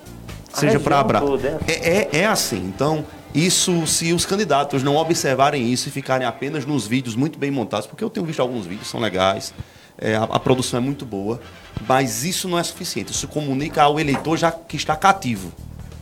Seja 0.61 0.81
para 0.81 0.99
abra. 0.99 1.23
É, 1.67 1.73
é, 1.73 2.21
é 2.21 2.27
assim. 2.27 2.57
Então, 2.57 3.05
isso, 3.35 3.87
se 3.87 4.13
os 4.13 4.25
candidatos 4.25 4.83
não 4.83 4.97
observarem 4.97 5.71
isso 5.71 5.89
e 5.89 5.93
ficarem 5.93 6.27
apenas 6.27 6.65
nos 6.65 6.87
vídeos 6.87 7.15
muito 7.15 7.39
bem 7.39 7.51
montados, 7.51 7.87
porque 7.87 8.03
eu 8.03 8.11
tenho 8.11 8.25
visto 8.25 8.41
alguns 8.41 8.67
vídeos, 8.67 8.89
são 8.89 8.99
legais, 8.99 9.53
é, 9.99 10.17
a, 10.17 10.25
a, 10.25 10.41
produção 10.41 10.79
é 10.79 10.81
muito 10.81 11.05
boa, 11.05 11.41
mas 11.87 12.25
isso 12.25 12.49
não 12.49 12.59
é 12.59 12.63
suficiente. 12.63 13.13
Isso 13.13 13.29
comunica 13.29 13.83
ao 13.83 14.01
eleitor 14.01 14.37
já 14.37 14.51
que 14.51 14.77
está 14.77 14.97
cativo. 14.97 15.53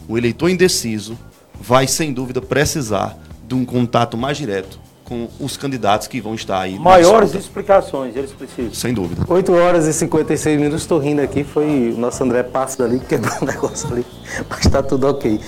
O 0.09 0.16
eleitor 0.16 0.48
indeciso 0.48 1.18
vai, 1.61 1.86
sem 1.86 2.12
dúvida, 2.12 2.40
precisar 2.40 3.16
de 3.46 3.55
um 3.55 3.64
contato 3.64 4.16
mais 4.16 4.36
direto 4.36 4.78
com 5.05 5.28
os 5.38 5.57
candidatos 5.57 6.07
que 6.07 6.20
vão 6.20 6.34
estar 6.34 6.61
aí. 6.61 6.78
Maiores 6.78 7.34
explicações, 7.34 8.16
eles 8.16 8.32
precisam. 8.32 8.72
Sem 8.72 8.94
dúvida. 8.94 9.22
8 9.28 9.52
horas 9.52 9.86
e 9.86 9.92
56 9.92 10.59
minutos, 10.59 10.82
estou 10.82 10.98
rindo 10.98 11.20
aqui, 11.20 11.44
foi 11.44 11.92
o 11.94 11.98
nosso 11.98 12.22
André 12.24 12.42
Passo 12.42 12.78
dali 12.78 12.98
que 12.98 13.07
quebrou 13.07 13.34
um 13.42 13.44
negócio 13.44 13.92
ali, 13.92 14.07
mas 14.48 14.61
está 14.61 14.82
tudo 14.82 15.09
ok. 15.09 15.40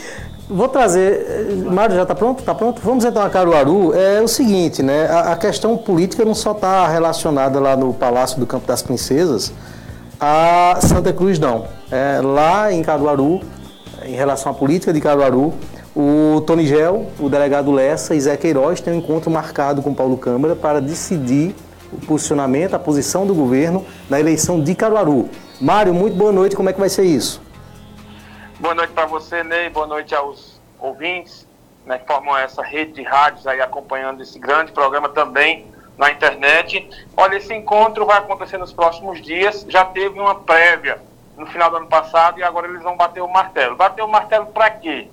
Vou 0.49 0.69
trazer. 0.69 1.57
Mário, 1.73 1.97
já 1.97 2.03
está 2.03 2.15
pronto? 2.15 2.39
Está 2.39 2.55
pronto? 2.55 2.81
Vamos 2.81 3.05
então 3.05 3.21
a 3.21 3.29
Caruaru. 3.29 3.93
É 3.95 4.21
o 4.23 4.29
seguinte, 4.29 4.81
né? 4.81 5.07
A, 5.07 5.33
a 5.33 5.37
questão 5.37 5.77
política 5.77 6.25
não 6.25 6.37
só 6.37 6.53
está 6.53 6.87
relacionada 6.87 7.59
lá 7.59 7.77
no 7.77 7.93
Palácio 7.93 8.39
do 8.39 8.47
Campo 8.47 8.65
das 8.65 8.81
Princesas 8.81 9.53
a 10.21 10.79
Santa 10.81 11.13
Cruz, 11.13 11.39
não. 11.39 11.67
É, 11.91 12.21
lá 12.23 12.73
em 12.73 12.83
Caruaru, 12.83 13.41
em 14.05 14.15
relação 14.15 14.53
à 14.53 14.55
política 14.55 14.93
de 14.93 15.01
Caruaru, 15.01 15.53
o 15.97 16.43
Tony 16.43 16.67
Gel, 16.67 17.07
o 17.19 17.27
delegado 17.31 17.73
Lessa 17.73 18.15
e 18.15 18.21
Zé 18.21 18.37
Queiroz 18.37 18.83
têm 18.83 18.93
um 18.93 18.99
encontro 18.99 19.31
marcado 19.31 19.81
com 19.81 19.95
Paulo 19.95 20.19
Câmara 20.19 20.55
para 20.55 20.79
decidir 20.79 21.55
o 21.91 21.97
posicionamento, 22.05 22.75
a 22.75 22.79
posição 22.79 23.27
do 23.27 23.35
governo 23.35 23.83
na 24.11 24.21
eleição 24.21 24.63
de 24.63 24.75
Caruaru. 24.75 25.31
Mário, 25.59 25.95
muito 25.95 26.15
boa 26.15 26.31
noite. 26.31 26.55
Como 26.55 26.69
é 26.69 26.73
que 26.75 26.79
vai 26.79 26.91
ser 26.91 27.05
isso? 27.05 27.41
Boa 28.61 28.75
noite 28.75 28.93
para 28.93 29.07
você, 29.07 29.43
Ney. 29.43 29.71
Boa 29.71 29.87
noite 29.87 30.15
aos 30.15 30.61
ouvintes 30.79 31.49
né, 31.87 31.97
que 31.97 32.07
formam 32.07 32.37
essa 32.37 32.63
rede 32.63 32.93
de 32.93 33.03
rádios 33.03 33.47
aí 33.47 33.63
acompanhando 33.63 34.23
esse 34.23 34.39
grande 34.39 34.73
programa 34.73 35.09
também 35.09 35.65
na 35.97 36.11
internet. 36.11 36.91
Olha, 37.17 37.37
esse 37.37 37.55
encontro 37.55 38.05
vai 38.05 38.19
acontecer 38.19 38.59
nos 38.59 38.71
próximos 38.71 39.23
dias. 39.23 39.65
Já 39.67 39.87
teve 39.87 40.21
uma 40.21 40.35
prévia 40.35 40.99
no 41.39 41.47
final 41.47 41.71
do 41.71 41.79
ano 41.79 41.87
passado 41.87 42.39
e 42.39 42.43
agora 42.43 42.69
eles 42.69 42.83
vão 42.83 42.99
bater 42.99 43.23
o 43.23 43.29
martelo. 43.29 43.77
Bater 43.77 44.03
o 44.03 44.09
martelo 44.09 44.45
para 44.47 44.69
quê? 44.69 45.09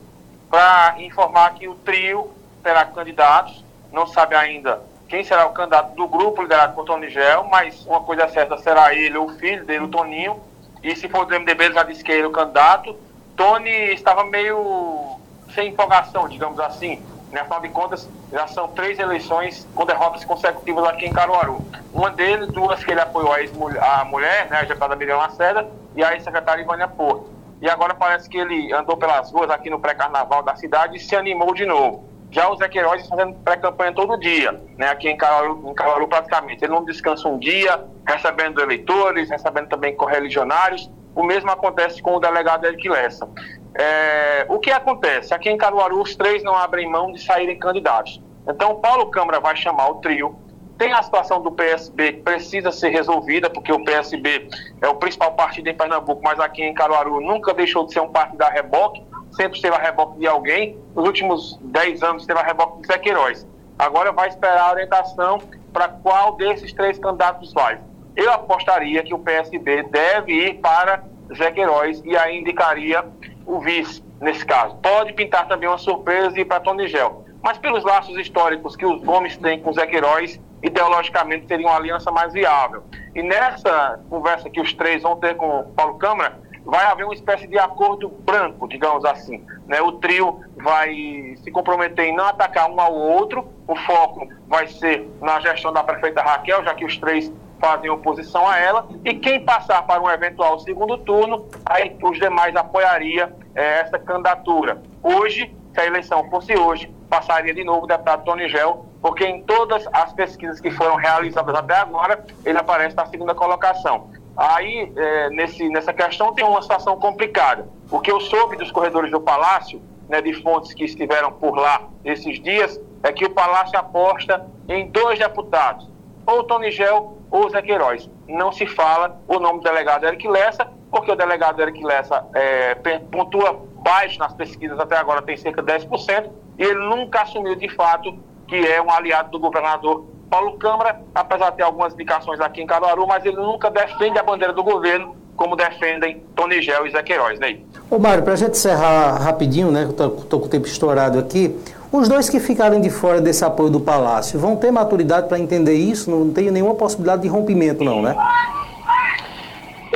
Para 0.53 1.01
informar 1.01 1.55
que 1.55 1.67
o 1.67 1.73
trio 1.73 2.31
terá 2.61 2.85
candidatos. 2.85 3.65
Não 3.91 4.05
sabe 4.05 4.35
ainda 4.35 4.83
quem 5.09 5.23
será 5.23 5.47
o 5.47 5.51
candidato 5.51 5.95
do 5.95 6.07
grupo 6.07 6.43
liderado 6.43 6.75
por 6.75 6.85
Tony 6.85 7.09
Gel, 7.09 7.45
mas 7.45 7.83
uma 7.87 8.01
coisa 8.01 8.27
certa 8.27 8.55
será 8.59 8.93
ele 8.93 9.17
ou 9.17 9.25
o 9.25 9.33
filho 9.39 9.65
dele, 9.65 9.85
o 9.85 9.87
Toninho. 9.87 10.39
E 10.83 10.95
se 10.95 11.09
for 11.09 11.25
do 11.25 11.33
MDB, 11.33 11.63
ele 11.63 11.73
já 11.73 11.81
disse 11.81 12.03
que 12.03 12.11
ele 12.11 12.21
é 12.21 12.27
o 12.27 12.31
candidato. 12.31 12.95
Tony 13.35 13.95
estava 13.95 14.25
meio 14.25 15.17
sem 15.55 15.69
empolgação, 15.69 16.29
digamos 16.29 16.59
assim. 16.59 17.01
Né? 17.31 17.41
Afinal 17.41 17.59
de 17.59 17.69
contas, 17.69 18.07
já 18.31 18.45
são 18.45 18.67
três 18.67 18.99
eleições 18.99 19.67
com 19.73 19.87
derrotas 19.87 20.23
consecutivas 20.23 20.85
aqui 20.85 21.07
em 21.07 21.13
Caruaru. 21.13 21.65
Uma 21.91 22.11
deles, 22.11 22.49
duas 22.49 22.83
que 22.83 22.91
ele 22.91 23.01
apoiou 23.01 23.33
a, 23.33 24.01
a 24.01 24.05
mulher, 24.05 24.47
né, 24.51 24.57
a 24.57 24.63
deputada 24.65 24.95
Miriam 24.95 25.17
Lacerda, 25.17 25.67
e 25.95 26.03
a 26.03 26.13
ex-secretária 26.13 26.61
Ivânia 26.61 26.87
Porto. 26.87 27.33
E 27.63 27.69
agora 27.69 27.93
parece 27.93 28.29
que 28.29 28.37
ele 28.37 28.73
andou 28.73 28.97
pelas 28.97 29.31
ruas 29.31 29.49
aqui 29.49 29.69
no 29.69 29.79
pré-carnaval 29.79 30.43
da 30.43 30.53
cidade 30.53 30.97
e 30.97 30.99
se 30.99 31.15
animou 31.15 31.53
de 31.53 31.65
novo. 31.65 32.09
Já 32.29 32.49
o 32.49 32.57
Zé 32.57 32.67
Queiroz 32.67 33.07
fazendo 33.07 33.35
pré-campanha 33.35 33.93
todo 33.93 34.19
dia, 34.19 34.61
né, 34.77 34.89
aqui 34.89 35.07
em 35.07 35.15
Caruaru, 35.15 35.69
em 35.69 35.73
Caruaru 35.73 36.05
praticamente. 36.09 36.65
Ele 36.65 36.73
não 36.73 36.83
descansa 36.83 37.25
um 37.29 37.39
dia, 37.39 37.85
recebendo 38.05 38.59
eleitores, 38.59 39.29
recebendo 39.29 39.69
também 39.69 39.95
correligionários, 39.95 40.91
o 41.15 41.23
mesmo 41.23 41.49
acontece 41.51 42.01
com 42.01 42.17
o 42.17 42.19
delegado 42.19 42.65
Eric 42.65 42.89
Lessa. 42.89 43.29
É, 43.75 44.45
o 44.49 44.59
que 44.59 44.69
acontece? 44.69 45.33
Aqui 45.33 45.49
em 45.49 45.57
Caruaru, 45.57 46.01
os 46.01 46.17
três 46.17 46.43
não 46.43 46.57
abrem 46.57 46.89
mão 46.89 47.13
de 47.13 47.23
saírem 47.23 47.57
candidatos. 47.57 48.21
Então, 48.45 48.75
Paulo 48.81 49.09
Câmara 49.09 49.39
vai 49.39 49.55
chamar 49.55 49.87
o 49.87 49.95
trio. 50.01 50.35
Tem 50.77 50.91
a 50.91 51.03
situação 51.03 51.41
do 51.41 51.51
PSB 51.51 52.13
que 52.13 52.21
precisa 52.21 52.71
ser 52.71 52.89
resolvida, 52.89 53.49
porque 53.49 53.71
o 53.71 53.83
PSB 53.83 54.49
é 54.81 54.87
o 54.87 54.95
principal 54.95 55.33
partido 55.33 55.69
em 55.69 55.75
Pernambuco, 55.75 56.21
mas 56.23 56.39
aqui 56.39 56.63
em 56.63 56.73
Caruaru 56.73 57.21
nunca 57.21 57.53
deixou 57.53 57.85
de 57.85 57.93
ser 57.93 58.01
um 58.01 58.09
partido 58.09 58.39
da 58.39 58.49
reboque, 58.49 59.03
sempre 59.31 59.57
esteve 59.57 59.75
a 59.75 59.79
reboque 59.79 60.19
de 60.19 60.27
alguém. 60.27 60.77
Nos 60.95 61.05
últimos 61.05 61.59
10 61.61 62.03
anos 62.03 62.23
esteve 62.23 62.39
a 62.39 62.43
reboque 62.43 62.81
de 62.81 62.87
Zé 62.87 62.97
Queiroz. 62.97 63.47
Agora 63.77 64.11
vai 64.11 64.29
esperar 64.29 64.69
a 64.69 64.71
orientação 64.71 65.39
para 65.71 65.87
qual 65.87 66.35
desses 66.35 66.73
três 66.73 66.97
candidatos 66.97 67.53
vai. 67.53 67.79
Eu 68.15 68.31
apostaria 68.31 69.03
que 69.03 69.13
o 69.13 69.19
PSB 69.19 69.83
deve 69.83 70.31
ir 70.31 70.53
para 70.55 71.03
Zé 71.35 71.51
Queiroz 71.51 72.01
e 72.05 72.15
aí 72.15 72.39
indicaria 72.39 73.03
o 73.45 73.59
vice 73.59 74.03
nesse 74.21 74.45
caso. 74.45 74.75
Pode 74.77 75.13
pintar 75.13 75.47
também 75.47 75.67
uma 75.67 75.77
surpresa 75.77 76.37
e 76.37 76.41
ir 76.41 76.45
para 76.45 76.59
Tony 76.59 76.87
Gel. 76.87 77.25
Mas 77.43 77.57
pelos 77.57 77.83
laços 77.83 78.17
históricos 78.17 78.77
que 78.77 78.85
os 78.85 79.03
Gomes 79.03 79.35
têm 79.35 79.59
com 79.59 79.73
Zé 79.73 79.85
Queiroz, 79.85 80.39
ideologicamente 80.63 81.45
seria 81.45 81.67
uma 81.67 81.75
aliança 81.75 82.09
mais 82.09 82.31
viável. 82.31 82.83
E 83.13 83.21
nessa 83.21 83.99
conversa 84.09 84.49
que 84.49 84.61
os 84.61 84.73
três 84.73 85.03
vão 85.03 85.17
ter 85.17 85.35
com 85.35 85.59
o 85.59 85.63
Paulo 85.73 85.97
Câmara, 85.97 86.39
vai 86.65 86.85
haver 86.85 87.03
uma 87.03 87.13
espécie 87.13 87.45
de 87.45 87.59
acordo 87.59 88.07
branco, 88.07 88.65
digamos 88.67 89.03
assim. 89.03 89.45
Né? 89.67 89.81
O 89.81 89.91
trio 89.93 90.39
vai 90.55 91.35
se 91.43 91.51
comprometer 91.51 92.05
em 92.05 92.15
não 92.15 92.25
atacar 92.25 92.69
um 92.69 92.79
ao 92.79 92.93
outro, 92.93 93.45
o 93.67 93.75
foco 93.75 94.25
vai 94.47 94.67
ser 94.67 95.05
na 95.21 95.41
gestão 95.41 95.73
da 95.73 95.83
prefeita 95.83 96.21
Raquel, 96.21 96.63
já 96.63 96.73
que 96.73 96.85
os 96.85 96.97
três 96.97 97.29
fazem 97.59 97.89
oposição 97.89 98.47
a 98.47 98.57
ela, 98.57 98.87
e 99.03 99.13
quem 99.15 99.43
passar 99.43 99.81
para 99.83 100.01
um 100.01 100.09
eventual 100.09 100.59
segundo 100.59 100.97
turno, 100.97 101.45
aí 101.65 101.95
os 102.01 102.17
demais 102.17 102.55
apoiaria 102.55 103.33
é, 103.55 103.79
essa 103.79 103.99
candidatura. 103.99 104.81
Hoje, 105.01 105.53
se 105.73 105.79
a 105.79 105.85
eleição 105.85 106.29
fosse 106.29 106.55
hoje, 106.55 106.93
passaria 107.13 107.53
de 107.53 107.63
novo 107.63 107.83
o 107.83 107.87
deputado 107.87 108.23
Tony 108.23 108.49
Gel, 108.49 108.87
porque 108.99 109.23
em 109.23 109.43
todas 109.43 109.87
as 109.93 110.11
pesquisas 110.13 110.59
que 110.59 110.71
foram 110.71 110.95
realizadas 110.95 111.53
até 111.53 111.75
agora, 111.75 112.25
ele 112.43 112.57
aparece 112.57 112.95
na 112.95 113.05
segunda 113.05 113.35
colocação. 113.35 114.09
Aí, 114.35 114.91
é, 114.95 115.29
nesse, 115.29 115.69
nessa 115.69 115.93
questão, 115.93 116.33
tem 116.33 116.43
uma 116.43 116.59
situação 116.63 116.97
complicada. 116.99 117.67
O 117.91 117.99
que 117.99 118.11
eu 118.11 118.19
soube 118.19 118.57
dos 118.57 118.71
corredores 118.71 119.11
do 119.11 119.21
Palácio, 119.21 119.79
né, 120.09 120.23
de 120.23 120.33
fontes 120.41 120.73
que 120.73 120.85
estiveram 120.85 121.31
por 121.31 121.55
lá 121.55 121.83
esses 122.03 122.41
dias, 122.41 122.81
é 123.03 123.11
que 123.11 123.25
o 123.25 123.29
Palácio 123.29 123.77
aposta 123.77 124.47
em 124.67 124.89
dois 124.89 125.19
deputados, 125.19 125.87
ou 126.25 126.43
Tony 126.45 126.71
Gel 126.71 127.19
ou 127.29 127.47
Zé 127.51 127.61
Queiroz. 127.61 128.09
Não 128.27 128.51
se 128.51 128.65
fala 128.65 129.21
o 129.27 129.37
nome 129.37 129.59
do 129.59 129.63
delegado 129.65 130.07
Eric 130.07 130.27
Lessa, 130.27 130.67
porque 130.89 131.11
o 131.11 131.15
delegado 131.15 131.61
Eric 131.61 131.83
Lessa 131.83 132.25
é, 132.33 132.73
pontua 133.11 133.61
baixo 133.83 134.17
nas 134.17 134.33
pesquisas 134.33 134.79
até 134.79 134.97
agora, 134.97 135.21
tem 135.21 135.37
cerca 135.37 135.61
de 135.61 135.73
10%, 135.73 136.31
e 136.57 136.63
ele 136.63 136.79
nunca 136.87 137.21
assumiu 137.21 137.55
de 137.55 137.69
fato 137.69 138.17
que 138.47 138.55
é 138.55 138.81
um 138.81 138.91
aliado 138.91 139.31
do 139.31 139.39
governador 139.39 140.05
Paulo 140.29 140.57
Câmara, 140.57 140.99
apesar 141.13 141.51
de 141.51 141.57
ter 141.57 141.63
algumas 141.63 141.93
indicações 141.93 142.39
aqui 142.39 142.61
em 142.61 142.65
Caruaru, 142.65 143.05
mas 143.07 143.23
ele 143.25 143.37
nunca 143.37 143.69
defende 143.69 144.17
a 144.17 144.23
bandeira 144.23 144.53
do 144.53 144.63
governo 144.63 145.15
como 145.35 145.55
defendem 145.55 146.23
Tony 146.35 146.61
Gel 146.61 146.85
e 146.85 146.91
Zé 146.91 147.01
Queiroz, 147.01 147.39
né? 147.39 147.57
Ô 147.89 147.97
Mário, 147.97 148.23
para 148.23 148.33
a 148.33 148.35
gente 148.35 148.51
encerrar 148.51 149.17
rapidinho, 149.17 149.71
né, 149.71 149.85
que 149.95 150.01
eu 150.01 150.17
estou 150.19 150.39
com 150.39 150.45
o 150.45 150.49
tempo 150.49 150.67
estourado 150.67 151.19
aqui, 151.19 151.55
os 151.91 152.07
dois 152.07 152.29
que 152.29 152.39
ficarem 152.39 152.81
de 152.81 152.89
fora 152.89 153.21
desse 153.21 153.45
apoio 153.45 153.69
do 153.69 153.79
Palácio 153.79 154.39
vão 154.39 154.55
ter 154.55 154.71
maturidade 154.71 155.27
para 155.27 155.37
entender 155.39 155.75
isso? 155.75 156.09
Não 156.09 156.31
tem 156.31 156.49
nenhuma 156.49 156.73
possibilidade 156.75 157.21
de 157.21 157.27
rompimento, 157.27 157.83
não, 157.83 158.01
né? 158.01 158.15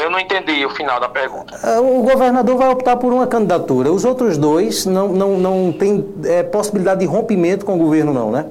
Eu 0.07 0.11
não 0.11 0.19
entendi 0.21 0.65
o 0.65 0.69
final 0.69 1.01
da 1.01 1.09
pergunta. 1.09 1.59
É, 1.61 1.79
o 1.79 2.01
governador 2.01 2.55
vai 2.55 2.69
optar 2.69 2.95
por 2.95 3.11
uma 3.11 3.27
candidatura. 3.27 3.91
Os 3.91 4.05
outros 4.05 4.37
dois 4.37 4.85
não, 4.85 5.09
não, 5.09 5.37
não 5.37 5.73
têm 5.73 6.15
é, 6.23 6.43
possibilidade 6.43 7.01
de 7.01 7.05
rompimento 7.05 7.65
com 7.65 7.75
o 7.75 7.77
governo, 7.77 8.13
não, 8.13 8.31
né? 8.31 8.49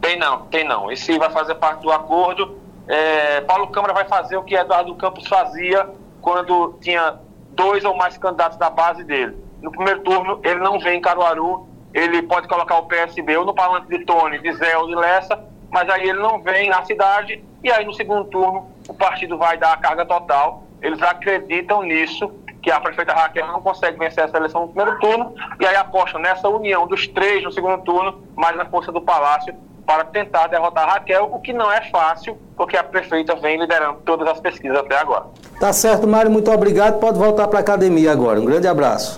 Tem 0.00 0.18
não, 0.18 0.46
tem 0.46 0.66
não. 0.66 0.90
Esse 0.90 1.18
vai 1.18 1.28
fazer 1.28 1.56
parte 1.56 1.82
do 1.82 1.92
acordo. 1.92 2.56
É, 2.88 3.42
Paulo 3.42 3.66
Câmara 3.66 3.92
vai 3.92 4.06
fazer 4.06 4.38
o 4.38 4.42
que 4.42 4.54
Eduardo 4.54 4.94
Campos 4.94 5.28
fazia 5.28 5.86
quando 6.22 6.74
tinha 6.80 7.16
dois 7.50 7.84
ou 7.84 7.94
mais 7.94 8.16
candidatos 8.16 8.56
da 8.56 8.70
base 8.70 9.04
dele. 9.04 9.36
No 9.60 9.70
primeiro 9.70 10.00
turno, 10.00 10.40
ele 10.42 10.60
não 10.60 10.80
vem 10.80 10.98
em 10.98 11.02
Caruaru 11.02 11.68
ele 11.92 12.22
pode 12.22 12.48
colocar 12.48 12.78
o 12.78 12.86
PSB 12.86 13.36
ou 13.36 13.44
no 13.44 13.54
palanque 13.54 13.88
de 13.88 14.04
Tony, 14.04 14.38
de 14.38 14.52
Zé 14.54 14.76
ou 14.78 14.86
de 14.86 14.94
Lessa, 14.94 15.38
mas 15.72 15.88
aí 15.88 16.10
ele 16.10 16.20
não 16.20 16.40
vem 16.40 16.68
na 16.68 16.84
cidade 16.84 17.42
e 17.64 17.72
aí 17.72 17.84
no 17.84 17.94
segundo 17.94 18.24
turno 18.26 18.70
o 18.86 18.94
partido 18.94 19.38
vai 19.38 19.56
dar 19.56 19.72
a 19.72 19.76
carga 19.78 20.04
total. 20.04 20.64
Eles 20.82 21.00
acreditam 21.02 21.82
nisso, 21.82 22.30
que 22.60 22.70
a 22.70 22.78
prefeita 22.78 23.12
Raquel 23.12 23.46
não 23.46 23.62
consegue 23.62 23.98
vencer 23.98 24.24
essa 24.24 24.36
eleição 24.36 24.62
no 24.62 24.68
primeiro 24.68 24.98
turno 25.00 25.34
e 25.58 25.66
aí 25.66 25.74
apostam 25.74 26.20
nessa 26.20 26.48
união 26.48 26.86
dos 26.86 27.08
três 27.08 27.42
no 27.42 27.50
segundo 27.50 27.82
turno, 27.82 28.22
mais 28.36 28.54
na 28.56 28.66
força 28.66 28.92
do 28.92 29.00
Palácio, 29.00 29.54
para 29.86 30.04
tentar 30.04 30.46
derrotar 30.48 30.88
Raquel, 30.88 31.28
o 31.32 31.40
que 31.40 31.52
não 31.52 31.70
é 31.72 31.80
fácil, 31.90 32.38
porque 32.56 32.76
a 32.76 32.84
prefeita 32.84 33.34
vem 33.36 33.58
liderando 33.58 34.00
todas 34.04 34.28
as 34.28 34.40
pesquisas 34.40 34.76
até 34.76 34.96
agora. 34.96 35.24
Tá 35.58 35.72
certo, 35.72 36.06
Mário, 36.06 36.30
muito 36.30 36.50
obrigado. 36.50 37.00
Pode 37.00 37.18
voltar 37.18 37.48
para 37.48 37.58
a 37.58 37.62
academia 37.62 38.12
agora. 38.12 38.40
Um 38.40 38.44
grande 38.44 38.68
abraço. 38.68 39.16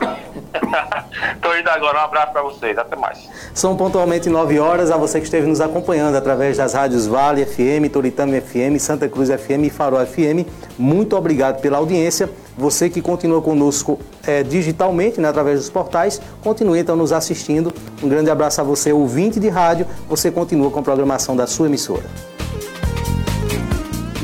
Tô 1.41 1.57
indo 1.57 1.69
agora. 1.69 1.99
Um 1.99 2.05
abraço 2.05 2.33
para 2.33 2.43
vocês. 2.43 2.77
Até 2.77 2.97
mais. 2.97 3.29
São 3.53 3.77
pontualmente 3.77 4.29
9 4.29 4.59
horas. 4.59 4.91
A 4.91 4.97
você 4.97 5.19
que 5.19 5.25
esteve 5.25 5.47
nos 5.47 5.61
acompanhando 5.61 6.17
através 6.17 6.57
das 6.57 6.75
rádios 6.75 7.07
Vale 7.07 7.45
FM, 7.45 7.91
Toritama 7.93 8.41
FM, 8.41 8.79
Santa 8.79 9.09
Cruz 9.09 9.29
FM 9.29 9.65
e 9.65 9.71
Farol 9.71 10.05
FM. 10.05 10.47
Muito 10.79 11.17
obrigado 11.17 11.61
pela 11.61 11.79
audiência. 11.79 12.29
Você 12.57 12.89
que 12.89 13.03
continua 13.03 13.43
conosco 13.43 13.99
é, 14.27 14.43
digitalmente, 14.43 15.21
né, 15.21 15.29
através 15.29 15.59
dos 15.59 15.71
portais, 15.71 16.21
continue 16.43 16.79
então 16.79 16.95
nos 16.95 17.13
assistindo. 17.13 17.73
Um 18.03 18.09
grande 18.09 18.31
abraço 18.31 18.61
a 18.61 18.65
você, 18.65 18.93
ouvinte 18.93 19.41
de 19.41 19.49
rádio. 19.49 19.87
Você 20.09 20.31
continua 20.31 20.71
com 20.71 20.79
a 20.79 20.83
programação 20.83 21.37
da 21.37 21.47
sua 21.47 21.67
emissora. 21.67 22.34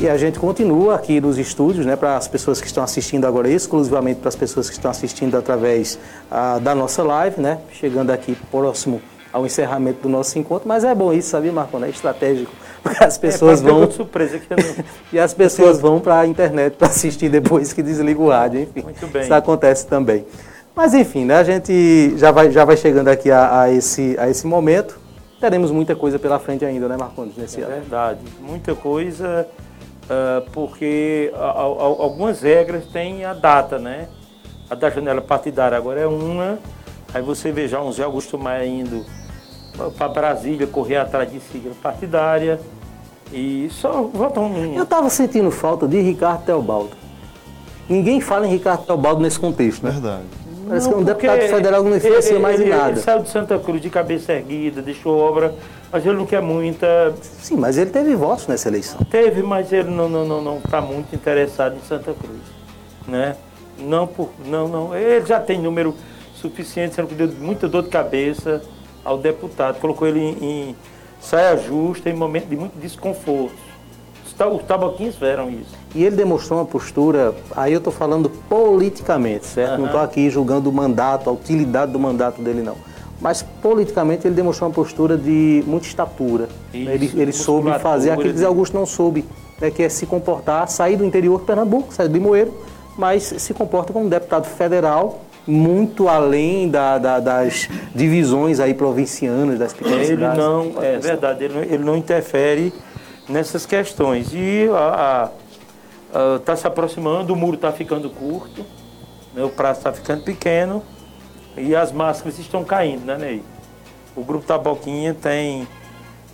E 0.01 0.09
a 0.09 0.17
gente 0.17 0.39
continua 0.39 0.95
aqui 0.95 1.21
nos 1.21 1.37
estúdios, 1.37 1.85
né, 1.85 1.95
para 1.95 2.17
as 2.17 2.27
pessoas 2.27 2.59
que 2.59 2.65
estão 2.65 2.83
assistindo 2.83 3.27
agora, 3.27 3.47
exclusivamente 3.47 4.19
para 4.19 4.29
as 4.29 4.35
pessoas 4.35 4.67
que 4.67 4.73
estão 4.73 4.89
assistindo 4.89 5.37
através 5.37 5.99
ah, 6.31 6.57
da 6.57 6.73
nossa 6.73 7.03
live, 7.03 7.39
né, 7.39 7.59
chegando 7.71 8.09
aqui 8.09 8.35
próximo 8.49 8.99
ao 9.31 9.45
encerramento 9.45 10.01
do 10.01 10.09
nosso 10.09 10.39
encontro. 10.39 10.67
Mas 10.67 10.83
é 10.83 10.95
bom 10.95 11.13
isso, 11.13 11.29
sabia, 11.29 11.51
Marconi? 11.51 11.85
É 11.85 11.89
estratégico, 11.89 12.51
porque 12.81 13.03
as 13.03 13.15
pessoas 13.19 13.61
é, 13.61 13.63
vão. 13.63 13.91
surpresa 13.91 14.39
que 14.39 14.51
eu 14.51 14.57
não... 14.57 14.83
e 15.13 15.19
as 15.19 15.35
pessoas 15.35 15.79
vão 15.79 15.99
para 15.99 16.21
a 16.21 16.25
internet 16.25 16.77
para 16.77 16.87
assistir 16.87 17.29
depois 17.29 17.71
que 17.71 17.83
desliga 17.83 18.19
o 18.19 18.29
rádio, 18.29 18.61
enfim. 18.61 18.81
Muito 18.81 19.05
bem. 19.05 19.21
Isso 19.21 19.33
acontece 19.35 19.85
também. 19.85 20.25
Mas 20.75 20.95
enfim, 20.95 21.25
né, 21.25 21.35
a 21.35 21.43
gente 21.43 22.17
já 22.17 22.31
vai, 22.31 22.49
já 22.49 22.65
vai 22.65 22.75
chegando 22.75 23.09
aqui 23.09 23.29
a, 23.29 23.61
a 23.61 23.71
esse, 23.71 24.15
a 24.17 24.27
esse 24.27 24.47
momento. 24.47 24.99
Teremos 25.39 25.69
muita 25.69 25.95
coisa 25.95 26.17
pela 26.17 26.39
frente 26.39 26.65
ainda, 26.65 26.87
né, 26.87 26.97
Marcondes, 26.97 27.37
nesse 27.37 27.61
É 27.61 27.65
ano? 27.65 27.73
verdade, 27.73 28.19
muita 28.41 28.73
coisa, 28.73 29.47
ah, 30.09 30.43
porque 30.51 31.31
a- 31.35 31.37
a- 31.51 31.61
algumas 31.61 32.41
regras 32.41 32.85
têm 32.85 33.25
a 33.25 33.33
data, 33.33 33.77
né? 33.79 34.07
A 34.69 34.75
da 34.75 34.89
janela 34.89 35.21
partidária 35.21 35.77
agora 35.77 35.99
é 35.99 36.07
uma, 36.07 36.57
aí 37.13 37.21
você 37.21 37.51
vê 37.51 37.67
já 37.67 37.81
um 37.81 37.91
Zé 37.91 38.03
Augusto 38.03 38.37
Maia 38.39 38.65
indo 38.65 39.05
para 39.97 40.07
Brasília 40.07 40.67
correr 40.67 40.97
atrás 40.97 41.31
de 41.31 41.39
sigla 41.39 41.73
partidária 41.81 42.59
e 43.33 43.67
só 43.71 44.03
votam 44.03 44.45
um. 44.45 44.75
Eu 44.75 44.83
estava 44.83 45.09
sentindo 45.09 45.49
falta 45.51 45.87
de 45.87 45.99
Ricardo 46.01 46.43
Teobaldo. 46.45 46.91
Ninguém 47.89 48.21
fala 48.21 48.47
em 48.47 48.51
Ricardo 48.51 48.85
Teobaldo 48.85 49.21
nesse 49.21 49.39
contexto, 49.39 49.83
né? 49.83 49.91
Verdade. 49.91 50.23
Parece 50.67 50.87
que 50.87 50.93
um 50.95 51.03
porque 51.03 51.27
deputado 51.27 51.49
federal 51.49 51.83
não 51.83 51.97
influencia 51.97 52.31
ele- 52.31 52.39
mais 52.39 52.59
em 52.59 52.63
ele- 52.63 52.69
nada. 52.75 52.89
Ele 52.91 52.99
saiu 53.01 53.19
de 53.23 53.29
Santa 53.29 53.59
Cruz 53.59 53.81
de 53.81 53.89
cabeça 53.89 54.31
erguida, 54.31 54.81
deixou 54.81 55.17
obra, 55.17 55.53
mas 55.91 56.05
ele 56.05 56.17
não 56.17 56.25
quer 56.25 56.41
muita. 56.41 57.13
Sim, 57.41 57.57
mas 57.57 57.77
ele 57.77 57.89
teve 57.89 58.15
votos 58.15 58.47
nessa 58.47 58.69
eleição. 58.69 58.99
Teve, 59.09 59.41
mas 59.43 59.71
ele 59.71 59.89
não 59.89 60.07
não 60.09 60.25
não 60.25 60.41
não 60.41 60.57
está 60.57 60.79
muito 60.81 61.13
interessado 61.15 61.75
em 61.75 61.87
Santa 61.87 62.13
Cruz, 62.13 62.41
né? 63.07 63.35
Não 63.79 64.05
por 64.07 64.29
não 64.45 64.67
não, 64.67 64.95
ele 64.95 65.25
já 65.25 65.39
tem 65.39 65.59
número 65.59 65.95
suficiente, 66.35 66.95
sendo 66.95 67.07
que 67.07 67.15
deu 67.15 67.27
muita 67.39 67.67
dor 67.67 67.83
de 67.83 67.89
cabeça 67.89 68.61
ao 69.03 69.17
deputado, 69.17 69.79
colocou 69.79 70.07
ele 70.07 70.19
em, 70.19 70.37
em 70.69 70.75
saia 71.19 71.57
justa 71.57 72.09
em 72.09 72.13
momento 72.13 72.47
de 72.47 72.55
muito 72.55 72.79
desconforto. 72.79 73.53
Os 74.25 74.33
ta- 74.33 74.47
Os 74.47 74.63
tabaquinhos 74.63 75.15
viram 75.15 75.49
isso. 75.49 75.75
E 75.93 76.03
ele 76.03 76.15
demonstrou 76.15 76.59
uma 76.59 76.65
postura, 76.65 77.33
aí 77.55 77.73
eu 77.73 77.77
estou 77.79 77.91
falando 77.91 78.29
politicamente, 78.29 79.45
certo? 79.45 79.77
Não 79.77 79.85
estou 79.87 79.99
aqui 80.01 80.29
julgando 80.29 80.69
o 80.69 80.73
mandato, 80.73 81.29
a 81.29 81.33
utilidade 81.33 81.91
do 81.91 81.99
mandato 81.99 82.41
dele, 82.41 82.61
não. 82.61 82.75
Mas 83.21 83.43
politicamente 83.61 84.27
ele 84.27 84.33
demonstrou 84.35 84.67
uma 84.67 84.73
postura 84.73 85.15
de 85.15 85.63
muita 85.67 85.85
estatura. 85.85 86.49
Isso, 86.73 86.89
ele 86.89 87.11
ele 87.15 87.31
soube 87.31 87.71
fazer 87.79 88.09
aquilo 88.11 88.27
que 88.29 88.33
de- 88.33 88.39
Zé 88.39 88.45
Augusto 88.47 88.73
não 88.75 88.85
soube, 88.85 89.23
né, 89.59 89.69
que 89.69 89.83
é 89.83 89.89
se 89.89 90.05
comportar, 90.07 90.67
sair 90.67 90.97
do 90.97 91.05
interior 91.05 91.39
de 91.39 91.45
Pernambuco, 91.45 91.93
sair 91.93 92.07
de 92.07 92.13
Limoeiro, 92.15 92.51
mas 92.97 93.23
se 93.37 93.53
comporta 93.53 93.93
como 93.93 94.05
um 94.05 94.09
deputado 94.09 94.45
federal, 94.45 95.21
muito 95.45 96.07
além 96.07 96.67
da- 96.69 96.97
da- 96.97 97.19
das 97.19 97.69
divisões 97.93 98.59
aí 98.59 98.73
provincianas, 98.73 99.59
das 99.59 99.71
pequenas 99.71 99.99
Ele 100.07 100.15
cidades. 100.15 100.37
não, 100.43 100.73
é 100.81 100.97
verdade, 100.97 101.43
ele 101.43 101.53
não, 101.53 101.61
ele 101.61 101.83
não 101.83 101.95
interfere 101.95 102.73
nessas 103.29 103.65
questões. 103.67 104.33
E 104.33 104.67
está 106.37 106.55
se 106.55 106.65
aproximando, 106.67 107.33
o 107.33 107.35
muro 107.35 107.55
está 107.55 107.71
ficando 107.71 108.09
curto, 108.09 108.65
né, 109.35 109.43
o 109.43 109.49
prazo 109.49 109.79
está 109.79 109.93
ficando 109.93 110.23
pequeno 110.23 110.81
e 111.57 111.75
as 111.75 111.91
máscaras 111.91 112.39
estão 112.39 112.63
caindo, 112.63 113.05
né, 113.05 113.17
Ney? 113.17 113.43
O 114.15 114.23
grupo 114.23 114.45
Taboquinha 114.45 115.13
tem 115.13 115.67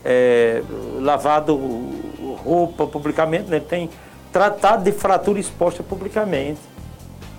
é, 0.04 0.62
lavado 1.00 1.56
roupa 2.44 2.88
publicamente, 2.88 3.50
né, 3.50 3.60
tem 3.60 3.90
tratado 4.32 4.84
de 4.84 4.92
fratura 4.92 5.40
exposta 5.40 5.84
publicamente. 5.84 6.60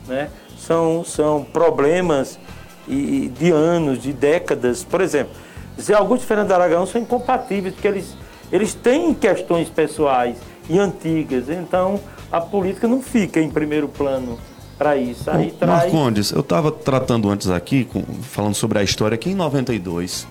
Né? 0.07 0.31
São, 0.59 1.05
são 1.05 1.45
problemas 1.45 2.39
e, 2.87 3.29
de 3.29 3.51
anos, 3.51 4.03
de 4.03 4.13
décadas. 4.13 4.85
Por 4.85 5.01
exemplo, 5.01 5.33
Zé 5.81 5.95
Augusto 5.95 6.25
e 6.25 6.27
Fernando 6.27 6.53
Aragão 6.53 6.87
são 6.87 7.01
incompatíveis, 7.01 7.75
porque 7.75 7.89
eles, 7.89 8.17
eles 8.51 8.75
têm 8.75 9.15
questões 9.15 9.69
pessoais 9.69 10.37
e 10.69 10.79
antigas. 10.79 11.49
Então, 11.49 12.01
a 12.31 12.41
política 12.41 12.89
não 12.89 13.01
fica 13.01 13.41
em 13.41 13.51
primeiro 13.51 13.89
plano 13.89 14.39
para 14.79 14.97
isso. 14.97 15.29
Aí 15.31 15.51
traz... 15.51 15.83
Marcondes, 15.85 16.31
eu 16.31 16.41
estava 16.41 16.71
tratando 16.71 17.29
antes 17.29 17.51
aqui, 17.51 17.85
com- 17.85 18.03
falando 18.23 18.55
sobre 18.55 18.79
a 18.79 18.83
história, 18.83 19.17
que 19.19 19.29
em 19.31 19.35
92, 19.35 20.27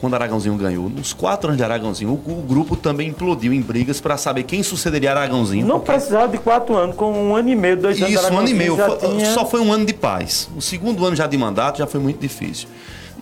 quando 0.00 0.14
Aragãozinho 0.14 0.56
ganhou, 0.56 0.88
nos 0.90 1.12
quatro 1.12 1.48
anos 1.48 1.56
de 1.56 1.64
Aragãozinho, 1.64 2.10
o, 2.10 2.14
o 2.32 2.42
grupo 2.42 2.76
também 2.76 3.08
implodiu 3.08 3.52
em 3.52 3.60
brigas 3.62 4.00
para 4.00 4.16
saber 4.16 4.42
quem 4.42 4.62
sucederia 4.62 5.12
Aragãozinho. 5.12 5.66
Não 5.66 5.80
precisava 5.80 6.28
de 6.28 6.38
quatro 6.38 6.74
anos, 6.76 6.96
com 6.96 7.12
um 7.12 7.34
ano 7.36 7.48
e 7.48 7.54
meio, 7.56 7.76
dois 7.76 8.00
anos. 8.02 8.14
Isso, 8.14 8.32
um 8.32 8.38
ano 8.38 8.48
e 8.48 8.54
meio. 8.54 8.76
Foi- 8.76 8.96
tinha- 8.98 9.32
Só 9.32 9.46
foi 9.46 9.60
um 9.60 9.72
ano 9.72 9.86
de 9.86 9.94
paz. 9.94 10.48
O 10.56 10.60
segundo 10.60 11.04
ano 11.06 11.16
já 11.16 11.26
de 11.26 11.38
mandato 11.38 11.78
já 11.78 11.86
foi 11.86 12.00
muito 12.00 12.18
difícil. 12.20 12.68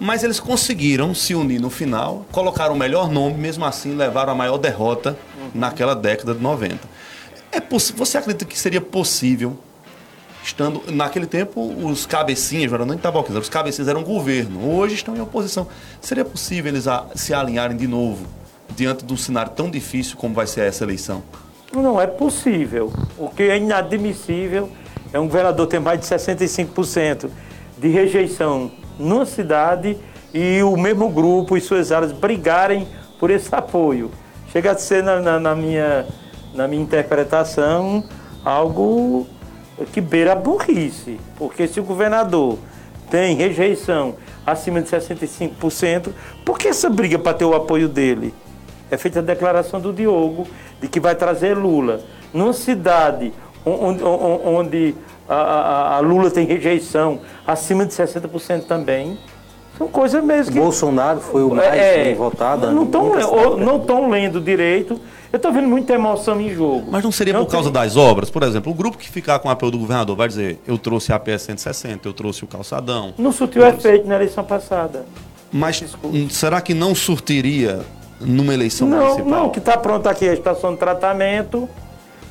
Mas 0.00 0.24
eles 0.24 0.40
conseguiram 0.40 1.14
se 1.14 1.36
unir 1.36 1.60
no 1.60 1.70
final, 1.70 2.26
colocaram 2.32 2.74
o 2.74 2.76
melhor 2.76 3.08
nome, 3.08 3.34
mesmo 3.38 3.64
assim 3.64 3.94
levaram 3.94 4.32
a 4.32 4.34
maior 4.34 4.58
derrota 4.58 5.16
naquela 5.54 5.94
década 5.94 6.34
de 6.34 6.40
90. 6.42 6.80
É 7.52 7.60
poss- 7.60 7.92
Você 7.96 8.18
acredita 8.18 8.44
que 8.44 8.58
seria 8.58 8.80
possível, 8.80 9.56
estando. 10.44 10.82
Naquele 10.92 11.26
tempo, 11.26 11.60
os 11.86 12.06
cabecinhas, 12.06 12.70
não 12.72 12.84
nem 12.86 12.98
taboquinhos, 12.98 13.42
os 13.42 13.48
cabecinhas 13.48 13.88
eram 13.88 14.02
governo. 14.02 14.70
Hoje 14.76 14.94
estão 14.94 15.16
em 15.16 15.20
oposição. 15.20 15.66
Seria 16.00 16.24
possível 16.24 16.70
eles 16.72 16.86
a- 16.86 17.06
se 17.14 17.32
alinharem 17.34 17.76
de 17.76 17.86
novo 17.86 18.26
diante 18.76 19.04
de 19.04 19.12
um 19.12 19.16
cenário 19.16 19.52
tão 19.52 19.70
difícil 19.70 20.16
como 20.16 20.34
vai 20.34 20.46
ser 20.46 20.62
essa 20.62 20.84
eleição? 20.84 21.22
Não 21.72 22.00
é 22.00 22.06
possível. 22.06 22.92
O 23.18 23.28
que 23.28 23.44
é 23.44 23.56
inadmissível 23.56 24.70
é 25.12 25.18
um 25.18 25.26
governador 25.26 25.66
ter 25.66 25.80
mais 25.80 25.98
de 26.00 26.06
65% 26.06 27.28
de 27.78 27.88
rejeição 27.88 28.70
numa 28.98 29.26
cidade 29.26 29.96
e 30.32 30.62
o 30.62 30.76
mesmo 30.76 31.08
grupo 31.08 31.56
e 31.56 31.60
suas 31.60 31.90
áreas 31.92 32.12
brigarem 32.12 32.86
por 33.18 33.30
esse 33.30 33.52
apoio. 33.54 34.10
Chega 34.52 34.72
a 34.72 34.76
ser, 34.78 35.02
na, 35.02 35.20
na- 35.20 35.40
na 35.40 35.54
minha, 35.54 36.06
na 36.54 36.68
minha 36.68 36.82
interpretação, 36.82 38.04
algo 38.44 39.26
que 39.92 40.00
beira 40.00 40.32
a 40.32 40.36
burrice. 40.36 41.18
Porque 41.36 41.66
se 41.66 41.80
o 41.80 41.84
governador 41.84 42.58
tem 43.10 43.34
rejeição 43.36 44.14
acima 44.46 44.80
de 44.80 44.88
65%, 44.88 46.08
por 46.44 46.58
que 46.58 46.68
essa 46.68 46.88
briga 46.90 47.18
para 47.18 47.34
ter 47.34 47.44
o 47.44 47.54
apoio 47.54 47.88
dele? 47.88 48.34
É 48.90 48.96
feita 48.96 49.18
a 49.20 49.22
declaração 49.22 49.80
do 49.80 49.92
Diogo 49.92 50.46
de 50.80 50.88
que 50.88 51.00
vai 51.00 51.14
trazer 51.14 51.56
Lula. 51.56 52.00
Numa 52.32 52.52
cidade 52.52 53.32
onde, 53.64 54.02
onde 54.04 54.94
a, 55.28 55.34
a- 55.34 55.96
a 55.96 56.00
Lula 56.00 56.30
tem 56.30 56.46
rejeição 56.46 57.20
acima 57.46 57.86
de 57.86 57.92
60% 57.94 58.64
também, 58.66 59.18
são 59.78 59.88
coisas 59.88 60.22
mesmo 60.22 60.52
que. 60.52 60.60
Bolsonaro 60.60 61.20
foi 61.20 61.42
o 61.42 61.50
mais 61.54 61.72
É, 61.74 62.04
bem 62.04 62.14
votado. 62.14 62.70
Não 62.70 63.76
estão 63.76 64.08
lendo 64.10 64.40
direito. 64.40 65.00
Eu 65.34 65.38
estou 65.38 65.50
vendo 65.52 65.66
muita 65.66 65.92
emoção 65.92 66.40
em 66.40 66.48
jogo. 66.54 66.84
Mas 66.92 67.02
não 67.02 67.10
seria 67.10 67.34
por 67.34 67.46
causa 67.48 67.68
das 67.68 67.96
obras? 67.96 68.30
Por 68.30 68.44
exemplo, 68.44 68.70
o 68.70 68.74
grupo 68.74 68.96
que 68.96 69.08
ficar 69.10 69.40
com 69.40 69.48
o 69.48 69.50
apoio 69.50 69.72
do 69.72 69.78
governador 69.80 70.14
vai 70.14 70.28
dizer: 70.28 70.60
eu 70.64 70.78
trouxe 70.78 71.12
a 71.12 71.18
PS 71.18 71.42
160, 71.42 72.06
eu 72.06 72.12
trouxe 72.12 72.44
o 72.44 72.46
calçadão. 72.46 73.12
Não 73.18 73.32
surtiu 73.32 73.66
efeito 73.66 74.06
na 74.06 74.14
eleição 74.14 74.44
passada. 74.44 75.04
Mas 75.52 75.82
hum, 76.04 76.28
será 76.30 76.60
que 76.60 76.72
não 76.72 76.94
surtiria 76.94 77.80
numa 78.20 78.54
eleição 78.54 78.86
Não, 78.86 78.98
municipal? 78.98 79.28
não, 79.28 79.50
que 79.50 79.58
está 79.58 79.76
pronta 79.76 80.08
aqui 80.08 80.28
a 80.28 80.32
estação 80.34 80.70
de 80.74 80.78
tratamento, 80.78 81.68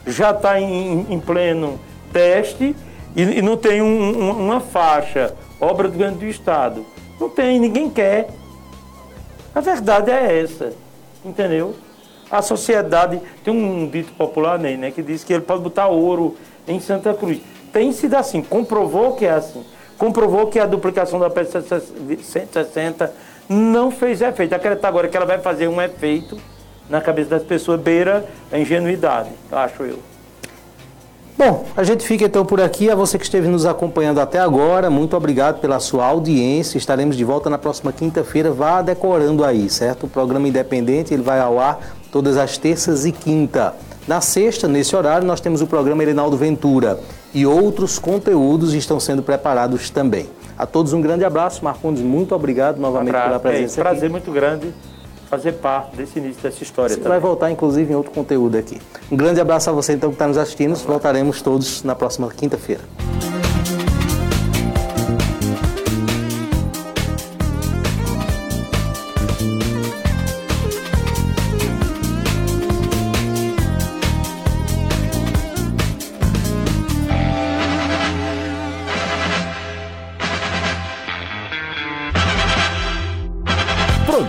já 0.08 0.32
está 0.32 0.58
em, 0.62 1.06
em 1.10 1.20
pleno 1.20 1.78
teste 2.14 2.74
e, 3.18 3.22
e 3.22 3.42
não 3.42 3.58
tem 3.58 3.82
um- 3.82 4.18
um- 4.30 4.46
uma 4.46 4.62
faixa, 4.62 5.34
obra 5.60 5.90
do 5.90 5.92
governo 5.92 6.20
do 6.20 6.26
Estado. 6.26 6.86
Não 7.20 7.28
tem, 7.28 7.60
ninguém 7.60 7.90
quer. 7.90 8.30
A 9.54 9.60
verdade 9.60 10.10
é 10.10 10.40
essa, 10.42 10.72
entendeu? 11.26 11.76
A 12.34 12.42
sociedade, 12.42 13.22
tem 13.44 13.54
um 13.54 13.88
dito 13.88 14.12
popular, 14.14 14.58
Ney, 14.58 14.76
né, 14.76 14.90
que 14.90 15.04
diz 15.04 15.24
que 15.24 15.32
ele 15.32 15.44
pode 15.44 15.62
botar 15.62 15.86
ouro 15.86 16.36
em 16.68 16.80
Santa 16.80 17.14
Cruz. 17.14 17.40
Tem 17.72 17.92
sido 17.92 18.16
assim, 18.16 18.42
comprovou 18.42 19.14
que 19.14 19.24
é 19.24 19.34
assim. 19.34 19.64
Comprovou 20.00 20.48
que 20.48 20.58
a 20.58 20.66
duplicação 20.66 21.20
da 21.20 21.30
PS 21.30 21.52
160 22.24 23.14
não 23.48 23.92
fez 23.92 24.20
efeito. 24.20 24.56
Acreditar 24.56 24.88
agora 24.88 25.08
que 25.08 25.16
ela 25.16 25.28
vai 25.28 25.38
fazer 25.38 25.68
um 25.68 25.80
efeito 25.80 26.36
na 26.90 27.00
cabeça 27.00 27.30
das 27.30 27.44
pessoas 27.44 27.80
beira 27.80 28.26
a 28.52 28.58
ingenuidade, 28.58 29.30
acho 29.52 29.84
eu. 29.84 30.00
Bom, 31.38 31.66
a 31.78 31.84
gente 31.84 32.04
fica 32.04 32.26
então 32.26 32.44
por 32.44 32.60
aqui. 32.60 32.90
A 32.90 32.96
você 32.96 33.20
que 33.20 33.26
esteve 33.26 33.48
nos 33.48 33.64
acompanhando 33.64 34.20
até 34.20 34.40
agora, 34.40 34.90
muito 34.90 35.16
obrigado 35.16 35.60
pela 35.62 35.80
sua 35.80 36.06
audiência. 36.08 36.80
Estaremos 36.80 37.16
de 37.16 37.24
volta 37.24 37.48
na 37.48 37.60
próxima 37.60 37.94
quinta-feira. 37.94 38.52
Vá 38.52 38.82
decorando 38.82 39.46
aí, 39.46 39.70
certo? 39.70 40.08
O 40.08 40.10
programa 40.10 40.48
independente 40.48 41.14
ele 41.14 41.22
vai 41.22 41.40
ao 41.40 41.60
ar 41.60 41.80
todas 42.14 42.38
as 42.38 42.60
terças 42.60 43.08
e 43.08 43.12
quinta. 43.12 43.74
Na 44.08 44.22
sexta, 44.22 44.68
nesse 44.68 44.96
horário, 44.96 45.26
nós 45.26 45.42
temos 45.42 45.64
o 45.64 45.68
programa 45.68 46.04
Erinaldo 46.04 46.38
Ventura 46.38 47.00
e 47.34 47.44
outros 47.44 47.98
conteúdos 47.98 48.76
estão 48.76 49.00
sendo 49.00 49.24
preparados 49.24 49.90
também. 49.90 50.30
A 50.56 50.68
todos 50.68 50.94
um 50.94 51.02
grande 51.02 51.26
abraço. 51.26 51.66
Marcondes, 51.66 52.04
muito 52.04 52.36
obrigado 52.36 52.78
novamente 52.80 53.14
pela 53.14 53.38
é, 53.38 53.40
presença. 53.40 53.82
prazer 53.82 54.04
aqui. 54.04 54.12
muito 54.12 54.32
grande 54.32 54.72
fazer 55.28 55.54
parte 55.54 55.96
desse 55.96 56.20
início 56.20 56.44
dessa 56.44 56.62
história 56.62 56.90
Você 56.90 57.02
também. 57.02 57.14
vai 57.14 57.20
voltar, 57.20 57.50
inclusive, 57.50 57.92
em 57.92 57.96
outro 57.96 58.12
conteúdo 58.12 58.56
aqui. 58.56 58.80
Um 59.12 59.18
grande 59.18 59.42
abraço 59.42 59.72
a 59.72 59.74
você, 59.74 59.94
então, 59.94 60.12
que 60.12 60.16
está 60.16 60.28
nos 60.28 60.38
assistindo. 60.38 60.76
Voltaremos 60.76 61.42
todos 61.42 61.82
na 61.82 61.96
próxima 61.96 62.30
quinta-feira. 62.30 62.82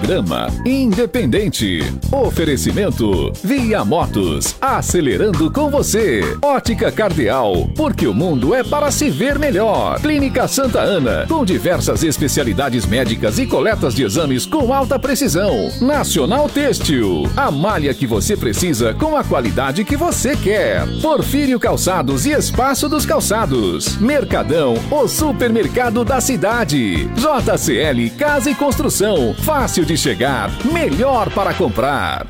Programa 0.04 0.48
Independente. 0.66 1.80
Oferecimento 2.12 3.32
Via 3.42 3.82
Motos. 3.86 4.54
Acelerando 4.60 5.50
com 5.50 5.70
você. 5.70 6.20
Ótica 6.42 6.92
Cardeal. 6.92 7.70
Porque 7.74 8.06
o 8.06 8.12
mundo 8.12 8.54
é 8.54 8.62
para 8.62 8.90
se 8.90 9.08
ver 9.08 9.38
melhor. 9.38 9.98
Clínica 9.98 10.46
Santa 10.46 10.80
Ana. 10.80 11.24
Com 11.26 11.42
diversas 11.42 12.04
especialidades 12.04 12.84
médicas 12.84 13.38
e 13.38 13.46
coletas 13.46 13.94
de 13.94 14.02
exames 14.02 14.44
com 14.44 14.74
alta 14.74 14.98
precisão. 14.98 15.70
Nacional 15.80 16.50
Têxtil. 16.50 17.22
A 17.34 17.50
malha 17.50 17.94
que 17.94 18.06
você 18.06 18.36
precisa 18.36 18.92
com 18.92 19.16
a 19.16 19.24
qualidade 19.24 19.84
que 19.84 19.96
você 19.96 20.36
quer. 20.36 20.86
Porfírio 21.00 21.58
Calçados 21.58 22.26
e 22.26 22.32
Espaço 22.32 22.90
dos 22.90 23.06
Calçados. 23.06 23.96
Mercadão, 23.96 24.74
o 24.90 25.08
supermercado 25.08 26.04
da 26.04 26.20
cidade. 26.20 27.08
JCL 27.14 28.10
Casa 28.18 28.50
e 28.50 28.54
Construção. 28.54 29.34
Fácil 29.38 29.86
de 29.86 29.93
chegar, 29.96 30.50
melhor 30.72 31.30
para 31.30 31.54
comprar. 31.54 32.26